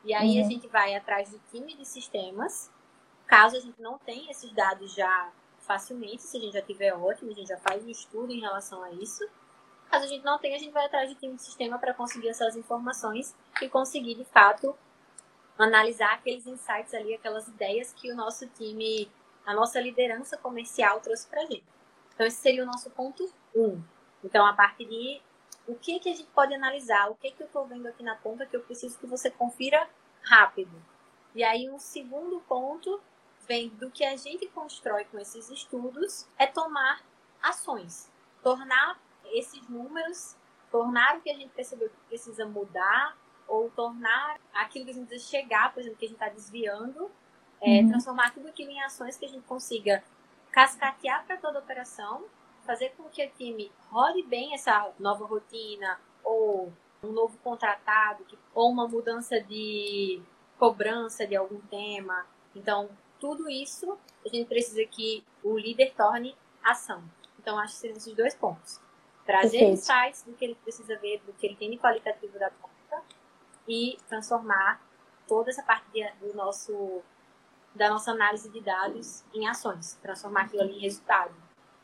E 0.06 0.14
aí 0.14 0.40
uhum. 0.40 0.46
a 0.46 0.50
gente 0.50 0.68
vai 0.68 0.96
atrás 0.96 1.30
do 1.30 1.40
time 1.52 1.76
de 1.76 1.86
sistemas, 1.86 2.72
caso 3.28 3.58
a 3.58 3.60
gente 3.60 3.82
não 3.82 3.98
tenha 4.00 4.32
esses 4.32 4.52
dados 4.54 4.94
já 4.94 5.32
facilmente, 5.60 6.24
se 6.24 6.38
a 6.38 6.40
gente 6.40 6.54
já 6.54 6.62
tiver 6.62 6.94
ótimo, 6.94 7.32
a 7.32 7.34
gente 7.34 7.48
já 7.48 7.58
faz 7.58 7.84
um 7.84 7.90
estudo 7.90 8.32
em 8.32 8.40
relação 8.40 8.82
a 8.82 8.92
isso. 8.92 9.28
Caso 9.92 10.06
a 10.06 10.08
gente 10.08 10.24
não 10.24 10.40
tenha, 10.40 10.56
a 10.56 10.60
gente 10.60 10.72
vai 10.72 10.86
atrás 10.86 11.10
de 11.10 11.16
time 11.16 11.36
de 11.36 11.42
sistema 11.42 11.78
para 11.78 11.94
conseguir 11.94 12.30
essas 12.30 12.56
informações 12.56 13.36
e 13.62 13.68
conseguir, 13.68 14.16
de 14.16 14.24
fato, 14.26 14.76
analisar 15.64 16.14
aqueles 16.14 16.48
insights 16.48 16.94
ali, 16.94 17.14
aquelas 17.14 17.48
ideias 17.48 17.94
que 17.94 18.12
o 18.12 18.16
nosso 18.16 18.48
time, 18.48 19.12
a 19.46 19.54
nossa 19.54 19.80
liderança 19.80 20.38
comercial 20.38 21.00
trouxe 21.02 21.28
para 21.28 21.42
a 21.42 21.46
gente. 21.46 21.66
Então, 22.14 22.26
esse 22.26 22.38
seria 22.38 22.64
o 22.64 22.66
nosso 22.66 22.90
ponto 22.92 23.32
1. 23.56 23.64
Um. 23.64 23.84
Então, 24.24 24.46
a 24.46 24.54
parte 24.54 24.86
de 24.86 25.22
o 25.68 25.76
que, 25.76 26.00
que 26.00 26.10
a 26.10 26.16
gente 26.16 26.30
pode 26.32 26.54
analisar, 26.54 27.10
o 27.10 27.16
que, 27.16 27.32
que 27.32 27.44
eu 27.44 27.48
estou 27.48 27.66
vendo 27.66 27.88
aqui 27.88 28.04
na 28.04 28.16
ponta 28.16 28.46
que 28.46 28.56
eu 28.56 28.62
preciso 28.62 28.98
que 28.98 29.06
você 29.06 29.30
confira 29.30 29.88
rápido. 30.24 30.72
E 31.36 31.44
aí, 31.44 31.70
um 31.70 31.78
segundo 31.78 32.40
ponto 32.42 33.00
vem 33.48 33.70
do 33.70 33.90
que 33.90 34.04
a 34.04 34.16
gente 34.18 34.48
constrói 34.48 35.06
com 35.06 35.20
esses 35.20 35.50
estudos 35.50 36.28
é 36.38 36.48
tomar 36.48 37.04
ações, 37.42 38.12
tornar 38.44 39.00
esses 39.26 39.68
números, 39.70 40.36
tornar 40.72 41.18
o 41.18 41.22
que 41.22 41.30
a 41.30 41.36
gente 41.36 41.50
percebeu 41.50 41.90
que 41.90 42.08
precisa 42.08 42.46
mudar, 42.46 43.18
ou 43.50 43.70
tornar 43.72 44.40
aquilo 44.54 44.86
que 44.86 44.92
a 44.92 44.94
gente 44.94 45.08
precisa 45.08 45.30
chegar, 45.30 45.74
por 45.74 45.82
exemplo, 45.82 45.98
que 45.98 46.06
a 46.06 46.08
gente 46.08 46.18
está 46.18 46.30
desviando, 46.30 47.12
é, 47.62 47.82
uhum. 47.82 47.90
transformar 47.90 48.34
tudo 48.34 48.48
aquilo 48.48 48.72
em 48.72 48.82
ações 48.82 49.18
que 49.18 49.26
a 49.26 49.30
gente 49.30 49.44
consiga 49.46 50.04
cascatear 50.52 51.26
para 51.26 51.38
toda 51.38 51.60
a 51.60 51.62
operação, 51.62 52.24
fazer 52.66 52.90
com 52.96 53.04
que 53.10 53.26
o 53.26 53.30
time 53.32 53.72
rode 53.90 54.24
bem 54.24 54.54
essa 54.54 54.92
nova 55.00 55.26
rotina, 55.26 56.00
ou 56.24 56.72
um 57.04 57.12
novo 57.12 57.38
contratado, 57.40 58.26
ou 58.54 58.70
uma 58.70 58.88
mudança 58.88 59.42
de 59.42 60.22
cobrança 60.58 61.26
de 61.26 61.36
algum 61.36 61.60
tema. 61.62 62.26
Então, 62.56 62.90
tudo 63.20 63.50
isso 63.50 63.98
a 64.26 64.30
gente 64.30 64.48
precisa 64.48 64.84
que 64.86 65.24
o 65.44 65.58
líder 65.58 65.94
torne 65.96 66.36
ação. 66.64 67.04
Então, 67.40 67.58
acho 67.58 67.74
que 67.74 67.80
seriam 67.80 67.98
esses 67.98 68.14
dois 68.14 68.36
pontos. 68.36 68.80
Trazer 69.26 69.64
insights 69.64 70.24
do 70.24 70.34
que 70.34 70.46
ele 70.46 70.56
precisa 70.56 70.98
ver, 70.98 71.22
do 71.26 71.34
que 71.34 71.46
ele 71.46 71.56
tem 71.56 71.70
de 71.70 71.78
qualitativo 71.78 72.38
da 72.38 72.50
e 73.70 73.98
transformar 74.10 74.82
toda 75.28 75.52
essa 75.52 75.64
parte 75.64 75.86
do 76.20 76.34
nosso 76.34 77.02
da 77.76 77.88
nossa 77.88 78.12
análise 78.12 78.50
de 78.50 78.60
dados 78.62 79.24
em 79.32 79.48
ações, 79.48 79.94
transformar 80.02 80.46
aquilo 80.46 80.64
ali 80.64 80.78
em 80.78 80.82
resultado. 80.82 81.32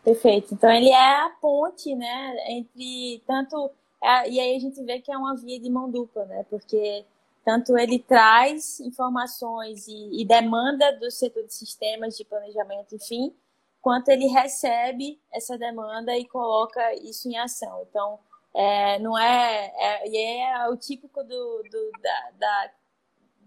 Perfeito. 0.03 0.53
Então 0.53 0.69
ele 0.69 0.89
é 0.89 1.21
a 1.21 1.29
ponte, 1.39 1.93
né, 1.95 2.35
entre 2.49 3.23
tanto 3.25 3.69
é, 4.03 4.29
e 4.29 4.39
aí 4.39 4.55
a 4.55 4.59
gente 4.59 4.83
vê 4.83 4.99
que 4.99 5.11
é 5.11 5.17
uma 5.17 5.35
via 5.35 5.59
de 5.59 5.69
mão 5.69 5.89
dupla, 5.89 6.25
né, 6.25 6.43
porque 6.49 7.05
tanto 7.45 7.77
ele 7.77 7.99
traz 7.99 8.79
informações 8.79 9.87
e, 9.87 10.21
e, 10.21 10.25
demanda 10.25 10.91
do 10.93 11.11
setor 11.11 11.45
de 11.45 11.53
sistemas 11.53 12.17
de 12.17 12.25
planejamento, 12.25 12.95
enfim, 12.95 13.35
quanto 13.79 14.09
ele 14.09 14.25
recebe 14.25 15.21
essa 15.31 15.55
demanda 15.55 16.17
e 16.17 16.27
coloca 16.27 16.81
isso 16.95 17.29
em 17.29 17.37
ação. 17.37 17.85
Então, 17.87 18.19
é, 18.55 18.97
não 18.99 19.17
é, 19.19 19.73
é, 19.77 20.07
e 20.07 20.17
é 20.17 20.69
o 20.69 20.77
típico 20.77 21.21
do, 21.21 21.63
do 21.63 21.91
da, 22.01 22.31
da, 22.39 22.71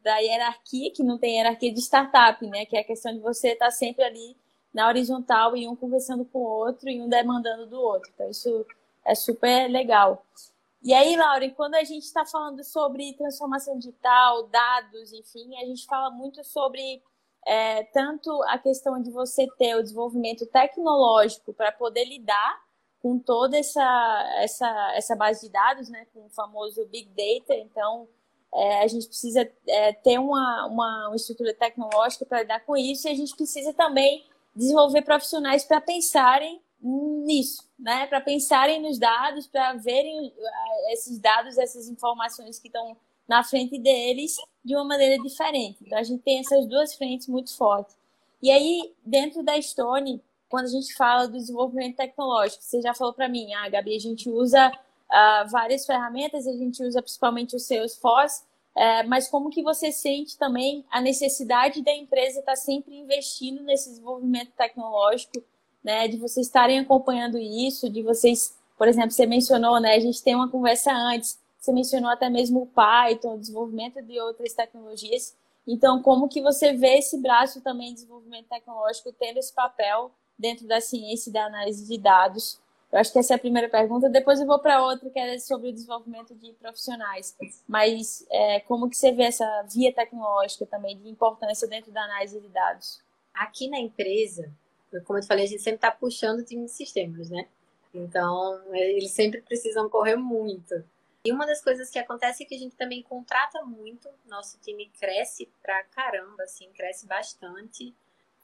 da, 0.02 0.18
hierarquia, 0.18 0.92
que 0.92 1.02
não 1.02 1.16
tem 1.16 1.36
hierarquia 1.36 1.72
de 1.72 1.80
startup, 1.80 2.46
né? 2.46 2.66
Que 2.66 2.76
é 2.76 2.80
a 2.80 2.84
questão 2.84 3.14
de 3.14 3.18
você 3.20 3.52
estar 3.52 3.70
sempre 3.70 4.04
ali 4.04 4.36
na 4.72 4.86
horizontal 4.86 5.56
e 5.56 5.66
um 5.66 5.74
conversando 5.74 6.26
com 6.26 6.40
o 6.40 6.48
outro 6.48 6.90
e 6.90 7.00
um 7.00 7.08
demandando 7.08 7.66
do 7.66 7.80
outro. 7.80 8.10
Então, 8.14 8.28
isso 8.28 8.66
é 9.02 9.14
super 9.14 9.66
legal. 9.70 10.22
E 10.82 10.92
aí, 10.92 11.16
Laura, 11.16 11.48
quando 11.52 11.76
a 11.76 11.84
gente 11.84 12.04
está 12.04 12.26
falando 12.26 12.62
sobre 12.62 13.14
transformação 13.14 13.78
digital, 13.78 14.46
dados, 14.48 15.14
enfim, 15.14 15.56
a 15.56 15.64
gente 15.64 15.86
fala 15.86 16.10
muito 16.10 16.44
sobre 16.44 17.02
é, 17.46 17.82
tanto 17.84 18.42
a 18.42 18.58
questão 18.58 19.00
de 19.00 19.10
você 19.10 19.48
ter 19.56 19.74
o 19.74 19.82
desenvolvimento 19.82 20.44
tecnológico 20.44 21.54
para 21.54 21.72
poder 21.72 22.04
lidar 22.04 22.67
com 23.02 23.18
toda 23.18 23.56
essa, 23.56 24.34
essa, 24.38 24.92
essa 24.94 25.16
base 25.16 25.46
de 25.46 25.52
dados, 25.52 25.88
né, 25.88 26.06
com 26.12 26.26
o 26.26 26.30
famoso 26.30 26.84
Big 26.86 27.08
Data. 27.08 27.54
Então, 27.54 28.08
é, 28.52 28.82
a 28.82 28.86
gente 28.86 29.06
precisa 29.06 29.48
é, 29.66 29.92
ter 29.92 30.18
uma, 30.18 30.66
uma, 30.66 31.08
uma 31.08 31.16
estrutura 31.16 31.54
tecnológica 31.54 32.24
para 32.24 32.42
lidar 32.42 32.60
com 32.60 32.76
isso 32.76 33.06
e 33.06 33.10
a 33.10 33.14
gente 33.14 33.36
precisa 33.36 33.72
também 33.72 34.26
desenvolver 34.54 35.02
profissionais 35.02 35.64
para 35.64 35.80
pensarem 35.80 36.60
nisso, 36.80 37.68
né? 37.78 38.06
Para 38.06 38.20
pensarem 38.20 38.80
nos 38.80 38.98
dados, 38.98 39.46
para 39.46 39.74
verem 39.74 40.28
uh, 40.28 40.92
esses 40.92 41.18
dados, 41.18 41.58
essas 41.58 41.88
informações 41.88 42.58
que 42.58 42.68
estão 42.68 42.96
na 43.28 43.42
frente 43.44 43.78
deles 43.78 44.36
de 44.64 44.74
uma 44.74 44.84
maneira 44.84 45.20
diferente. 45.22 45.78
Então 45.82 45.98
a 45.98 46.02
gente 46.02 46.22
tem 46.22 46.38
essas 46.38 46.66
duas 46.66 46.94
frentes 46.94 47.26
muito 47.26 47.56
fortes. 47.56 47.96
E 48.40 48.50
aí, 48.50 48.94
dentro 49.04 49.42
da 49.42 49.60
Stone, 49.60 50.22
quando 50.48 50.66
a 50.66 50.70
gente 50.70 50.94
fala 50.94 51.26
do 51.26 51.34
desenvolvimento 51.34 51.96
tecnológico, 51.96 52.62
você 52.62 52.80
já 52.80 52.94
falou 52.94 53.12
para 53.12 53.28
mim, 53.28 53.52
ah, 53.54 53.68
Gabi, 53.68 53.94
a 53.94 54.00
gente 54.00 54.28
usa 54.30 54.68
uh, 54.70 55.48
várias 55.48 55.84
ferramentas, 55.84 56.46
a 56.46 56.52
gente 56.52 56.82
usa 56.82 57.02
principalmente 57.02 57.54
o 57.54 57.58
Salesforce, 57.58 58.42
uh, 58.74 59.08
mas 59.08 59.28
como 59.28 59.50
que 59.50 59.62
você 59.62 59.92
sente 59.92 60.38
também 60.38 60.84
a 60.90 61.00
necessidade 61.00 61.82
da 61.82 61.92
empresa 61.92 62.40
estar 62.40 62.52
tá 62.52 62.56
sempre 62.56 62.96
investindo 62.96 63.62
nesse 63.62 63.90
desenvolvimento 63.90 64.52
tecnológico 64.56 65.42
né, 65.82 66.08
de 66.08 66.16
vocês 66.16 66.46
estarem 66.46 66.78
acompanhando 66.78 67.38
isso, 67.38 67.88
de 67.88 68.02
vocês, 68.02 68.56
por 68.76 68.88
exemplo, 68.88 69.10
você 69.10 69.26
mencionou, 69.26 69.80
né, 69.80 69.94
a 69.94 70.00
gente 70.00 70.22
tem 70.22 70.34
uma 70.34 70.50
conversa 70.50 70.92
antes, 70.92 71.38
você 71.58 71.72
mencionou 71.72 72.10
até 72.10 72.30
mesmo 72.30 72.62
o 72.62 72.66
Python, 72.66 73.34
o 73.34 73.38
desenvolvimento 73.38 74.02
de 74.02 74.18
outras 74.20 74.52
tecnologias. 74.54 75.36
Então, 75.66 76.00
como 76.00 76.28
que 76.28 76.40
você 76.40 76.72
vê 76.72 76.98
esse 76.98 77.18
braço 77.18 77.60
também 77.60 77.88
de 77.88 77.94
desenvolvimento 77.96 78.46
tecnológico 78.48 79.12
tendo 79.12 79.38
esse 79.38 79.52
papel 79.52 80.10
dentro 80.38 80.66
da 80.66 80.80
ciência 80.80 81.30
e 81.30 81.32
da 81.32 81.44
análise 81.44 81.86
de 81.86 81.98
dados? 81.98 82.60
Eu 82.90 82.98
acho 82.98 83.12
que 83.12 83.18
essa 83.18 83.34
é 83.34 83.36
a 83.36 83.38
primeira 83.38 83.68
pergunta. 83.68 84.08
Depois 84.08 84.40
eu 84.40 84.46
vou 84.46 84.58
para 84.58 84.82
outra, 84.82 85.10
que 85.10 85.18
é 85.18 85.38
sobre 85.38 85.68
o 85.68 85.72
desenvolvimento 85.72 86.34
de 86.34 86.52
profissionais. 86.54 87.36
Mas 87.66 88.26
é, 88.30 88.60
como 88.60 88.88
que 88.88 88.96
você 88.96 89.12
vê 89.12 89.24
essa 89.24 89.62
via 89.70 89.92
tecnológica 89.92 90.64
também 90.64 90.96
de 90.96 91.08
importância 91.08 91.68
dentro 91.68 91.92
da 91.92 92.02
análise 92.02 92.40
de 92.40 92.48
dados? 92.48 93.02
Aqui 93.34 93.68
na 93.68 93.78
empresa, 93.78 94.50
como 95.04 95.18
eu 95.18 95.22
te 95.22 95.28
falei, 95.28 95.44
a 95.44 95.48
gente 95.48 95.62
sempre 95.62 95.76
está 95.76 95.90
puxando 95.90 96.40
o 96.40 96.44
time 96.44 96.64
de 96.64 96.72
sistemas, 96.72 97.28
né? 97.28 97.46
Então, 97.92 98.60
eles 98.72 99.10
sempre 99.10 99.42
precisam 99.42 99.88
correr 99.88 100.16
muito. 100.16 100.82
E 101.24 101.32
uma 101.32 101.46
das 101.46 101.60
coisas 101.60 101.90
que 101.90 101.98
acontece 101.98 102.42
é 102.42 102.46
que 102.46 102.54
a 102.54 102.58
gente 102.58 102.76
também 102.76 103.02
contrata 103.02 103.62
muito, 103.64 104.08
nosso 104.26 104.58
time 104.62 104.90
cresce 104.98 105.48
pra 105.62 105.82
caramba, 105.84 106.44
assim, 106.44 106.70
cresce 106.72 107.06
bastante. 107.06 107.94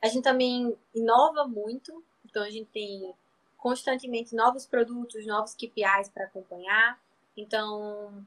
A 0.05 0.09
gente 0.09 0.23
também 0.23 0.77
inova 0.95 1.47
muito, 1.47 2.05
então 2.25 2.43
a 2.43 2.51
gente 2.51 2.69
tem 2.71 3.15
constantemente 3.57 4.37
novos 4.37 4.67
produtos, 4.67 5.27
novos 5.27 5.55
KPIs 5.55 6.11
para 6.13 6.25
acompanhar. 6.25 7.01
Então, 7.37 8.25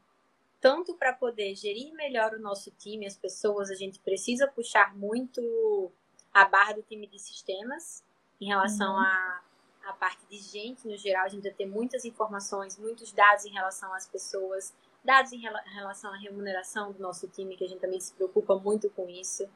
tanto 0.60 0.96
para 0.96 1.14
poder 1.14 1.56
gerir 1.56 1.94
melhor 1.94 2.34
o 2.34 2.40
nosso 2.40 2.72
time, 2.72 3.06
as 3.06 3.16
pessoas, 3.16 3.70
a 3.70 3.76
gente 3.76 4.00
precisa 4.00 4.48
puxar 4.48 4.96
muito 4.98 5.92
a 6.34 6.46
barra 6.46 6.74
do 6.74 6.82
time 6.82 7.06
de 7.06 7.20
sistemas 7.20 8.04
em 8.42 8.48
relação 8.48 8.94
uhum. 8.94 9.00
a 9.00 9.42
a 9.88 9.94
parte 9.94 10.26
de 10.30 10.38
gente 10.38 10.86
no 10.86 10.98
geral, 10.98 11.26
a 11.26 11.30
gente 11.30 11.44
vai 11.44 11.54
ter 11.54 11.66
muitas 11.66 12.04
informações, 12.04 12.78
muitos 12.78 13.14
dados 13.14 13.46
em 13.46 13.52
relação 13.52 13.94
às 13.94 14.06
pessoas, 14.06 14.74
dados 15.04 15.32
em 15.32 15.40
relação 15.40 16.14
à 16.14 16.18
remuneração 16.18 16.92
do 16.92 17.00
nosso 17.00 17.28
time, 17.30 17.56
que 17.56 17.64
a 17.64 17.68
gente 17.70 17.80
também 17.80 18.00
se 18.00 18.14
preocupa 18.14 18.58
muito 18.58 18.90
com 18.90 19.08
isso. 19.08 19.48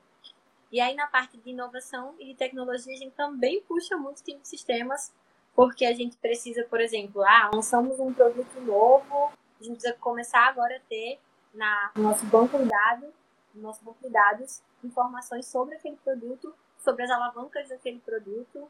E 0.71 0.79
aí 0.79 0.95
na 0.95 1.07
parte 1.07 1.37
de 1.37 1.49
inovação 1.49 2.15
e 2.19 2.25
de 2.27 2.35
tecnologia, 2.35 2.93
a 2.93 2.97
gente 2.97 3.11
também 3.11 3.61
puxa 3.63 3.97
muito 3.97 4.23
time 4.23 4.39
de 4.39 4.47
sistemas, 4.47 5.13
porque 5.53 5.85
a 5.85 5.93
gente 5.93 6.15
precisa, 6.17 6.63
por 6.63 6.79
exemplo, 6.79 7.21
ah, 7.23 7.51
lançamos 7.53 7.99
um 7.99 8.13
produto 8.13 8.59
novo, 8.61 9.31
a 9.59 9.63
gente 9.63 9.73
precisa 9.73 9.93
começar 9.99 10.47
agora 10.47 10.77
a 10.77 10.79
ter 10.87 11.19
na, 11.53 11.91
no 11.95 12.03
nosso 12.03 12.25
banco 12.25 12.57
de 12.57 12.65
dados, 12.65 13.09
no 13.53 13.61
nosso 13.61 13.83
banco 13.83 13.99
de 14.01 14.09
dados, 14.09 14.61
informações 14.83 15.45
sobre 15.45 15.75
aquele 15.75 15.97
produto, 15.97 16.55
sobre 16.77 17.03
as 17.03 17.11
alavancas 17.11 17.69
daquele 17.69 17.99
produto, 17.99 18.69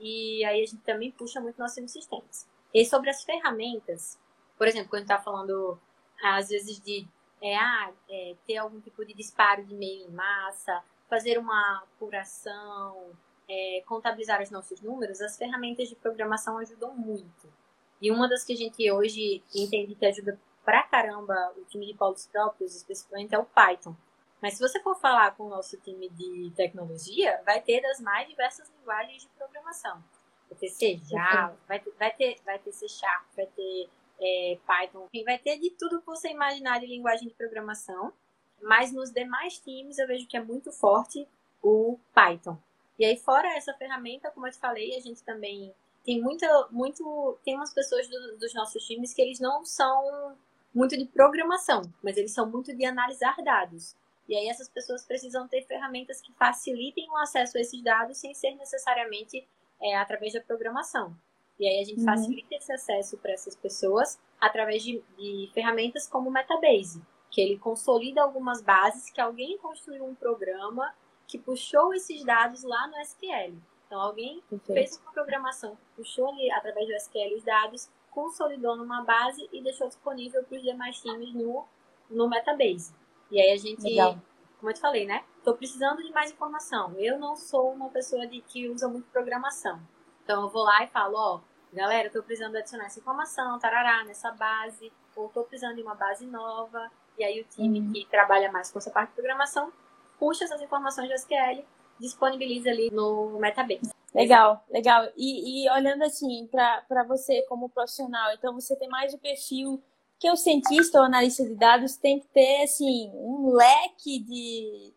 e 0.00 0.44
aí 0.44 0.62
a 0.62 0.66
gente 0.66 0.82
também 0.82 1.12
puxa 1.12 1.40
muito 1.40 1.58
nossos 1.58 1.90
sistemas. 1.90 2.48
E 2.72 2.84
sobre 2.84 3.10
as 3.10 3.22
ferramentas, 3.22 4.18
por 4.56 4.66
exemplo, 4.66 4.88
quando 4.88 5.02
está 5.02 5.20
falando, 5.20 5.78
às 6.22 6.48
vezes, 6.48 6.80
de 6.80 7.06
é, 7.40 7.56
ah, 7.56 7.92
é, 8.08 8.34
ter 8.46 8.56
algum 8.56 8.80
tipo 8.80 9.04
de 9.04 9.12
disparo 9.12 9.64
de 9.64 9.74
meio 9.74 10.06
em 10.06 10.10
massa, 10.10 10.82
fazer 11.12 11.36
uma 11.36 11.82
apuração, 11.82 13.10
é, 13.46 13.82
contabilizar 13.84 14.40
os 14.40 14.50
nossos 14.50 14.80
números, 14.80 15.20
as 15.20 15.36
ferramentas 15.36 15.86
de 15.86 15.94
programação 15.94 16.56
ajudam 16.56 16.96
muito. 16.96 17.52
E 18.00 18.10
uma 18.10 18.26
das 18.26 18.42
que 18.42 18.54
a 18.54 18.56
gente 18.56 18.90
hoje 18.90 19.44
entende 19.54 19.94
que 19.94 20.06
ajuda 20.06 20.40
pra 20.64 20.82
caramba 20.84 21.52
o 21.58 21.64
time 21.66 21.84
de 21.84 21.92
polos 21.92 22.26
próprios, 22.28 22.74
especificamente, 22.74 23.34
é 23.34 23.38
o 23.38 23.44
Python. 23.44 23.94
Mas 24.40 24.54
se 24.54 24.60
você 24.60 24.80
for 24.80 24.98
falar 24.98 25.36
com 25.36 25.44
o 25.44 25.50
nosso 25.50 25.76
time 25.82 26.08
de 26.08 26.50
tecnologia, 26.56 27.42
vai 27.44 27.60
ter 27.60 27.82
das 27.82 28.00
mais 28.00 28.26
diversas 28.26 28.72
linguagens 28.78 29.20
de 29.20 29.28
programação. 29.36 30.02
Vai 30.48 30.58
ter 30.58 30.68
C 30.70 30.96
Java, 30.96 31.58
vai 31.68 31.78
ter, 31.78 31.92
vai 31.98 32.10
ter, 32.10 32.40
vai 32.42 32.58
ter 32.58 32.72
C 32.72 32.88
Sharp, 32.88 33.26
vai 33.36 33.46
ter 33.48 33.90
é, 34.18 34.58
Python, 34.66 35.10
vai 35.26 35.38
ter 35.38 35.58
de 35.58 35.68
tudo 35.72 36.00
que 36.00 36.06
você 36.06 36.30
imaginar 36.30 36.80
de 36.80 36.86
linguagem 36.86 37.28
de 37.28 37.34
programação. 37.34 38.14
Mas 38.62 38.92
nos 38.92 39.10
demais 39.10 39.58
times 39.58 39.98
eu 39.98 40.06
vejo 40.06 40.26
que 40.26 40.36
é 40.36 40.42
muito 40.42 40.70
forte 40.70 41.26
o 41.62 41.98
Python. 42.14 42.56
E 42.98 43.04
aí, 43.04 43.16
fora 43.16 43.48
essa 43.56 43.74
ferramenta, 43.74 44.30
como 44.30 44.46
eu 44.46 44.52
te 44.52 44.58
falei, 44.58 44.96
a 44.96 45.00
gente 45.00 45.22
também 45.22 45.74
tem 46.04 46.20
muita, 46.20 46.68
muito, 46.70 47.38
tem 47.44 47.54
umas 47.56 47.72
pessoas 47.72 48.08
do, 48.08 48.38
dos 48.38 48.54
nossos 48.54 48.84
times 48.84 49.14
que 49.14 49.22
eles 49.22 49.40
não 49.40 49.64
são 49.64 50.36
muito 50.74 50.96
de 50.96 51.04
programação, 51.06 51.82
mas 52.02 52.16
eles 52.16 52.32
são 52.32 52.48
muito 52.48 52.74
de 52.74 52.84
analisar 52.84 53.36
dados. 53.42 53.96
E 54.28 54.36
aí 54.36 54.48
essas 54.48 54.68
pessoas 54.68 55.04
precisam 55.04 55.46
ter 55.48 55.62
ferramentas 55.62 56.20
que 56.20 56.32
facilitem 56.34 57.08
o 57.10 57.16
acesso 57.16 57.58
a 57.58 57.60
esses 57.60 57.82
dados 57.82 58.18
sem 58.18 58.34
ser 58.34 58.54
necessariamente 58.54 59.46
é, 59.80 59.96
através 59.96 60.32
da 60.32 60.40
programação. 60.40 61.14
E 61.58 61.66
aí 61.66 61.80
a 61.80 61.84
gente 61.84 62.00
uhum. 62.00 62.06
facilita 62.06 62.54
esse 62.54 62.72
acesso 62.72 63.18
para 63.18 63.32
essas 63.32 63.54
pessoas 63.54 64.18
através 64.40 64.82
de, 64.82 65.02
de 65.16 65.50
ferramentas 65.52 66.08
como 66.08 66.28
o 66.28 66.32
Metabase, 66.32 67.02
que 67.32 67.40
ele 67.40 67.58
consolida 67.58 68.22
algumas 68.22 68.60
bases 68.60 69.10
que 69.10 69.20
alguém 69.20 69.56
construiu 69.56 70.04
um 70.04 70.14
programa 70.14 70.94
que 71.26 71.38
puxou 71.38 71.94
esses 71.94 72.22
dados 72.22 72.62
lá 72.62 72.86
no 72.88 72.98
SQL. 72.98 73.56
Então 73.86 73.98
alguém 73.98 74.42
fez 74.66 75.00
uma 75.00 75.12
programação, 75.12 75.76
puxou 75.96 76.28
ali 76.28 76.50
através 76.52 76.86
do 76.86 76.92
SQL 76.92 77.34
os 77.34 77.42
dados, 77.42 77.90
consolidou 78.10 78.76
numa 78.76 79.02
base 79.02 79.48
e 79.50 79.62
deixou 79.62 79.88
disponível 79.88 80.44
para 80.44 80.56
os 80.56 80.62
demais 80.62 81.00
times 81.00 81.32
no, 81.34 81.64
no 82.10 82.28
Metabase. 82.28 82.94
E 83.30 83.40
aí 83.40 83.50
a 83.50 83.56
gente, 83.56 83.82
Legal. 83.82 84.18
como 84.60 84.70
eu 84.70 84.74
te 84.74 84.80
falei, 84.80 85.06
né? 85.06 85.24
Tô 85.42 85.54
precisando 85.54 86.02
de 86.02 86.12
mais 86.12 86.30
informação. 86.30 86.94
Eu 86.98 87.18
não 87.18 87.34
sou 87.34 87.72
uma 87.72 87.88
pessoa 87.88 88.26
de, 88.26 88.42
que 88.42 88.68
usa 88.68 88.86
muito 88.88 89.08
programação. 89.10 89.80
Então 90.22 90.42
eu 90.42 90.50
vou 90.50 90.64
lá 90.64 90.84
e 90.84 90.88
falo, 90.88 91.16
ó, 91.16 91.40
galera, 91.72 92.10
tô 92.10 92.22
precisando 92.22 92.56
adicionar 92.56 92.84
essa 92.84 93.00
informação, 93.00 93.58
tarará, 93.58 94.04
nessa 94.04 94.30
base, 94.32 94.92
ou 95.16 95.30
tô 95.30 95.42
precisando 95.44 95.76
de 95.76 95.82
uma 95.82 95.94
base 95.94 96.26
nova. 96.26 96.90
E 97.18 97.24
aí 97.24 97.40
o 97.40 97.44
time 97.44 97.80
uhum. 97.80 97.92
que 97.92 98.06
trabalha 98.06 98.50
mais 98.50 98.70
com 98.70 98.78
essa 98.78 98.90
parte 98.90 99.10
de 99.10 99.16
programação 99.16 99.72
puxa 100.18 100.44
essas 100.44 100.62
informações 100.62 101.08
de 101.08 101.14
SQL, 101.14 101.64
disponibiliza 101.98 102.70
ali 102.70 102.90
no 102.92 103.38
Metabase. 103.40 103.92
Legal, 104.14 104.64
legal. 104.70 105.08
E, 105.16 105.64
e 105.64 105.70
olhando 105.70 106.04
assim 106.04 106.46
para 106.46 107.02
você 107.04 107.42
como 107.48 107.68
profissional, 107.68 108.32
então 108.32 108.54
você 108.54 108.76
tem 108.76 108.88
mais 108.88 109.12
o 109.12 109.18
perfil 109.18 109.82
que 110.20 110.30
o 110.30 110.36
cientista 110.36 110.98
ou 110.98 111.04
analista 111.04 111.44
de 111.44 111.56
dados 111.56 111.96
tem 111.96 112.20
que 112.20 112.28
ter 112.28 112.62
assim 112.62 113.10
um 113.14 113.52
leque 113.52 114.20
de, 114.20 114.94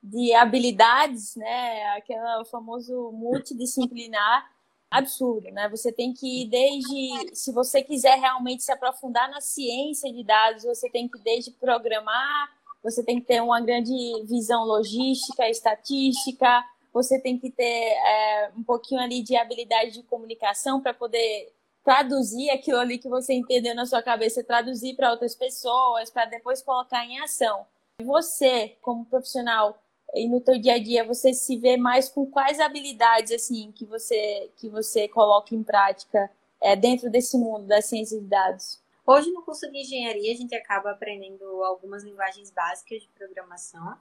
de 0.00 0.32
habilidades, 0.34 1.34
né? 1.34 1.96
Aquele 1.96 2.44
famoso 2.44 3.10
multidisciplinar 3.10 4.48
absurdo, 4.90 5.50
né? 5.50 5.68
Você 5.68 5.92
tem 5.92 6.12
que 6.12 6.42
ir 6.42 6.46
desde, 6.46 7.34
se 7.36 7.52
você 7.52 7.82
quiser 7.82 8.18
realmente 8.18 8.62
se 8.62 8.72
aprofundar 8.72 9.30
na 9.30 9.40
ciência 9.40 10.12
de 10.12 10.24
dados, 10.24 10.64
você 10.64 10.88
tem 10.88 11.08
que 11.08 11.18
desde 11.20 11.50
programar, 11.50 12.50
você 12.82 13.02
tem 13.02 13.20
que 13.20 13.26
ter 13.26 13.42
uma 13.42 13.60
grande 13.60 13.92
visão 14.24 14.64
logística, 14.64 15.48
estatística, 15.48 16.64
você 16.92 17.20
tem 17.20 17.38
que 17.38 17.50
ter 17.50 17.64
é, 17.64 18.50
um 18.56 18.62
pouquinho 18.62 19.00
ali 19.00 19.22
de 19.22 19.36
habilidade 19.36 19.92
de 19.92 20.02
comunicação 20.04 20.80
para 20.80 20.94
poder 20.94 21.52
traduzir 21.84 22.50
aquilo 22.50 22.78
ali 22.78 22.98
que 22.98 23.08
você 23.08 23.34
entendeu 23.34 23.74
na 23.74 23.86
sua 23.86 24.02
cabeça, 24.02 24.44
traduzir 24.44 24.94
para 24.94 25.10
outras 25.10 25.34
pessoas, 25.34 26.10
para 26.10 26.26
depois 26.26 26.62
colocar 26.62 27.04
em 27.04 27.18
ação. 27.20 27.66
Você, 28.02 28.76
como 28.80 29.04
profissional, 29.04 29.78
e 30.14 30.28
no 30.28 30.40
teu 30.40 30.58
dia 30.58 30.74
a 30.74 30.78
dia, 30.78 31.04
você 31.04 31.32
se 31.32 31.56
vê 31.56 31.76
mais 31.76 32.08
com 32.08 32.26
quais 32.26 32.60
habilidades 32.60 33.32
assim 33.32 33.72
que 33.72 33.84
você 33.84 34.50
que 34.56 34.68
você 34.68 35.08
coloca 35.08 35.54
em 35.54 35.62
prática 35.62 36.30
é, 36.60 36.74
dentro 36.74 37.10
desse 37.10 37.36
mundo 37.36 37.66
da 37.66 37.80
ciência 37.82 38.18
de 38.18 38.26
dados? 38.26 38.80
Hoje 39.06 39.30
no 39.30 39.42
curso 39.42 39.70
de 39.70 39.78
engenharia 39.78 40.32
a 40.32 40.36
gente 40.36 40.54
acaba 40.54 40.90
aprendendo 40.90 41.44
algumas 41.64 42.04
linguagens 42.04 42.50
básicas 42.50 43.02
de 43.02 43.08
programação, 43.08 43.96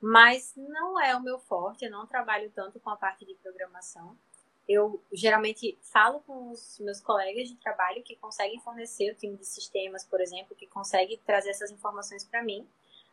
mas 0.00 0.52
não 0.56 1.00
é 1.00 1.16
o 1.16 1.22
meu 1.22 1.38
forte. 1.38 1.84
Eu 1.84 1.90
não 1.90 2.06
trabalho 2.06 2.50
tanto 2.54 2.78
com 2.80 2.90
a 2.90 2.96
parte 2.96 3.24
de 3.24 3.34
programação 3.34 4.16
eu 4.68 5.02
geralmente 5.10 5.78
falo 5.80 6.20
com 6.20 6.50
os 6.50 6.78
meus 6.80 7.00
colegas 7.00 7.48
de 7.48 7.56
trabalho 7.56 8.02
que 8.02 8.14
conseguem 8.16 8.60
fornecer 8.60 9.10
o 9.10 9.14
time 9.14 9.34
de 9.34 9.46
sistemas, 9.46 10.04
por 10.04 10.20
exemplo, 10.20 10.54
que 10.54 10.66
consegue 10.66 11.16
trazer 11.24 11.50
essas 11.50 11.70
informações 11.70 12.22
para 12.22 12.42
mim. 12.42 12.68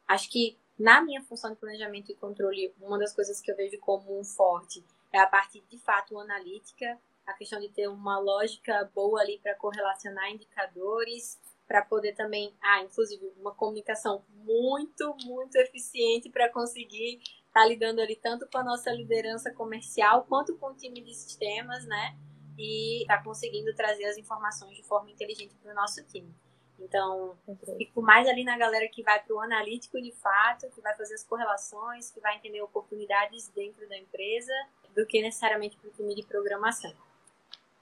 Acho 0.06 0.30
que 0.30 0.58
na 0.78 1.02
minha 1.02 1.22
função 1.24 1.52
de 1.52 1.58
planejamento 1.58 2.12
e 2.12 2.16
controle, 2.16 2.74
uma 2.82 3.00
das 3.00 3.14
coisas 3.14 3.40
que 3.40 3.52
eu 3.52 3.56
vejo 3.56 3.80
como 3.80 4.20
um 4.20 4.24
forte 4.24 4.84
é 5.12 5.20
a 5.20 5.28
parte 5.28 5.64
de 5.70 5.78
fato 5.78 6.20
analítica, 6.20 7.00
a 7.26 7.34
questão 7.34 7.60
de 7.60 7.70
ter 7.70 7.88
uma 7.88 8.20
lógica 8.20 8.90
boa 8.94 9.22
ali 9.22 9.40
para 9.40 9.56
correlacionar 9.56 10.30
indicadores, 10.30 11.40
para 11.68 11.82
poder 11.82 12.14
também, 12.14 12.54
ah, 12.62 12.82
inclusive 12.82 13.32
uma 13.40 13.54
comunicação 13.54 14.24
muito, 14.44 15.16
muito 15.26 15.56
eficiente 15.56 16.30
para 16.30 16.50
conseguir 16.50 17.20
tá 17.56 17.66
lidando 17.66 18.02
ali 18.02 18.18
tanto 18.18 18.46
com 18.52 18.58
a 18.58 18.64
nossa 18.64 18.92
liderança 18.92 19.50
comercial 19.50 20.26
quanto 20.28 20.58
com 20.58 20.72
o 20.72 20.76
time 20.76 21.02
de 21.02 21.14
sistemas, 21.14 21.86
né? 21.86 22.18
E 22.60 23.06
tá 23.08 23.24
conseguindo 23.24 23.74
trazer 23.74 24.04
as 24.04 24.18
informações 24.18 24.76
de 24.76 24.84
forma 24.84 25.10
inteligente 25.10 25.56
para 25.56 25.72
o 25.72 25.76
nosso 25.76 26.04
time. 26.04 26.36
Então, 26.80 27.38
fico 27.78 28.02
mais 28.02 28.28
ali 28.28 28.44
na 28.44 28.58
galera 28.58 28.88
que 28.88 29.02
vai 29.02 29.22
para 29.22 29.36
o 29.36 29.40
analítico 29.40 30.02
de 30.02 30.12
fato, 30.12 30.70
que 30.70 30.82
vai 30.82 30.96
fazer 30.96 31.16
as 31.16 31.24
correlações, 31.24 32.12
que 32.12 32.20
vai 32.20 32.36
entender 32.36 32.62
oportunidades 32.62 33.48
dentro 33.50 33.88
da 33.88 33.98
empresa, 33.98 34.52
do 34.96 35.06
que 35.06 35.22
necessariamente 35.22 35.78
para 35.78 35.90
o 35.90 35.94
time 35.94 36.14
de 36.14 36.24
programação. 36.24 36.94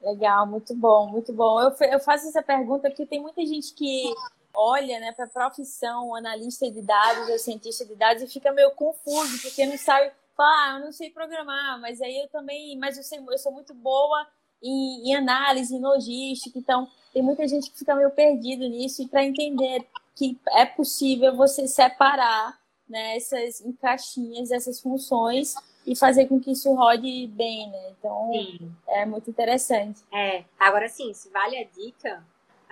Legal, 0.02 0.46
muito 0.46 0.76
bom, 0.76 1.08
muito 1.08 1.34
bom. 1.34 1.62
Eu, 1.62 1.74
eu 1.92 2.00
faço 2.00 2.28
essa 2.28 2.44
pergunta 2.44 2.90
porque 2.90 3.06
tem 3.06 3.22
muita 3.22 3.44
gente 3.46 3.74
que 3.74 4.14
olha 4.54 5.00
né, 5.00 5.12
para 5.12 5.26
a 5.26 5.30
profissão 5.30 6.14
analista 6.14 6.70
de 6.70 6.82
dados 6.82 7.30
ou 7.30 7.40
cientista 7.40 7.86
de 7.86 7.96
dados 7.96 8.22
e 8.22 8.28
fica 8.28 8.52
meio 8.52 8.72
confuso, 8.72 9.42
porque 9.42 9.66
não 9.66 9.78
sabe, 9.78 10.12
fala, 10.36 10.50
ah, 10.50 10.78
eu 10.78 10.86
não 10.86 10.92
sei 10.92 11.10
programar, 11.10 11.80
mas 11.80 12.02
aí 12.02 12.20
eu 12.20 12.28
também, 12.28 12.78
mas 12.78 12.98
eu, 12.98 13.04
sei, 13.04 13.20
eu 13.20 13.38
sou 13.40 13.52
muito 13.52 13.74
boa 13.74 14.28
em, 14.64 15.10
em 15.10 15.16
análise, 15.16 15.76
em 15.76 15.82
logística, 15.82 16.58
então 16.58 16.88
tem 17.14 17.22
muita 17.22 17.48
gente 17.48 17.70
que 17.70 17.78
fica 17.78 17.96
meio 17.96 18.10
perdido 18.12 18.68
nisso 18.68 19.02
e 19.04 19.08
para 19.08 19.24
entender 19.24 19.86
que 20.16 20.40
é 20.52 20.66
possível 20.66 21.36
você 21.36 21.68
separar 21.68 22.60
né, 22.88 23.18
essas 23.18 23.62
em 23.62 23.74
caixinhas, 23.74 24.52
essas 24.52 24.80
funções 24.80 25.56
e 25.86 25.96
fazer 25.96 26.28
com 26.28 26.40
que 26.40 26.52
isso 26.52 26.74
rode 26.74 27.28
bem, 27.28 27.70
né? 27.70 27.90
Então 27.92 28.32
sim. 28.32 28.72
é 28.88 29.06
muito 29.06 29.30
interessante. 29.30 30.02
É, 30.12 30.44
agora 30.58 30.88
sim, 30.88 31.14
se 31.14 31.30
vale 31.30 31.58
a 31.58 31.64
dica, 31.66 32.24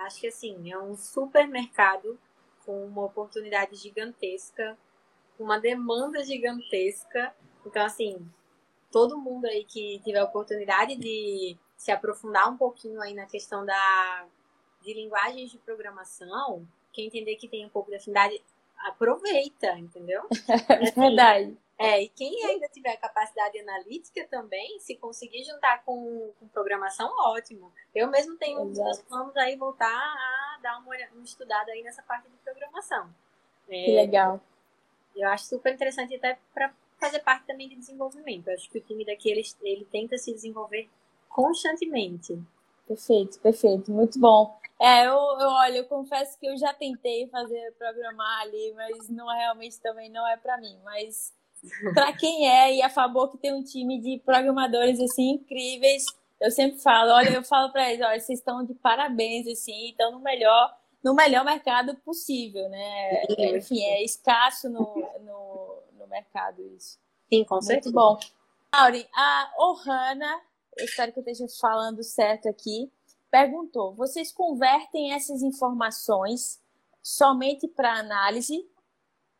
Acho 0.02 0.20
que 0.20 0.26
assim, 0.26 0.70
é 0.70 0.78
um 0.78 0.96
supermercado 0.96 2.18
com 2.66 2.84
uma 2.86 3.04
oportunidade 3.04 3.76
gigantesca, 3.76 4.76
uma 5.38 5.58
demanda 5.58 6.24
gigantesca. 6.24 7.32
Então, 7.64 7.84
assim, 7.84 8.28
todo 8.90 9.18
mundo 9.18 9.46
aí 9.46 9.64
que 9.64 10.00
tiver 10.02 10.22
oportunidade 10.22 10.96
de 10.96 11.56
se 11.82 11.90
aprofundar 11.90 12.48
um 12.48 12.56
pouquinho 12.56 13.00
aí 13.02 13.12
na 13.12 13.26
questão 13.26 13.66
da, 13.66 14.24
de 14.82 14.94
linguagens 14.94 15.50
de 15.50 15.58
programação, 15.58 16.64
quem 16.92 17.08
entender 17.08 17.34
que 17.34 17.48
tem 17.48 17.66
um 17.66 17.68
pouco 17.68 17.90
de 17.90 17.96
afinidade, 17.96 18.40
aproveita, 18.78 19.76
entendeu? 19.76 20.22
É 20.70 20.88
assim, 20.88 21.00
verdade. 21.00 21.58
É, 21.76 22.00
e 22.00 22.08
quem 22.08 22.44
ainda 22.44 22.68
tiver 22.68 22.96
capacidade 22.98 23.58
analítica 23.58 24.24
também, 24.28 24.78
se 24.78 24.94
conseguir 24.94 25.42
juntar 25.42 25.82
com, 25.82 26.30
com 26.38 26.46
programação, 26.46 27.12
ótimo. 27.18 27.72
Eu 27.92 28.08
mesmo 28.08 28.36
tenho 28.36 28.62
Exato. 28.70 29.02
planos 29.08 29.36
aí 29.36 29.56
voltar 29.56 29.88
a 29.88 30.58
dar 30.62 30.78
uma, 30.78 30.94
uma 31.12 31.24
estudada 31.24 31.72
aí 31.72 31.82
nessa 31.82 32.02
parte 32.02 32.28
de 32.28 32.36
programação. 32.44 33.12
É, 33.68 33.84
que 33.84 33.90
legal. 33.90 34.40
Eu 35.16 35.28
acho 35.30 35.46
super 35.46 35.74
interessante 35.74 36.14
até 36.14 36.38
para 36.54 36.72
fazer 37.00 37.18
parte 37.18 37.44
também 37.44 37.68
de 37.68 37.74
desenvolvimento. 37.74 38.46
Eu 38.46 38.54
acho 38.54 38.70
que 38.70 38.78
o 38.78 38.80
time 38.80 39.04
daqui 39.04 39.32
ele, 39.32 39.42
ele 39.62 39.84
tenta 39.86 40.16
se 40.16 40.32
desenvolver 40.32 40.88
constantemente. 41.32 42.38
Perfeito, 42.86 43.38
perfeito, 43.40 43.90
muito 43.90 44.18
bom. 44.18 44.54
É, 44.80 45.06
eu, 45.06 45.12
eu 45.12 45.48
olha, 45.48 45.78
eu 45.78 45.84
confesso 45.84 46.38
que 46.38 46.46
eu 46.46 46.56
já 46.56 46.74
tentei 46.74 47.28
fazer 47.28 47.72
programar 47.78 48.42
ali, 48.42 48.72
mas 48.74 49.08
não 49.08 49.26
realmente 49.26 49.80
também 49.80 50.10
não 50.10 50.26
é 50.26 50.36
para 50.36 50.58
mim. 50.58 50.76
Mas 50.84 51.32
para 51.94 52.12
quem 52.12 52.48
é 52.48 52.74
e 52.74 52.82
a 52.82 52.90
favor 52.90 53.28
que 53.28 53.38
tem 53.38 53.54
um 53.54 53.62
time 53.62 54.00
de 54.00 54.20
programadores 54.24 55.00
assim 55.00 55.34
incríveis, 55.34 56.04
eu 56.40 56.50
sempre 56.50 56.80
falo, 56.80 57.12
olha, 57.12 57.30
eu 57.30 57.44
falo 57.44 57.70
para 57.70 57.90
eles, 57.90 58.04
olha, 58.04 58.18
vocês 58.18 58.40
estão 58.40 58.64
de 58.64 58.74
parabéns 58.74 59.46
assim, 59.46 59.90
estão 59.90 60.10
no 60.10 60.18
melhor 60.18 60.76
no 61.02 61.14
melhor 61.14 61.44
mercado 61.44 61.96
possível, 61.96 62.68
né? 62.68 63.24
É, 63.36 63.56
enfim, 63.56 63.82
é 63.82 64.04
escasso 64.04 64.68
no, 64.70 64.80
no, 65.20 65.82
no 65.98 66.06
mercado 66.06 66.62
isso. 66.76 66.96
Sim, 67.32 67.44
com 67.44 67.60
certeza. 67.60 67.90
Muito 67.90 68.20
bom. 68.20 68.42
Aurin, 68.72 69.04
a 69.14 69.52
Ohana, 69.58 70.40
eu 70.76 70.84
espero 70.84 71.12
que 71.12 71.18
eu 71.18 71.24
esteja 71.24 71.46
falando 71.60 72.02
certo 72.02 72.48
aqui, 72.48 72.90
perguntou: 73.30 73.94
vocês 73.94 74.32
convertem 74.32 75.12
essas 75.12 75.42
informações 75.42 76.60
somente 77.02 77.68
para 77.68 77.98
análise? 77.98 78.68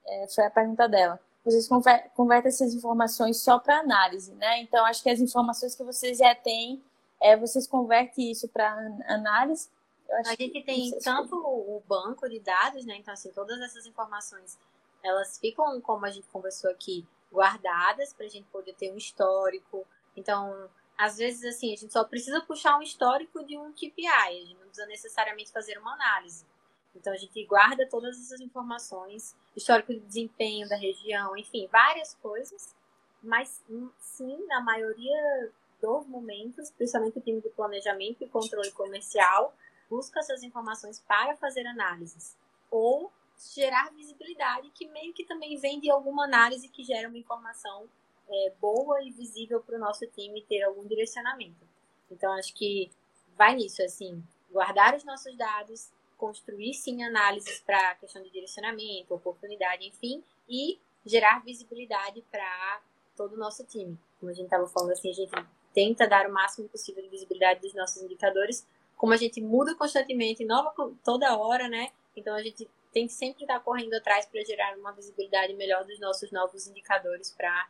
É, 0.04 0.26
foi 0.28 0.44
a 0.44 0.50
pergunta 0.50 0.88
dela 0.88 1.20
vocês 1.44 1.68
convertem 2.14 2.48
essas 2.48 2.72
informações 2.72 3.42
só 3.42 3.58
para 3.58 3.80
análise, 3.80 4.32
né? 4.34 4.60
Então, 4.60 4.84
acho 4.86 5.02
que 5.02 5.10
as 5.10 5.20
informações 5.20 5.74
que 5.74 5.82
vocês 5.82 6.18
já 6.18 6.34
têm, 6.34 6.82
é, 7.20 7.36
vocês 7.36 7.66
convertem 7.66 8.30
isso 8.30 8.48
para 8.48 8.72
análise. 9.08 9.68
a 10.08 10.34
gente 10.34 10.62
tem 10.62 10.96
tanto 11.00 11.34
o 11.36 11.82
banco 11.86 12.28
de 12.28 12.38
dados, 12.38 12.84
né? 12.84 12.96
Então, 12.96 13.12
assim, 13.12 13.30
todas 13.32 13.60
essas 13.60 13.86
informações, 13.86 14.56
elas 15.02 15.38
ficam, 15.38 15.80
como 15.80 16.06
a 16.06 16.10
gente 16.10 16.28
conversou 16.28 16.70
aqui, 16.70 17.04
guardadas 17.32 18.12
para 18.12 18.26
a 18.26 18.28
gente 18.28 18.46
poder 18.52 18.74
ter 18.74 18.92
um 18.92 18.96
histórico. 18.96 19.84
Então, 20.16 20.68
às 21.02 21.16
vezes, 21.16 21.44
assim, 21.44 21.72
a 21.72 21.76
gente 21.76 21.92
só 21.92 22.04
precisa 22.04 22.40
puxar 22.40 22.78
um 22.78 22.82
histórico 22.82 23.44
de 23.44 23.58
um 23.58 23.72
KPI, 23.72 24.06
a 24.06 24.30
gente 24.30 24.54
não 24.54 24.66
precisa 24.66 24.86
necessariamente 24.86 25.50
fazer 25.50 25.76
uma 25.78 25.94
análise. 25.94 26.46
Então 26.94 27.12
a 27.12 27.16
gente 27.16 27.44
guarda 27.44 27.88
todas 27.88 28.16
essas 28.20 28.40
informações, 28.40 29.34
histórico 29.56 29.92
de 29.92 29.98
desempenho 29.98 30.68
da 30.68 30.76
região, 30.76 31.36
enfim, 31.36 31.66
várias 31.72 32.14
coisas, 32.14 32.72
mas 33.20 33.64
hum, 33.68 33.90
sim, 33.98 34.46
na 34.46 34.60
maioria 34.60 35.50
dos 35.80 36.06
momentos, 36.06 36.70
principalmente 36.70 37.18
o 37.18 37.20
time 37.20 37.40
de 37.40 37.48
planejamento 37.48 38.22
e 38.22 38.28
controle 38.28 38.70
comercial, 38.70 39.52
busca 39.90 40.20
essas 40.20 40.44
informações 40.44 41.00
para 41.00 41.34
fazer 41.36 41.66
análises 41.66 42.36
ou 42.70 43.10
gerar 43.56 43.90
visibilidade, 43.90 44.70
que 44.70 44.86
meio 44.86 45.12
que 45.12 45.24
também 45.24 45.58
vem 45.58 45.80
de 45.80 45.90
alguma 45.90 46.26
análise 46.26 46.68
que 46.68 46.84
gera 46.84 47.08
uma 47.08 47.18
informação 47.18 47.88
é, 48.32 48.52
boa 48.60 49.02
e 49.02 49.10
visível 49.10 49.60
para 49.60 49.76
o 49.76 49.80
nosso 49.80 50.06
time 50.06 50.42
ter 50.42 50.62
algum 50.62 50.86
direcionamento. 50.86 51.66
Então, 52.10 52.32
acho 52.32 52.54
que 52.54 52.90
vai 53.36 53.54
nisso, 53.54 53.82
assim, 53.82 54.22
guardar 54.50 54.94
os 54.94 55.04
nossos 55.04 55.36
dados, 55.36 55.90
construir 56.16 56.74
sim 56.74 57.02
análises 57.02 57.60
para 57.60 57.94
questão 57.96 58.22
de 58.22 58.30
direcionamento, 58.30 59.14
oportunidade, 59.14 59.86
enfim, 59.86 60.22
e 60.48 60.78
gerar 61.04 61.42
visibilidade 61.42 62.22
para 62.30 62.80
todo 63.16 63.34
o 63.34 63.38
nosso 63.38 63.64
time. 63.64 63.98
Como 64.20 64.30
a 64.30 64.34
gente 64.34 64.44
estava 64.44 64.66
falando 64.68 64.92
assim, 64.92 65.10
a 65.10 65.14
gente 65.14 65.32
tenta 65.74 66.06
dar 66.06 66.28
o 66.28 66.32
máximo 66.32 66.68
possível 66.68 67.02
de 67.02 67.08
visibilidade 67.08 67.60
dos 67.60 67.74
nossos 67.74 68.02
indicadores, 68.02 68.66
como 68.96 69.12
a 69.12 69.16
gente 69.16 69.40
muda 69.40 69.74
constantemente, 69.74 70.44
nova 70.44 70.72
toda 71.02 71.36
hora, 71.36 71.68
né? 71.68 71.90
Então 72.14 72.34
a 72.34 72.42
gente 72.42 72.70
tem 72.92 73.06
que 73.06 73.12
sempre 73.12 73.42
estar 73.42 73.58
correndo 73.60 73.94
atrás 73.94 74.26
para 74.26 74.44
gerar 74.44 74.76
uma 74.76 74.92
visibilidade 74.92 75.54
melhor 75.54 75.84
dos 75.84 75.98
nossos 75.98 76.30
novos 76.30 76.66
indicadores 76.66 77.30
para 77.30 77.68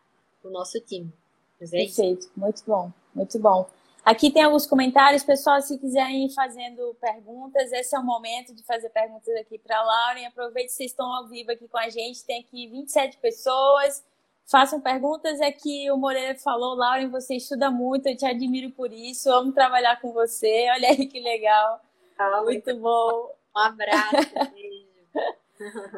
o 0.49 0.53
nosso 0.53 0.81
time. 0.81 1.13
É 1.61 1.67
Perfeito, 1.67 2.31
muito 2.37 2.63
bom, 2.67 2.91
muito 3.15 3.39
bom. 3.39 3.69
Aqui 4.05 4.33
tem 4.33 4.43
alguns 4.43 4.67
comentários, 4.67 5.23
pessoal, 5.23 5.61
se 5.61 5.79
quiserem 5.79 6.27
ir 6.27 6.35
fazendo 6.35 6.93
perguntas, 7.01 7.71
esse 7.71 7.95
é 7.95 7.99
o 7.99 8.05
momento 8.05 8.53
de 8.53 8.65
fazer 8.65 8.91
perguntas 8.91 9.33
aqui 9.37 9.59
para 9.59 9.79
a 9.79 9.85
Lauren. 9.85 10.27
Aproveite 10.27 10.71
que 10.71 10.75
vocês 10.75 10.91
estão 10.91 11.07
ao 11.07 11.29
vivo 11.29 11.53
aqui 11.53 11.69
com 11.69 11.79
a 11.79 11.89
gente, 11.89 12.25
tem 12.25 12.41
aqui 12.41 12.67
27 12.69 13.19
pessoas. 13.19 14.05
Façam 14.51 14.81
perguntas, 14.81 15.41
é 15.41 15.53
que 15.53 15.89
o 15.93 15.97
Moreira 15.97 16.37
falou, 16.37 16.75
Lauren, 16.75 17.11
você 17.11 17.37
estuda 17.37 17.71
muito, 17.71 18.09
eu 18.09 18.17
te 18.17 18.27
admiro 18.27 18.73
por 18.73 18.93
isso, 18.93 19.31
amo 19.31 19.53
trabalhar 19.53 20.01
com 20.01 20.13
você, 20.13 20.67
olha 20.75 20.89
aí 20.89 21.07
que 21.07 21.21
legal. 21.21 21.81
Ah, 22.19 22.43
muito, 22.43 22.67
muito 22.67 22.81
bom. 22.81 23.31
Um 23.55 23.61
abraço, 23.61 24.51
beijo. 24.53 24.83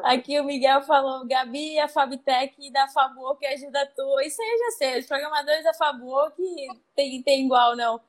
Aqui 0.03 0.39
o 0.39 0.43
Miguel 0.43 0.81
falou, 0.81 1.25
Gabi, 1.25 1.79
a 1.79 1.87
Fabtech 1.87 2.71
da 2.71 2.87
Fabor 2.87 3.37
que 3.37 3.45
ajuda 3.45 3.85
tu. 3.95 4.19
Isso 4.21 4.41
aí 4.41 4.49
eu 4.49 4.57
já 4.57 4.71
sei, 4.77 4.99
os 4.99 5.05
programadores 5.05 5.63
da 5.63 5.73
Fabor 5.73 6.31
que 6.31 6.67
tem, 6.95 7.21
tem 7.21 7.45
igual, 7.45 7.75
não. 7.75 7.99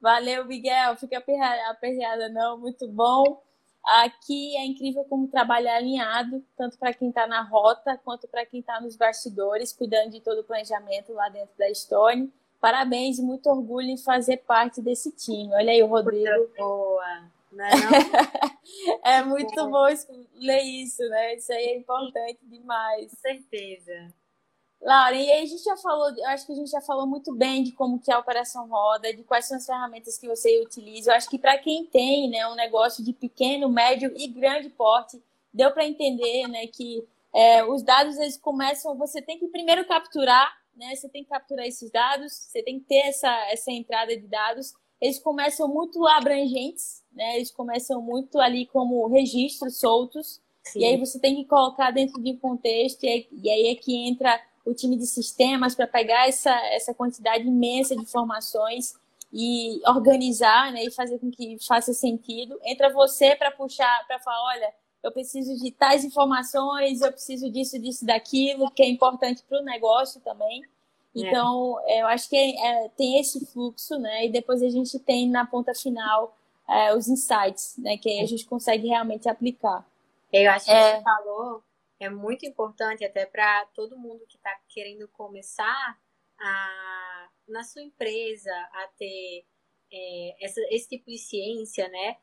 Valeu, 0.00 0.44
Miguel, 0.44 0.96
fica 0.96 1.18
aperreada, 1.18 2.28
não, 2.28 2.58
muito 2.58 2.86
bom. 2.86 3.42
Aqui 3.84 4.56
é 4.56 4.64
incrível 4.66 5.04
como 5.04 5.28
trabalhar 5.28 5.76
alinhado, 5.76 6.44
tanto 6.56 6.76
para 6.76 6.92
quem 6.92 7.08
está 7.08 7.26
na 7.26 7.42
rota, 7.42 7.98
quanto 8.04 8.26
para 8.26 8.44
quem 8.44 8.60
está 8.60 8.80
nos 8.80 8.96
bastidores, 8.96 9.72
cuidando 9.72 10.10
de 10.10 10.20
todo 10.20 10.40
o 10.40 10.44
planejamento 10.44 11.12
lá 11.12 11.28
dentro 11.28 11.56
da 11.56 11.72
Stone. 11.72 12.32
Parabéns 12.60 13.20
muito 13.20 13.48
orgulho 13.48 13.88
em 13.88 13.96
fazer 13.96 14.38
parte 14.38 14.82
desse 14.82 15.12
time. 15.12 15.54
Olha 15.54 15.70
aí 15.70 15.82
o 15.82 15.86
Rodrigo. 15.86 16.50
Boa. 16.58 17.35
Né, 17.56 17.70
é 19.02 19.22
muito 19.22 19.54
bom 19.70 19.86
ler 20.34 20.62
isso, 20.62 21.02
né? 21.08 21.36
Isso 21.36 21.52
aí 21.52 21.64
é 21.64 21.76
importante 21.76 22.38
demais. 22.42 23.10
Com 23.10 23.16
certeza. 23.16 24.12
Laura, 24.80 25.16
e 25.16 25.30
aí 25.30 25.42
a 25.42 25.46
gente 25.46 25.64
já 25.64 25.76
falou, 25.76 26.10
eu 26.16 26.26
acho 26.28 26.46
que 26.46 26.52
a 26.52 26.54
gente 26.54 26.70
já 26.70 26.80
falou 26.80 27.06
muito 27.06 27.34
bem 27.34 27.62
de 27.62 27.72
como 27.72 27.98
que 27.98 28.10
é 28.10 28.14
a 28.14 28.18
operação 28.18 28.68
roda, 28.68 29.12
de 29.12 29.24
quais 29.24 29.46
são 29.46 29.56
as 29.56 29.66
ferramentas 29.66 30.18
que 30.18 30.28
você 30.28 30.60
utiliza. 30.60 31.10
Eu 31.10 31.16
acho 31.16 31.28
que 31.28 31.38
para 31.38 31.58
quem 31.58 31.86
tem, 31.86 32.28
né, 32.30 32.46
um 32.46 32.54
negócio 32.54 33.02
de 33.02 33.12
pequeno, 33.12 33.68
médio 33.68 34.12
e 34.16 34.28
grande 34.28 34.68
porte, 34.68 35.20
deu 35.52 35.72
para 35.72 35.86
entender, 35.86 36.46
né, 36.48 36.66
que 36.66 37.06
é, 37.34 37.64
os 37.64 37.82
dados 37.82 38.18
eles 38.18 38.36
começam, 38.36 38.96
você 38.96 39.20
tem 39.22 39.38
que 39.38 39.48
primeiro 39.48 39.84
capturar, 39.86 40.54
né, 40.76 40.94
você 40.94 41.08
tem 41.08 41.24
que 41.24 41.30
capturar 41.30 41.66
esses 41.66 41.90
dados, 41.90 42.32
você 42.32 42.62
tem 42.62 42.78
que 42.78 42.86
ter 42.86 43.08
essa 43.08 43.30
essa 43.50 43.72
entrada 43.72 44.14
de 44.16 44.26
dados. 44.28 44.74
Eles 45.06 45.18
começam 45.18 45.68
muito 45.68 46.06
abrangentes, 46.06 47.02
né? 47.12 47.36
Eles 47.36 47.50
começam 47.50 48.02
muito 48.02 48.38
ali 48.38 48.66
como 48.66 49.06
registros 49.08 49.78
soltos. 49.78 50.40
Sim. 50.64 50.80
E 50.80 50.84
aí 50.84 50.96
você 50.96 51.18
tem 51.18 51.36
que 51.36 51.44
colocar 51.44 51.90
dentro 51.92 52.20
de 52.20 52.32
um 52.32 52.36
contexto, 52.36 53.04
e 53.04 53.08
aí, 53.08 53.28
e 53.30 53.50
aí 53.50 53.66
é 53.68 53.74
que 53.76 53.94
entra 54.08 54.40
o 54.64 54.74
time 54.74 54.96
de 54.96 55.06
sistemas 55.06 55.74
para 55.76 55.86
pegar 55.86 56.28
essa, 56.28 56.52
essa 56.72 56.92
quantidade 56.92 57.46
imensa 57.46 57.94
de 57.94 58.02
informações 58.02 58.94
e 59.32 59.80
organizar 59.86 60.72
né, 60.72 60.84
e 60.84 60.90
fazer 60.90 61.18
com 61.20 61.30
que 61.30 61.56
faça 61.64 61.92
sentido. 61.92 62.58
Entra 62.64 62.92
você 62.92 63.36
para 63.36 63.52
puxar, 63.52 64.04
para 64.08 64.18
falar, 64.18 64.42
olha, 64.54 64.74
eu 65.04 65.12
preciso 65.12 65.56
de 65.62 65.70
tais 65.70 66.04
informações, 66.04 67.00
eu 67.00 67.12
preciso 67.12 67.48
disso, 67.48 67.78
disso, 67.78 68.04
daquilo, 68.04 68.70
que 68.72 68.82
é 68.82 68.88
importante 68.88 69.44
para 69.48 69.60
o 69.60 69.64
negócio 69.64 70.20
também. 70.20 70.62
É. 71.16 71.28
Então, 71.28 71.80
é. 71.84 72.02
eu 72.02 72.06
acho 72.06 72.28
que 72.28 72.36
é, 72.36 72.88
tem 72.90 73.18
esse 73.18 73.44
fluxo, 73.46 73.98
né? 73.98 74.26
E 74.26 74.30
depois 74.30 74.62
a 74.62 74.68
gente 74.68 74.98
tem 74.98 75.28
na 75.28 75.46
ponta 75.46 75.74
final 75.74 76.36
é, 76.68 76.94
os 76.94 77.08
insights, 77.08 77.76
né? 77.78 77.96
Que 77.96 78.08
aí 78.10 78.20
a 78.20 78.26
gente 78.26 78.44
consegue 78.46 78.88
realmente 78.88 79.28
aplicar. 79.28 79.86
Eu 80.32 80.50
acho 80.50 80.66
que 80.66 80.72
é... 80.72 80.96
você 80.96 81.02
falou 81.02 81.62
é 81.98 82.10
muito 82.10 82.44
importante 82.44 83.04
até 83.04 83.24
para 83.24 83.66
todo 83.74 83.98
mundo 83.98 84.26
que 84.26 84.36
está 84.36 84.54
querendo 84.68 85.08
começar 85.08 85.98
a, 86.38 87.28
na 87.48 87.64
sua 87.64 87.82
empresa 87.82 88.52
a 88.72 88.88
ter 88.98 89.46
é, 89.90 90.44
essa, 90.44 90.60
esse 90.70 90.88
tipo 90.88 91.10
de 91.10 91.18
ciência, 91.18 91.88
né? 91.88 92.18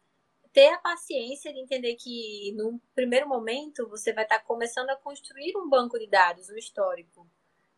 Ter 0.51 0.67
a 0.67 0.77
paciência 0.77 1.51
de 1.51 1.59
entender 1.59 1.95
que, 1.95 2.53
no 2.55 2.79
primeiro 2.93 3.27
momento, 3.27 3.89
você 3.89 4.13
vai 4.13 4.23
estar 4.23 4.39
tá 4.39 4.45
começando 4.45 4.91
a 4.91 4.95
construir 4.95 5.57
um 5.57 5.67
banco 5.67 5.97
de 5.97 6.05
dados, 6.05 6.49
um 6.49 6.57
histórico. 6.57 7.27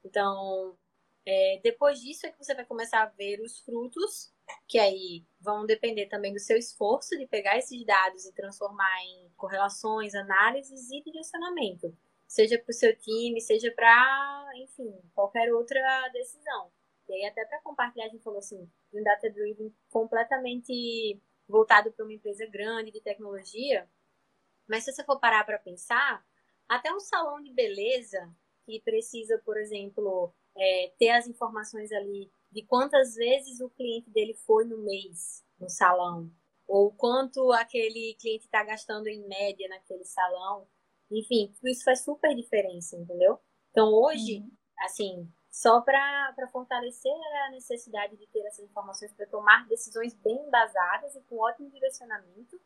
Então, 0.03 0.78
é, 1.26 1.60
depois 1.64 2.00
disso 2.00 2.28
é 2.28 2.32
que 2.32 2.38
você 2.38 2.54
vai 2.54 2.66
começar 2.66 3.02
a 3.02 3.08
ver 3.08 3.42
os 3.42 3.60
frutos 3.62 4.32
que 4.68 4.78
aí 4.78 5.26
vão 5.40 5.66
depender 5.66 6.06
também 6.08 6.32
do 6.32 6.40
seu 6.40 6.58
esforço 6.58 7.18
de 7.18 7.26
pegar 7.26 7.58
esses 7.58 7.84
dados 7.84 8.26
e 8.26 8.34
transformar 8.34 9.04
em 9.04 9.32
correlações, 9.36 10.14
análises 10.14 10.92
e 10.92 11.02
direcionamento, 11.02 11.98
seja 12.28 12.60
para 12.60 12.70
o 12.70 12.74
seu 12.74 12.96
time, 12.96 13.42
seja 13.42 13.72
para, 13.72 14.52
enfim, 14.58 14.94
qualquer 15.16 15.52
outra 15.52 16.10
decisão. 16.14 16.72
E 17.08 17.14
aí, 17.14 17.26
até 17.26 17.44
para 17.46 17.62
compartilhar, 17.62 18.06
a 18.06 18.10
gente 18.10 18.24
falou 18.24 18.40
assim, 18.40 18.70
de 18.92 19.00
um 19.00 19.04
data 19.04 19.30
driven 19.30 19.74
completamente 19.90 21.20
voltado 21.48 21.92
para 21.92 22.06
uma 22.06 22.14
empresa 22.14 22.46
grande 22.48 22.92
de 22.92 23.02
tecnologia, 23.02 23.88
mas 24.68 24.84
se 24.84 24.92
você 24.92 25.04
for 25.04 25.20
parar 25.20 25.44
para 25.44 25.60
pensar, 25.60 26.26
até 26.68 26.92
um 26.92 27.00
salão 27.00 27.42
de 27.42 27.52
beleza 27.52 28.32
que 28.66 28.82
precisa, 28.82 29.40
por 29.46 29.58
exemplo, 29.58 30.34
é, 30.58 30.93
ter 30.97 31.10
as 31.10 31.28
informações 31.28 31.91
ali 31.91 32.32
de 32.51 32.64
quantas 32.64 33.16
vezes 33.16 33.60
o 33.60 33.70
cliente 33.70 34.10
dele 34.10 34.34
foi 34.34 34.66
no 34.66 34.78
mês 34.78 35.43
no 35.60 35.70
salão, 35.70 36.32
ou 36.68 36.91
quanto 36.91 37.51
aquele 37.51 38.16
cliente 38.20 38.45
está 38.45 38.64
gastando 38.64 39.08
em 39.08 39.28
média 39.28 39.68
naquele 39.70 40.03
salão. 40.03 40.68
Enfim, 41.12 41.53
tudo 41.56 41.70
isso 41.70 41.84
faz 41.84 42.03
super 42.03 42.36
diferença, 42.36 42.97
entendeu? 42.97 43.39
Então, 43.72 43.93
hoje, 43.93 44.39
uhum. 44.39 44.51
assim, 44.80 45.32
só 45.51 45.80
para 45.82 46.34
fortalecer 46.51 47.14
a 47.45 47.51
necessidade 47.51 48.18
de 48.18 48.28
ter 48.28 48.41
essas 48.45 48.66
informações 48.66 49.14
para 49.14 49.26
tomar 49.28 49.68
decisões 49.68 50.14
bem 50.14 50.36
embasadas 50.47 51.16
e 51.16 51.22
com 51.22 51.38
ótimo 51.38 51.70
direcionamento, 51.70 52.60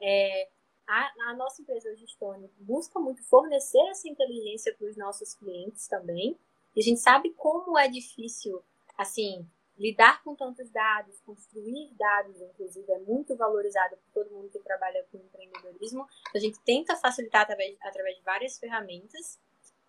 é, 0.00 0.48
a, 0.86 1.30
a, 1.30 1.34
nossa 1.34 1.62
empresa 1.62 1.88
hoje, 1.90 2.06
Stone, 2.08 2.50
busca 2.58 2.98
muito 2.98 3.22
fornecer 3.24 3.80
essa 3.88 4.08
inteligência 4.08 4.74
para 4.74 4.88
os 4.88 4.96
nossos 4.96 5.34
clientes 5.34 5.88
também. 5.88 6.38
E 6.76 6.80
a 6.80 6.82
gente 6.82 7.00
sabe 7.00 7.30
como 7.30 7.78
é 7.78 7.88
difícil, 7.88 8.62
assim, 8.98 9.48
lidar 9.78 10.22
com 10.22 10.34
tantos 10.34 10.70
dados, 10.70 11.20
construir 11.20 11.90
dados, 11.94 12.40
inclusive, 12.40 12.90
é 12.92 12.98
muito 12.98 13.34
valorizado 13.34 13.96
por 13.96 14.22
todo 14.22 14.34
mundo 14.34 14.50
que 14.50 14.58
trabalha 14.58 15.04
com 15.10 15.18
empreendedorismo. 15.18 16.06
A 16.34 16.38
gente 16.38 16.60
tenta 16.60 16.94
facilitar 16.96 17.42
através, 17.42 17.76
através 17.82 18.16
de 18.16 18.22
várias 18.22 18.58
ferramentas. 18.58 19.38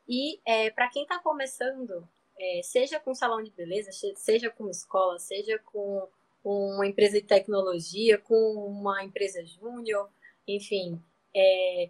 E 0.07 0.39
é, 0.45 0.69
para 0.71 0.89
quem 0.89 1.03
está 1.03 1.19
começando, 1.19 2.07
é, 2.39 2.61
seja 2.63 2.99
com 2.99 3.13
salão 3.13 3.43
de 3.43 3.51
beleza, 3.51 3.91
seja 4.15 4.49
com 4.49 4.69
escola, 4.69 5.19
seja 5.19 5.59
com 5.59 6.07
uma 6.43 6.87
empresa 6.87 7.19
de 7.19 7.27
tecnologia, 7.27 8.17
com 8.17 8.53
uma 8.53 9.03
empresa 9.03 9.43
júnior, 9.45 10.09
enfim, 10.47 11.01
é, 11.35 11.89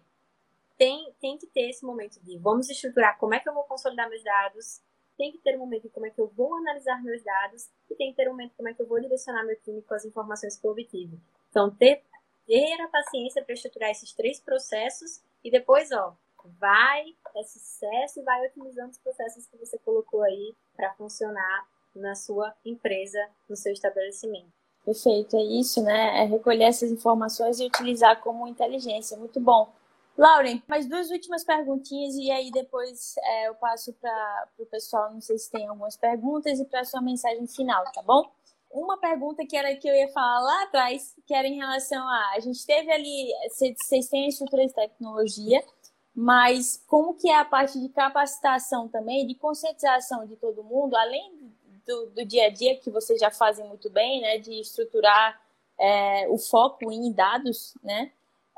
tem, 0.76 1.12
tem 1.20 1.38
que 1.38 1.46
ter 1.46 1.70
esse 1.70 1.84
momento 1.84 2.20
de 2.20 2.38
vamos 2.38 2.68
estruturar 2.68 3.18
como 3.18 3.34
é 3.34 3.40
que 3.40 3.48
eu 3.48 3.54
vou 3.54 3.64
consolidar 3.64 4.08
meus 4.08 4.22
dados, 4.22 4.80
tem 5.18 5.32
que 5.32 5.38
ter 5.38 5.56
um 5.56 5.58
momento 5.58 5.82
de 5.82 5.88
como 5.88 6.06
é 6.06 6.10
que 6.10 6.20
eu 6.20 6.28
vou 6.28 6.54
analisar 6.54 7.02
meus 7.02 7.22
dados 7.22 7.68
e 7.90 7.94
tem 7.96 8.10
que 8.10 8.16
ter 8.16 8.28
um 8.28 8.30
momento 8.30 8.52
de 8.52 8.56
como 8.56 8.68
é 8.68 8.74
que 8.74 8.80
eu 8.80 8.86
vou 8.86 9.00
direcionar 9.00 9.44
meu 9.44 9.60
time 9.60 9.82
com 9.82 9.94
as 9.94 10.04
informações 10.04 10.56
que 10.56 10.64
eu 10.64 10.70
obtive. 10.70 11.18
Então, 11.50 11.70
ter, 11.70 12.04
ter 12.46 12.80
a 12.80 12.88
paciência 12.88 13.44
para 13.44 13.52
estruturar 13.52 13.90
esses 13.90 14.12
três 14.12 14.38
processos 14.38 15.20
e 15.42 15.50
depois, 15.50 15.90
ó, 15.90 16.14
vai, 16.60 17.16
é 17.36 17.42
sucesso 17.42 18.20
e 18.20 18.22
vai 18.22 18.46
otimizando 18.46 18.90
os 18.90 18.98
processos 18.98 19.46
que 19.46 19.56
você 19.56 19.76
colocou 19.78 20.22
aí 20.22 20.54
para 20.76 20.94
funcionar 20.94 21.66
na 21.94 22.14
sua 22.14 22.54
empresa, 22.64 23.18
no 23.48 23.56
seu 23.56 23.72
estabelecimento. 23.72 24.52
Perfeito, 24.84 25.36
é 25.36 25.42
isso, 25.42 25.82
né? 25.82 26.22
É 26.22 26.24
recolher 26.24 26.64
essas 26.64 26.90
informações 26.90 27.58
e 27.58 27.66
utilizar 27.66 28.20
como 28.20 28.46
inteligência. 28.46 29.16
Muito 29.16 29.40
bom. 29.40 29.70
Lauren, 30.18 30.60
mais 30.66 30.88
duas 30.88 31.10
últimas 31.10 31.44
perguntinhas 31.44 32.16
e 32.16 32.28
aí 32.28 32.50
depois 32.50 33.14
é, 33.18 33.46
eu 33.46 33.54
passo 33.54 33.92
para 33.92 34.48
o 34.58 34.66
pessoal, 34.66 35.12
não 35.14 35.20
sei 35.20 35.38
se 35.38 35.48
tem 35.48 35.68
algumas 35.68 35.96
perguntas, 35.96 36.58
e 36.58 36.64
para 36.64 36.84
sua 36.84 37.00
mensagem 37.00 37.46
final, 37.46 37.84
tá 37.92 38.02
bom? 38.02 38.28
Uma 38.68 38.98
pergunta 38.98 39.46
que 39.46 39.56
era 39.56 39.76
que 39.76 39.88
eu 39.88 39.94
ia 39.94 40.08
falar 40.08 40.40
lá 40.40 40.62
atrás, 40.64 41.14
que 41.24 41.32
era 41.32 41.46
em 41.46 41.58
relação 41.58 42.06
a. 42.06 42.32
A 42.34 42.40
gente 42.40 42.66
teve 42.66 42.90
ali. 42.92 43.28
Vocês 43.48 44.08
têm 44.08 44.26
a 44.26 44.28
estrutura 44.28 44.66
de 44.66 44.74
tecnologia, 44.74 45.64
mas 46.12 46.82
como 46.88 47.14
que 47.14 47.30
é 47.30 47.36
a 47.36 47.44
parte 47.44 47.80
de 47.80 47.88
capacitação 47.88 48.88
também, 48.88 49.26
de 49.26 49.36
conscientização 49.36 50.26
de 50.26 50.36
todo 50.36 50.64
mundo, 50.64 50.96
além 50.96 51.54
do, 51.86 52.06
do 52.10 52.24
dia 52.26 52.46
a 52.46 52.50
dia 52.50 52.76
que 52.78 52.90
vocês 52.90 53.20
já 53.20 53.30
fazem 53.30 53.66
muito 53.66 53.88
bem, 53.88 54.20
né, 54.20 54.36
de 54.38 54.60
estruturar 54.60 55.40
é, 55.78 56.28
o 56.28 56.36
foco 56.36 56.92
em 56.92 57.10
dados, 57.12 57.72
né? 57.82 58.12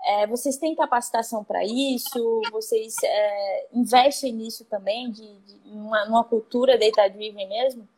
É, 0.05 0.27
vocês 0.27 0.57
têm 0.57 0.75
capacitação 0.75 1.45
para 1.45 1.63
isso? 1.65 2.41
Vocês 2.51 2.95
é, 3.03 3.69
investem 3.73 4.33
nisso 4.33 4.65
também, 4.65 5.11
de, 5.11 5.39
de 5.41 5.61
uma, 5.67 6.07
numa 6.07 6.25
cultura 6.25 6.79
data-driven 6.79 7.49
mesmo? 7.49 7.89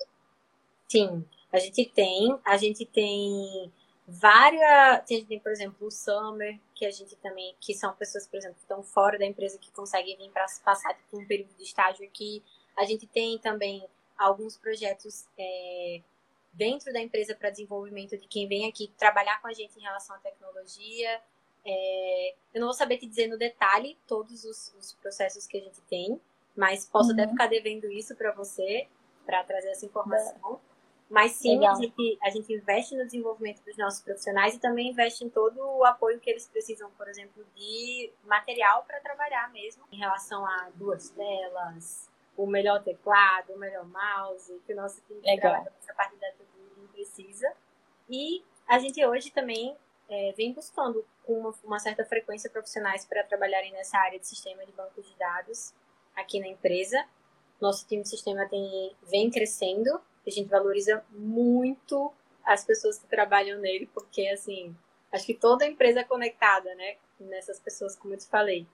Sim, 0.89 1.25
a 1.53 1.59
gente 1.59 1.85
tem. 1.87 2.39
A 2.45 2.57
gente 2.57 2.85
tem 2.85 3.73
várias. 4.07 4.63
A 4.63 5.05
gente 5.09 5.27
tem, 5.27 5.39
por 5.39 5.53
exemplo, 5.53 5.87
o 5.87 5.91
Summer, 5.91 6.59
que 6.75 6.85
a 6.85 6.91
gente 6.91 7.15
também. 7.17 7.55
Que 7.61 7.75
são 7.75 7.95
pessoas, 7.95 8.27
por 8.27 8.37
exemplo, 8.37 8.57
que 8.57 8.63
estão 8.63 8.83
fora 8.83 9.19
da 9.19 9.25
empresa 9.25 9.59
que 9.59 9.71
conseguem 9.71 10.17
vir 10.17 10.31
para 10.31 10.47
passar 10.65 10.99
por 11.11 11.23
um 11.23 11.27
período 11.27 11.55
de 11.57 11.63
estágio 11.63 12.05
aqui. 12.05 12.43
A 12.77 12.85
gente 12.85 13.07
tem 13.07 13.39
também 13.39 13.87
alguns 14.19 14.57
projetos 14.57 15.27
é, 15.39 16.01
dentro 16.53 16.93
da 16.93 17.01
empresa 17.01 17.35
para 17.35 17.51
desenvolvimento 17.51 18.17
de 18.17 18.27
quem 18.27 18.47
vem 18.47 18.69
aqui 18.69 18.93
trabalhar 18.99 19.41
com 19.41 19.49
a 19.49 19.53
gente 19.53 19.79
em 19.79 19.83
relação 19.83 20.17
à 20.17 20.19
tecnologia. 20.19 21.21
É, 21.65 22.35
eu 22.55 22.61
não 22.61 22.69
vou 22.69 22.75
saber 22.75 22.99
te 22.99 23.07
dizer 23.07 23.29
no 23.29 23.39
detalhe 23.39 23.99
todos 24.07 24.45
os, 24.45 24.75
os 24.79 24.93
processos 24.95 25.47
que 25.47 25.59
a 25.59 25.61
gente 25.61 25.81
tem, 25.83 26.21
mas 26.57 26.87
posso 26.87 27.09
uhum. 27.09 27.15
até 27.15 27.29
ficar 27.29 27.47
devendo 27.47 27.91
isso 27.91 28.15
para 28.17 28.33
você, 28.33 28.87
para 29.25 29.43
trazer 29.45 29.69
essa 29.69 29.87
informação. 29.87 30.61
Mas 31.09 31.33
sim, 31.33 31.65
a 31.67 31.75
gente, 31.75 32.19
a 32.23 32.31
gente 32.31 32.53
investe 32.55 32.97
no 32.97 33.05
desenvolvimento 33.05 33.63
dos 33.63 33.77
nossos 33.77 34.01
profissionais 34.01 34.55
e 34.55 34.59
também 34.59 34.91
investe 34.91 35.23
em 35.25 35.29
todo 35.29 35.59
o 35.61 35.85
apoio 35.85 36.19
que 36.19 36.31
eles 36.31 36.47
precisam, 36.47 36.91
por 36.93 37.07
exemplo, 37.07 37.45
de 37.55 38.11
material 38.25 38.83
para 38.85 38.99
trabalhar 39.01 39.53
mesmo, 39.53 39.85
em 39.93 39.99
relação 39.99 40.47
a 40.47 40.71
duas 40.75 41.11
telas, 41.11 42.11
o 42.35 42.47
melhor 42.47 42.83
teclado, 42.83 43.53
o 43.53 43.59
melhor 43.59 43.85
mouse, 43.85 44.59
que 44.67 44.73
o 44.73 44.77
nosso 44.77 45.03
time 45.07 45.21
Legal. 45.21 45.53
trabalha 45.53 45.73
essa 45.83 45.93
parte 45.93 46.17
da 46.17 46.33
precisa. 47.03 47.53
E 48.09 48.43
a 48.67 48.79
gente 48.79 49.05
hoje 49.05 49.31
também 49.31 49.77
é, 50.13 50.31
vem 50.37 50.53
buscando 50.53 51.03
com 51.25 51.33
uma, 51.33 51.55
uma, 51.65 51.79
certa 51.79 52.05
frequência 52.05 52.51
profissionais 52.51 53.07
para 53.07 53.25
trabalharem 53.25 53.73
nessa 53.73 53.97
área 53.97 54.21
de 54.21 54.27
sistema 54.27 54.65
de 54.67 54.73
banco 54.73 55.01
de 55.01 55.17
dados 55.19 55.73
aqui 56.15 56.39
na 56.39 56.49
empresa. 56.49 57.03
Nosso 57.59 57.87
time 57.89 58.03
de 58.03 58.11
sistema 58.11 58.47
tem, 58.47 58.95
vem 59.11 59.31
crescendo, 59.31 59.99
a 60.27 60.31
gente 60.31 60.51
valoriza 60.51 61.03
muito 61.11 62.13
as 62.45 62.63
pessoas 62.63 62.99
que 62.99 63.07
trabalham 63.07 63.59
nele, 63.59 63.87
porque 63.95 64.29
assim, 64.29 64.77
acho 65.11 65.25
que 65.25 65.33
toda 65.33 65.67
empresa 65.67 66.01
é 66.01 66.05
conectada, 66.05 66.75
né, 66.75 66.97
nessas 67.19 67.59
pessoas, 67.59 67.97
como 67.97 68.13
eu 68.13 68.19
te 68.19 68.27
falei. 68.27 68.67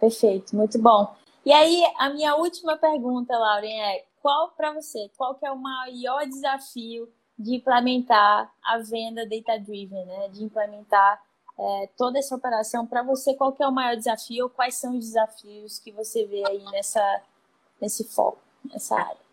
Perfeito, 0.00 0.56
muito 0.56 0.78
bom. 0.78 1.14
E 1.44 1.52
aí, 1.52 1.82
a 1.98 2.08
minha 2.08 2.36
última 2.36 2.78
pergunta, 2.78 3.36
Lauren, 3.36 3.80
é 3.82 4.04
qual 4.22 4.50
para 4.52 4.72
você, 4.72 5.10
qual 5.16 5.34
que 5.34 5.44
é 5.44 5.50
o 5.50 5.58
maior 5.58 6.26
desafio 6.26 7.12
de 7.38 7.56
implementar 7.56 8.52
a 8.62 8.78
venda 8.78 9.26
data-driven, 9.26 10.04
né? 10.06 10.28
De 10.28 10.42
implementar 10.42 11.22
é, 11.58 11.88
toda 11.96 12.18
essa 12.18 12.34
operação. 12.34 12.86
Para 12.86 13.02
você, 13.02 13.34
qual 13.34 13.52
que 13.52 13.62
é 13.62 13.68
o 13.68 13.72
maior 13.72 13.96
desafio? 13.96 14.48
Quais 14.48 14.76
são 14.76 14.96
os 14.96 15.06
desafios 15.06 15.78
que 15.78 15.92
você 15.92 16.24
vê 16.26 16.46
aí 16.46 16.64
nessa, 16.70 17.22
nesse 17.80 18.04
foco, 18.04 18.38
nessa 18.64 18.96
área? 18.96 19.26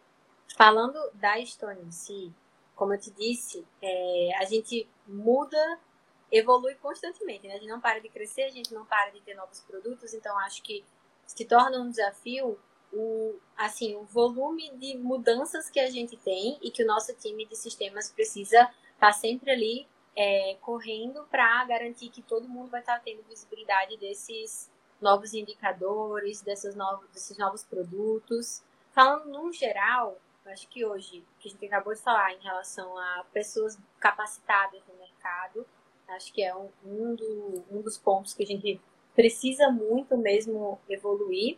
Falando 0.55 0.99
da 1.15 1.43
Stone 1.45 1.81
em 1.81 1.91
si, 1.91 2.33
como 2.75 2.93
eu 2.93 2.99
te 2.99 3.11
disse, 3.11 3.65
é, 3.81 4.31
a 4.37 4.45
gente 4.45 4.87
muda, 5.07 5.79
evolui 6.31 6.75
constantemente, 6.75 7.47
né? 7.47 7.55
A 7.55 7.57
gente 7.57 7.69
não 7.69 7.79
para 7.79 7.99
de 7.99 8.09
crescer, 8.09 8.43
a 8.43 8.51
gente 8.51 8.73
não 8.73 8.85
para 8.85 9.11
de 9.11 9.21
ter 9.21 9.33
novos 9.35 9.61
produtos, 9.61 10.13
então 10.13 10.37
acho 10.39 10.61
que 10.61 10.83
se 11.25 11.45
torna 11.45 11.79
um 11.79 11.89
desafio 11.89 12.59
o, 12.93 13.35
assim, 13.57 13.95
o 13.95 14.03
volume 14.03 14.71
de 14.77 14.97
mudanças 14.97 15.69
que 15.69 15.79
a 15.79 15.89
gente 15.89 16.15
tem 16.17 16.57
e 16.61 16.71
que 16.71 16.83
o 16.83 16.87
nosso 16.87 17.13
time 17.15 17.45
de 17.45 17.55
sistemas 17.55 18.11
precisa 18.11 18.57
estar 18.57 18.71
tá 18.99 19.11
sempre 19.11 19.51
ali 19.51 19.87
é, 20.15 20.55
correndo 20.61 21.23
para 21.29 21.65
garantir 21.65 22.09
que 22.09 22.21
todo 22.21 22.47
mundo 22.47 22.69
vai 22.69 22.81
estar 22.81 22.95
tá 22.95 23.01
tendo 23.03 23.23
visibilidade 23.23 23.97
desses 23.97 24.71
novos 25.01 25.33
indicadores, 25.33 26.41
dessas 26.41 26.75
novos, 26.75 27.07
desses 27.09 27.37
novos 27.37 27.63
produtos. 27.63 28.63
Falando 28.91 29.25
no 29.25 29.51
geral, 29.51 30.17
acho 30.45 30.67
que 30.69 30.85
hoje, 30.85 31.23
que 31.39 31.49
a 31.49 31.51
gente 31.51 31.65
acabou 31.65 31.93
de 31.93 32.01
falar 32.01 32.33
em 32.33 32.39
relação 32.39 32.97
a 32.97 33.25
pessoas 33.33 33.77
capacitadas 33.99 34.81
no 34.87 34.95
mercado, 34.95 35.65
acho 36.07 36.31
que 36.31 36.43
é 36.43 36.55
um, 36.55 36.69
um, 36.85 37.15
do, 37.15 37.65
um 37.71 37.81
dos 37.81 37.97
pontos 37.97 38.33
que 38.33 38.43
a 38.43 38.47
gente 38.47 38.79
precisa 39.15 39.69
muito 39.69 40.17
mesmo 40.17 40.79
evoluir. 40.89 41.57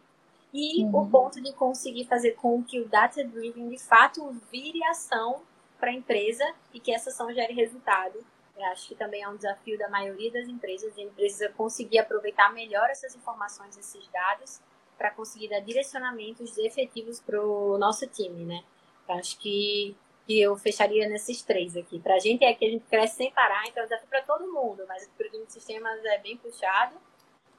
E 0.58 0.86
uhum. 0.86 1.02
o 1.02 1.10
ponto 1.10 1.42
de 1.42 1.52
conseguir 1.52 2.06
fazer 2.06 2.32
com 2.36 2.64
que 2.64 2.80
o 2.80 2.88
data 2.88 3.22
driven 3.26 3.68
de 3.68 3.78
fato 3.78 4.34
vire 4.50 4.82
ação 4.86 5.42
para 5.78 5.90
a 5.90 5.94
empresa 5.94 6.46
e 6.74 6.80
que 6.80 6.94
essa 6.94 7.10
ação 7.10 7.34
gere 7.34 7.54
resultado. 7.54 8.26
Eu 8.56 8.64
acho 8.68 8.88
que 8.88 8.96
também 8.96 9.22
é 9.22 9.28
um 9.28 9.36
desafio 9.36 9.78
da 9.78 9.90
maioria 9.90 10.32
das 10.32 10.48
empresas. 10.48 10.94
A 10.94 10.96
gente 10.96 11.14
precisa 11.14 11.50
conseguir 11.50 12.00
aproveitar 12.00 12.54
melhor 12.54 12.90
essas 12.90 13.14
informações, 13.14 13.78
esses 13.78 14.08
dados, 14.08 14.62
para 14.98 15.12
conseguir 15.12 15.50
dar 15.50 15.60
direcionamentos 15.60 16.58
efetivos 16.58 17.20
para 17.20 17.46
o 17.46 17.78
nosso 17.78 18.08
time, 18.08 18.46
né? 18.46 18.64
Eu 19.10 19.16
acho 19.16 19.38
que 19.38 19.94
que 20.26 20.42
eu 20.42 20.56
fecharia 20.58 21.08
nesses 21.08 21.44
três 21.44 21.78
aqui. 21.78 22.00
Para 22.00 22.16
a 22.16 22.20
gente 22.20 22.44
é 22.44 22.54
que 22.54 22.66
a 22.66 22.70
gente 22.70 22.86
cresce 22.86 23.18
sem 23.18 23.32
parar, 23.32 23.68
então 23.68 23.84
é 23.84 23.86
desafio 23.86 24.08
para 24.08 24.22
todo 24.24 24.52
mundo, 24.52 24.84
mas 24.88 25.06
o 25.06 25.10
produto 25.12 25.46
de 25.46 25.54
sistemas 25.54 26.04
é 26.04 26.18
bem 26.18 26.36
puxado. 26.38 26.96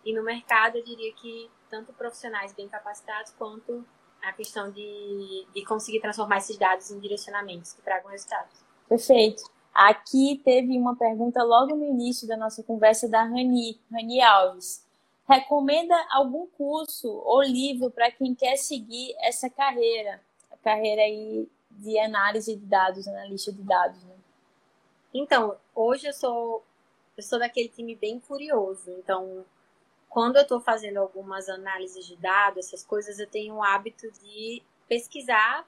E 0.05 0.13
no 0.13 0.23
mercado, 0.25 0.79
eu 0.79 0.83
diria 0.83 1.13
que 1.13 1.49
tanto 1.71 1.93
profissionais 1.93 2.53
bem 2.53 2.69
capacitados 2.69 3.33
quanto 3.39 3.85
a 4.23 4.33
questão 4.33 4.71
de, 4.71 5.47
de 5.55 5.64
conseguir 5.64 6.01
transformar 6.01 6.39
esses 6.39 6.57
dados 6.57 6.91
em 6.91 6.99
direcionamentos 6.99 7.73
que 7.73 7.83
tragam 7.83 8.11
resultados. 8.11 8.53
Perfeito. 8.89 9.43
Aqui 9.73 10.41
teve 10.45 10.79
uma 10.79 10.97
pergunta 10.97 11.43
logo 11.43 11.77
no 11.77 11.85
início 11.85 12.27
da 12.27 12.37
nossa 12.37 12.62
conversa 12.62 13.09
da 13.09 13.23
Rani, 13.23 13.79
Rani 13.93 14.21
Alves. 14.23 14.85
Recomenda 15.29 15.95
algum 16.11 16.47
curso 16.47 17.09
ou 17.09 17.43
livro 17.43 17.91
para 17.91 18.11
quem 18.11 18.35
quer 18.35 18.57
seguir 18.57 19.14
essa 19.19 19.51
carreira, 19.51 20.21
a 20.51 20.57
carreira 20.57 21.03
aí 21.03 21.49
de 21.71 21.99
análise 21.99 22.57
de 22.57 22.64
dados, 22.64 23.07
analista 23.07 23.53
de 23.53 23.62
dados, 23.62 24.03
né? 24.05 24.14
Então, 25.12 25.57
hoje 25.75 26.07
eu 26.07 26.12
sou 26.12 26.62
eu 27.17 27.23
sou 27.23 27.39
daquele 27.39 27.69
time 27.69 27.95
bem 27.95 28.21
curioso. 28.21 28.91
Então, 28.91 29.45
quando 30.09 30.37
eu 30.37 30.43
estou 30.43 30.61
fazendo 30.61 30.99
algumas 30.99 31.49
análises 31.49 32.07
de 32.07 32.17
dados, 32.17 32.67
essas 32.67 32.85
coisas, 32.85 33.19
eu 33.19 33.27
tenho 33.27 33.55
o 33.57 33.63
hábito 33.63 34.11
de 34.13 34.63
pesquisar 34.89 35.67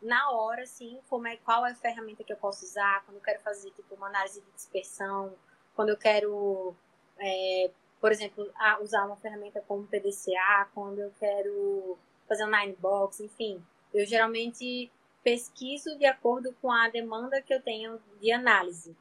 na 0.00 0.30
hora, 0.30 0.62
assim, 0.62 0.98
como 1.08 1.28
é, 1.28 1.36
qual 1.36 1.64
é 1.64 1.70
a 1.70 1.76
ferramenta 1.76 2.24
que 2.24 2.32
eu 2.32 2.36
posso 2.36 2.64
usar, 2.64 3.04
quando 3.04 3.16
eu 3.16 3.22
quero 3.22 3.40
fazer, 3.40 3.70
tipo, 3.70 3.94
uma 3.94 4.08
análise 4.08 4.40
de 4.40 4.50
dispersão, 4.52 5.32
quando 5.76 5.90
eu 5.90 5.96
quero, 5.96 6.74
é, 7.18 7.70
por 8.00 8.10
exemplo, 8.10 8.52
usar 8.80 9.06
uma 9.06 9.16
ferramenta 9.16 9.62
como 9.66 9.86
PDCA, 9.86 10.68
quando 10.74 10.98
eu 10.98 11.12
quero 11.18 11.96
fazer 12.28 12.44
um 12.44 12.50
Ninebox, 12.50 13.20
enfim. 13.20 13.64
Eu 13.94 14.04
geralmente 14.04 14.90
pesquiso 15.22 15.96
de 15.96 16.04
acordo 16.04 16.52
com 16.60 16.70
a 16.72 16.88
demanda 16.88 17.40
que 17.40 17.54
eu 17.54 17.62
tenho 17.62 18.00
de 18.20 18.32
análise. 18.32 18.96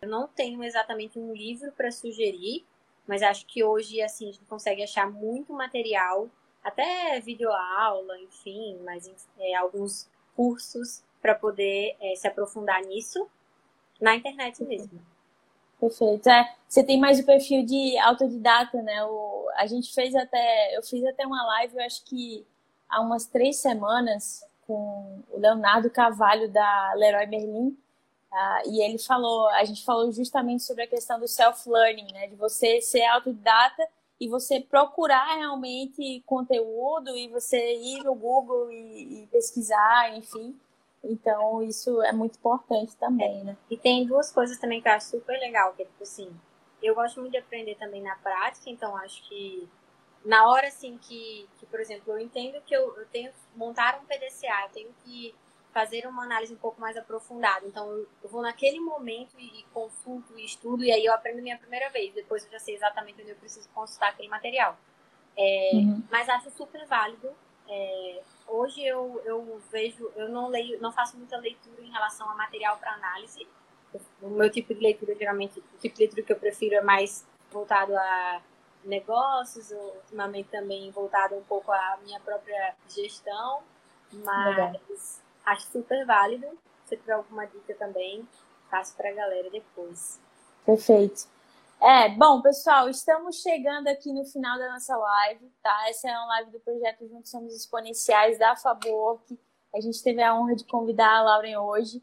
Eu 0.00 0.08
não 0.08 0.26
tenho 0.28 0.62
exatamente 0.64 1.18
um 1.18 1.34
livro 1.34 1.72
para 1.72 1.90
sugerir, 1.90 2.64
mas 3.08 3.22
acho 3.22 3.46
que 3.46 3.64
hoje 3.64 4.00
assim 4.02 4.28
a 4.28 4.32
gente 4.32 4.44
consegue 4.44 4.82
achar 4.82 5.10
muito 5.10 5.52
material, 5.52 6.28
até 6.62 7.18
videoaula, 7.20 8.20
enfim, 8.20 8.78
mas 8.84 9.10
é, 9.40 9.54
alguns 9.54 10.08
cursos 10.36 11.02
para 11.20 11.34
poder 11.34 11.96
é, 12.00 12.14
se 12.14 12.28
aprofundar 12.28 12.80
nisso 12.82 13.26
na 14.00 14.14
internet 14.14 14.62
mesmo. 14.62 15.00
Perfeito. 15.80 16.28
É, 16.28 16.54
você 16.68 16.84
tem 16.84 17.00
mais 17.00 17.18
o 17.18 17.26
perfil 17.26 17.64
de 17.64 17.96
autodidata, 17.98 18.82
né? 18.82 19.04
O, 19.04 19.48
a 19.56 19.66
gente 19.66 19.94
fez 19.94 20.14
até, 20.14 20.76
eu 20.76 20.82
fiz 20.82 21.04
até 21.04 21.26
uma 21.26 21.44
live, 21.46 21.76
eu 21.76 21.84
acho 21.84 22.04
que 22.04 22.46
há 22.88 23.00
umas 23.00 23.26
três 23.26 23.56
semanas, 23.56 24.44
com 24.68 25.22
o 25.30 25.38
Leonardo 25.38 25.90
Cavalho 25.90 26.48
da 26.50 26.92
Leroy 26.94 27.26
Merlin. 27.26 27.76
Uh, 28.32 28.70
e 28.70 28.82
ele 28.82 28.98
falou, 28.98 29.48
a 29.48 29.64
gente 29.64 29.84
falou 29.84 30.12
justamente 30.12 30.62
sobre 30.62 30.82
a 30.84 30.86
questão 30.86 31.18
do 31.18 31.26
self-learning, 31.26 32.12
né? 32.12 32.26
De 32.26 32.36
você 32.36 32.80
ser 32.80 33.04
autodidata 33.04 33.88
e 34.20 34.28
você 34.28 34.60
procurar 34.60 35.36
realmente 35.36 36.22
conteúdo 36.26 37.16
e 37.16 37.28
você 37.28 37.76
ir 37.76 38.02
no 38.04 38.14
Google 38.14 38.70
e, 38.70 39.22
e 39.22 39.26
pesquisar, 39.28 40.16
enfim. 40.16 40.58
Então, 41.02 41.62
isso 41.62 42.02
é 42.02 42.12
muito 42.12 42.36
importante 42.36 42.96
também, 42.96 43.44
né? 43.44 43.56
E 43.70 43.76
tem 43.76 44.04
duas 44.04 44.32
coisas 44.32 44.58
também 44.58 44.82
que 44.82 44.88
eu 44.88 44.92
acho 44.92 45.10
super 45.10 45.38
legal, 45.38 45.72
que 45.74 45.82
é 45.82 45.84
tipo 45.86 46.02
assim, 46.02 46.28
eu 46.82 46.94
gosto 46.94 47.20
muito 47.20 47.32
de 47.32 47.38
aprender 47.38 47.76
também 47.76 48.02
na 48.02 48.16
prática, 48.16 48.68
então 48.68 48.96
acho 48.96 49.26
que 49.28 49.68
na 50.24 50.48
hora 50.48 50.66
assim 50.66 50.98
que, 50.98 51.48
que 51.58 51.66
por 51.66 51.80
exemplo, 51.80 52.12
eu 52.12 52.18
entendo 52.18 52.60
que 52.62 52.74
eu, 52.74 52.96
eu 52.98 53.06
tenho 53.06 53.30
que 53.30 53.38
montar 53.56 54.00
um 54.00 54.06
PDCA, 54.06 54.64
eu 54.64 54.70
tenho 54.72 54.94
que 55.04 55.34
fazer 55.78 56.08
uma 56.08 56.24
análise 56.24 56.52
um 56.52 56.56
pouco 56.56 56.80
mais 56.80 56.96
aprofundada. 56.96 57.64
Então, 57.64 57.88
eu, 57.88 58.28
vou 58.28 58.42
naquele 58.42 58.80
momento 58.80 59.38
e, 59.38 59.60
e, 59.60 59.62
consulto 59.72 60.36
e 60.36 60.44
estudo, 60.44 60.82
e 60.82 60.90
aí 60.90 61.04
eu 61.04 61.14
aprendo 61.14 61.40
minha 61.40 61.56
primeira 61.56 61.88
vez. 61.90 62.12
Depois 62.12 62.44
eu 62.44 62.50
já 62.50 62.58
sei 62.58 62.74
exatamente 62.74 63.22
onde 63.22 63.30
eu 63.30 63.36
preciso 63.36 63.68
consultar 63.68 64.08
aquele 64.08 64.28
material. 64.28 64.76
É, 65.36 65.70
uhum. 65.74 66.02
Mas 66.10 66.28
acho 66.28 66.50
super 66.50 66.84
válido. 66.86 67.30
É, 67.68 68.20
hoje 68.48 68.84
eu, 68.84 69.22
eu 69.24 69.62
vejo, 69.70 70.10
eu 70.16 70.28
não 70.30 70.48
leio, 70.48 70.80
não 70.80 70.90
faço 70.90 71.16
muita 71.16 71.36
leitura 71.36 71.80
em 71.80 71.92
relação 71.92 72.28
a 72.28 72.34
material 72.34 72.76
para 72.78 72.94
análise. 72.94 73.46
O 74.20 74.30
meu 74.30 74.50
tipo 74.50 74.74
de 74.74 74.80
leitura, 74.80 75.14
geralmente, 75.14 75.60
o 75.60 75.78
tipo 75.78 75.94
de 75.94 76.02
leitura 76.02 76.22
que 76.24 76.32
eu 76.32 76.40
prefiro 76.40 76.74
é 76.74 76.82
mais 76.82 77.24
voltado 77.52 77.96
a 77.96 78.42
negócios, 78.84 79.70
ultimamente 79.70 80.48
também 80.48 80.90
voltado 80.90 81.36
um 81.36 81.44
pouco 81.44 81.70
à 81.70 81.98
minha 82.02 82.18
própria 82.18 82.74
gestão, 82.88 83.62
mas 84.12 84.56
Legal. 84.56 84.72
Acho 85.52 85.70
super 85.70 86.06
válido. 86.06 86.46
Se 86.84 86.96
tiver 86.96 87.12
alguma 87.12 87.46
dica 87.46 87.74
também, 87.74 88.26
passo 88.70 88.96
para 88.96 89.10
a 89.10 89.14
galera 89.14 89.50
depois. 89.50 90.20
Perfeito. 90.64 91.28
É, 91.80 92.08
bom, 92.08 92.42
pessoal, 92.42 92.88
estamos 92.88 93.40
chegando 93.40 93.86
aqui 93.86 94.12
no 94.12 94.24
final 94.24 94.58
da 94.58 94.72
nossa 94.72 94.96
live, 94.96 95.48
tá? 95.62 95.88
Essa 95.88 96.10
é 96.10 96.18
uma 96.18 96.26
live 96.26 96.50
do 96.50 96.60
projeto 96.60 97.06
Juntos 97.06 97.30
Somos 97.30 97.54
Exponenciais 97.54 98.38
da 98.38 98.56
Fabork. 98.56 99.38
A 99.72 99.80
gente 99.80 100.02
teve 100.02 100.20
a 100.22 100.34
honra 100.34 100.56
de 100.56 100.64
convidar 100.64 101.18
a 101.18 101.22
Lauren 101.22 101.58
hoje. 101.58 102.02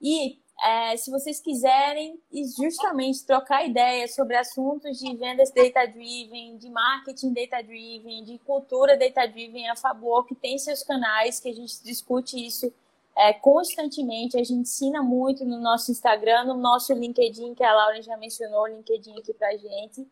E 0.00 0.40
é, 0.64 0.96
se 0.96 1.10
vocês 1.10 1.40
quiserem 1.40 2.20
justamente 2.56 3.24
trocar 3.24 3.64
ideias 3.64 4.14
sobre 4.14 4.36
assuntos 4.36 4.98
de 4.98 5.16
vendas 5.16 5.50
data-driven, 5.52 6.56
de 6.56 6.68
marketing 6.68 7.32
data-driven, 7.32 8.24
de 8.24 8.38
cultura 8.38 8.96
data-driven 8.96 9.68
a 9.68 9.76
favor, 9.76 10.26
que 10.26 10.34
tem 10.34 10.58
seus 10.58 10.82
canais, 10.82 11.38
que 11.38 11.48
a 11.48 11.54
gente 11.54 11.82
discute 11.84 12.44
isso 12.44 12.72
é, 13.18 13.32
constantemente, 13.32 14.36
a 14.36 14.44
gente 14.44 14.60
ensina 14.60 15.02
muito 15.02 15.44
no 15.44 15.58
nosso 15.60 15.90
Instagram, 15.90 16.44
no 16.44 16.56
nosso 16.56 16.92
LinkedIn, 16.92 17.52
que 17.52 17.64
a 17.64 17.74
Laura 17.74 18.00
já 18.00 18.16
mencionou 18.16 18.62
o 18.62 18.66
LinkedIn 18.68 19.18
aqui 19.18 19.34
pra 19.34 19.56
gente. 19.56 20.06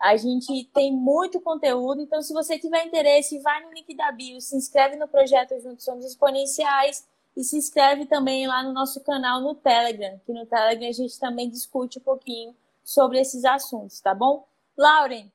A 0.00 0.16
gente 0.16 0.64
tem 0.72 0.90
muito 0.90 1.38
conteúdo, 1.38 2.00
então 2.00 2.22
se 2.22 2.32
você 2.32 2.58
tiver 2.58 2.84
interesse, 2.86 3.38
vai 3.40 3.62
no 3.62 3.72
link 3.72 3.94
da 3.94 4.10
bio, 4.10 4.40
se 4.40 4.56
inscreve 4.56 4.96
no 4.96 5.06
projeto 5.06 5.58
Juntos 5.60 5.84
Somos 5.84 6.06
Exponenciais, 6.06 7.06
e 7.36 7.44
se 7.44 7.56
inscreve 7.56 8.06
também 8.06 8.46
lá 8.46 8.62
no 8.62 8.72
nosso 8.72 9.04
canal 9.04 9.40
no 9.40 9.54
Telegram, 9.54 10.18
que 10.24 10.32
no 10.32 10.46
Telegram 10.46 10.88
a 10.88 10.92
gente 10.92 11.20
também 11.20 11.50
discute 11.50 11.98
um 11.98 12.02
pouquinho 12.02 12.56
sobre 12.82 13.20
esses 13.20 13.44
assuntos, 13.44 14.00
tá 14.00 14.14
bom? 14.14 14.48
Lauren, 14.76 15.30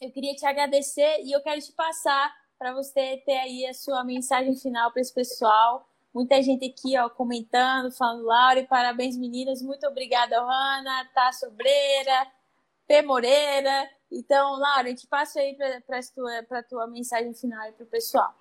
eu 0.00 0.10
queria 0.10 0.34
te 0.34 0.44
agradecer 0.44 1.22
e 1.22 1.30
eu 1.30 1.40
quero 1.40 1.60
te 1.60 1.72
passar 1.72 2.34
para 2.58 2.72
você 2.72 3.22
ter 3.24 3.38
aí 3.38 3.66
a 3.66 3.74
sua 3.74 4.02
mensagem 4.02 4.56
final 4.56 4.90
para 4.90 5.00
esse 5.00 5.14
pessoal. 5.14 5.88
Muita 6.12 6.42
gente 6.42 6.64
aqui 6.64 6.98
ó, 6.98 7.08
comentando, 7.08 7.92
falando, 7.92 8.24
Lauren, 8.24 8.64
parabéns 8.66 9.16
meninas, 9.16 9.62
muito 9.62 9.86
obrigada, 9.86 10.40
Ana, 10.40 11.08
Tá 11.14 11.32
Sobreira, 11.32 12.26
P. 12.88 13.02
Moreira. 13.02 13.88
Então, 14.10 14.58
Lauren, 14.58 14.94
te 14.94 15.06
passo 15.06 15.38
aí 15.38 15.54
para 15.54 15.98
a 15.98 16.02
tua, 16.14 16.62
tua 16.62 16.86
mensagem 16.86 17.34
final 17.34 17.70
para 17.72 17.84
o 17.84 17.88
pessoal. 17.88 18.34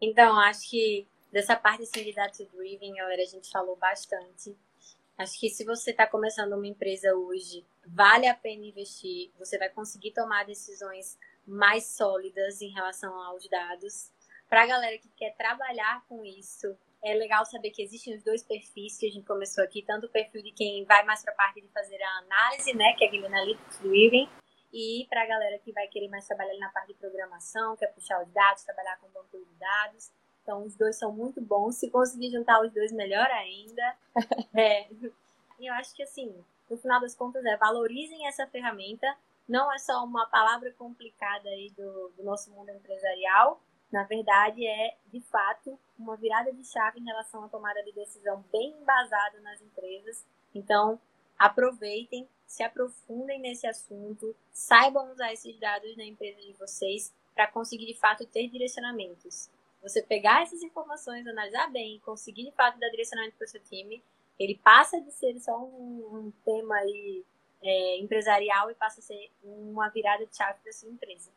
Então, 0.00 0.38
acho 0.38 0.68
que 0.68 1.06
Dessa 1.32 1.54
parte 1.56 1.82
assim, 1.84 2.04
de 2.04 2.12
data 2.12 2.44
driven, 2.46 2.94
galera, 2.94 3.22
a 3.22 3.26
gente 3.26 3.50
falou 3.50 3.76
bastante. 3.76 4.56
Acho 5.16 5.38
que 5.38 5.48
se 5.48 5.64
você 5.64 5.90
está 5.90 6.06
começando 6.06 6.54
uma 6.54 6.66
empresa 6.66 7.14
hoje, 7.14 7.64
vale 7.86 8.26
a 8.26 8.34
pena 8.34 8.64
investir. 8.64 9.30
Você 9.38 9.58
vai 9.58 9.68
conseguir 9.68 10.12
tomar 10.12 10.44
decisões 10.44 11.18
mais 11.46 11.84
sólidas 11.84 12.60
em 12.60 12.70
relação 12.70 13.14
aos 13.22 13.48
dados. 13.48 14.10
Para 14.48 14.62
a 14.62 14.66
galera 14.66 14.98
que 14.98 15.08
quer 15.10 15.36
trabalhar 15.36 16.04
com 16.08 16.24
isso, 16.24 16.76
é 17.04 17.14
legal 17.14 17.44
saber 17.44 17.70
que 17.70 17.82
existem 17.82 18.16
os 18.16 18.22
dois 18.22 18.42
perfis 18.42 18.98
que 18.98 19.06
a 19.06 19.10
gente 19.10 19.26
começou 19.26 19.62
aqui, 19.62 19.82
tanto 19.82 20.06
o 20.06 20.10
perfil 20.10 20.42
de 20.42 20.52
quem 20.52 20.84
vai 20.84 21.04
mais 21.04 21.22
para 21.22 21.32
a 21.32 21.36
parte 21.36 21.60
de 21.60 21.68
fazer 21.68 22.02
a 22.02 22.18
análise, 22.18 22.74
né, 22.74 22.94
que 22.94 23.04
é 23.04 23.06
aquele 23.06 23.26
analytics 23.26 23.78
driven, 23.78 24.28
e 24.72 25.06
para 25.08 25.22
a 25.22 25.26
galera 25.26 25.58
que 25.58 25.72
vai 25.72 25.88
querer 25.88 26.08
mais 26.08 26.26
trabalhar 26.26 26.58
na 26.58 26.68
parte 26.70 26.88
de 26.88 26.94
programação, 26.94 27.76
quer 27.76 27.88
puxar 27.88 28.22
os 28.22 28.30
dados, 28.32 28.64
trabalhar 28.64 28.98
com 28.98 29.08
banco 29.08 29.38
de 29.38 29.54
dados. 29.58 30.10
Então, 30.42 30.64
os 30.64 30.74
dois 30.74 30.96
são 30.96 31.12
muito 31.12 31.40
bons. 31.40 31.76
Se 31.76 31.90
conseguir 31.90 32.30
juntar 32.30 32.60
os 32.62 32.72
dois, 32.72 32.92
melhor 32.92 33.26
ainda. 33.30 33.96
é. 34.54 34.88
E 35.58 35.66
eu 35.66 35.74
acho 35.74 35.94
que, 35.94 36.02
assim, 36.02 36.34
no 36.68 36.76
final 36.76 37.00
das 37.00 37.14
contas, 37.14 37.44
é 37.44 37.56
valorizem 37.56 38.26
essa 38.26 38.46
ferramenta. 38.46 39.06
Não 39.48 39.72
é 39.72 39.78
só 39.78 40.04
uma 40.04 40.26
palavra 40.26 40.72
complicada 40.72 41.48
aí 41.48 41.70
do, 41.76 42.12
do 42.16 42.22
nosso 42.22 42.50
mundo 42.50 42.70
empresarial. 42.70 43.60
Na 43.92 44.04
verdade, 44.04 44.66
é, 44.66 44.96
de 45.12 45.20
fato, 45.20 45.78
uma 45.98 46.16
virada 46.16 46.52
de 46.52 46.64
chave 46.64 47.00
em 47.00 47.04
relação 47.04 47.44
à 47.44 47.48
tomada 47.48 47.82
de 47.82 47.92
decisão 47.92 48.44
bem 48.52 48.70
embasada 48.80 49.40
nas 49.40 49.60
empresas. 49.60 50.24
Então, 50.54 51.00
aproveitem, 51.38 52.28
se 52.46 52.62
aprofundem 52.62 53.40
nesse 53.40 53.66
assunto, 53.66 54.34
saibam 54.52 55.10
usar 55.10 55.32
esses 55.32 55.58
dados 55.58 55.96
na 55.96 56.04
empresa 56.04 56.40
de 56.40 56.52
vocês 56.52 57.12
para 57.34 57.48
conseguir, 57.48 57.86
de 57.86 57.98
fato, 57.98 58.24
ter 58.26 58.48
direcionamentos 58.48 59.50
você 59.82 60.02
pegar 60.02 60.42
essas 60.42 60.62
informações, 60.62 61.26
analisar 61.26 61.70
bem, 61.70 62.00
conseguir 62.00 62.44
de 62.44 62.52
fato 62.52 62.78
dar 62.78 62.88
direcionamento 62.90 63.36
para 63.36 63.44
o 63.44 63.48
seu 63.48 63.60
time, 63.62 64.02
ele 64.38 64.58
passa 64.62 65.00
de 65.00 65.10
ser 65.12 65.38
só 65.38 65.56
um, 65.58 66.08
um 66.12 66.32
tema 66.44 66.76
aí, 66.76 67.24
é, 67.62 67.98
empresarial 67.98 68.70
e 68.70 68.74
passa 68.74 69.00
a 69.00 69.02
ser 69.02 69.30
uma 69.42 69.88
virada 69.88 70.24
de 70.26 70.34
chave 70.34 70.58
para 70.62 70.72
sua 70.72 70.88
empresa. 70.88 71.30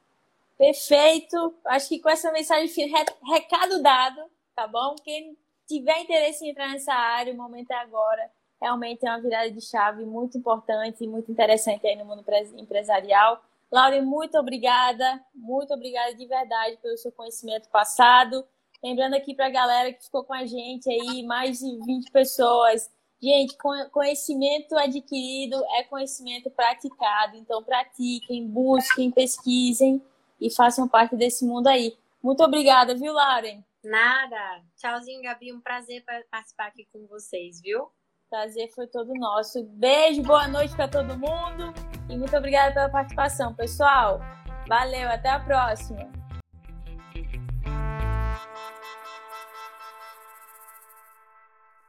Perfeito. 0.58 1.54
Acho 1.66 1.90
que 1.90 2.00
com 2.00 2.10
essa 2.10 2.32
mensagem, 2.32 2.90
recado 3.26 3.82
dado, 3.82 4.22
tá 4.56 4.68
bom? 4.68 4.96
Quem 5.04 5.38
tiver 5.68 6.00
interesse 6.00 6.46
em 6.46 6.50
entrar 6.50 6.70
nessa 6.70 6.94
área, 6.94 7.34
o 7.34 7.38
momento 7.38 7.72
é 7.72 7.76
agora. 7.76 8.32
Realmente 8.62 9.06
é 9.06 9.10
uma 9.10 9.20
virada 9.20 9.52
de 9.52 9.60
chave 9.60 10.06
muito 10.06 10.38
importante 10.38 11.04
e 11.04 11.08
muito 11.08 11.30
interessante 11.32 11.86
aí 11.86 11.98
no 11.98 12.06
mundo 12.06 12.24
empresarial. 12.58 13.44
Lauren, 13.74 14.04
muito 14.04 14.38
obrigada, 14.38 15.20
muito 15.34 15.74
obrigada 15.74 16.14
de 16.14 16.28
verdade 16.28 16.78
pelo 16.78 16.96
seu 16.96 17.12
conhecimento 17.12 17.68
passado. 17.70 18.46
Lembrando 18.84 19.16
aqui 19.16 19.34
para 19.34 19.48
a 19.48 19.50
galera 19.50 19.92
que 19.92 20.04
ficou 20.04 20.24
com 20.24 20.34
a 20.34 20.46
gente 20.46 20.88
aí, 20.88 21.24
mais 21.24 21.58
de 21.58 21.80
20 21.84 22.12
pessoas. 22.12 22.92
Gente, 23.20 23.58
conhecimento 23.92 24.78
adquirido 24.78 25.60
é 25.74 25.84
conhecimento 25.86 26.52
praticado. 26.52 27.36
Então, 27.36 27.64
pratiquem, 27.64 28.48
busquem, 28.48 29.10
pesquisem 29.10 30.00
e 30.40 30.54
façam 30.54 30.88
parte 30.88 31.16
desse 31.16 31.44
mundo 31.44 31.66
aí. 31.66 31.98
Muito 32.22 32.44
obrigada, 32.44 32.94
viu, 32.94 33.12
Lauren? 33.12 33.64
Nada. 33.84 34.62
Tchauzinho, 34.78 35.24
Gabi. 35.24 35.52
Um 35.52 35.60
prazer 35.60 36.06
participar 36.30 36.68
aqui 36.68 36.88
com 36.94 37.08
vocês, 37.08 37.60
viu? 37.60 37.90
Prazer 38.30 38.70
foi 38.76 38.86
todo 38.86 39.16
nosso. 39.16 39.64
Beijo, 39.64 40.22
boa 40.22 40.48
noite 40.48 40.76
para 40.76 40.88
todo 40.88 41.18
mundo 41.18 41.93
e 42.10 42.18
muito 42.18 42.36
obrigada 42.36 42.74
pela 42.74 42.90
participação, 42.90 43.54
pessoal. 43.54 44.20
Valeu, 44.68 45.10
até 45.10 45.30
a 45.30 45.40
próxima. 45.40 46.08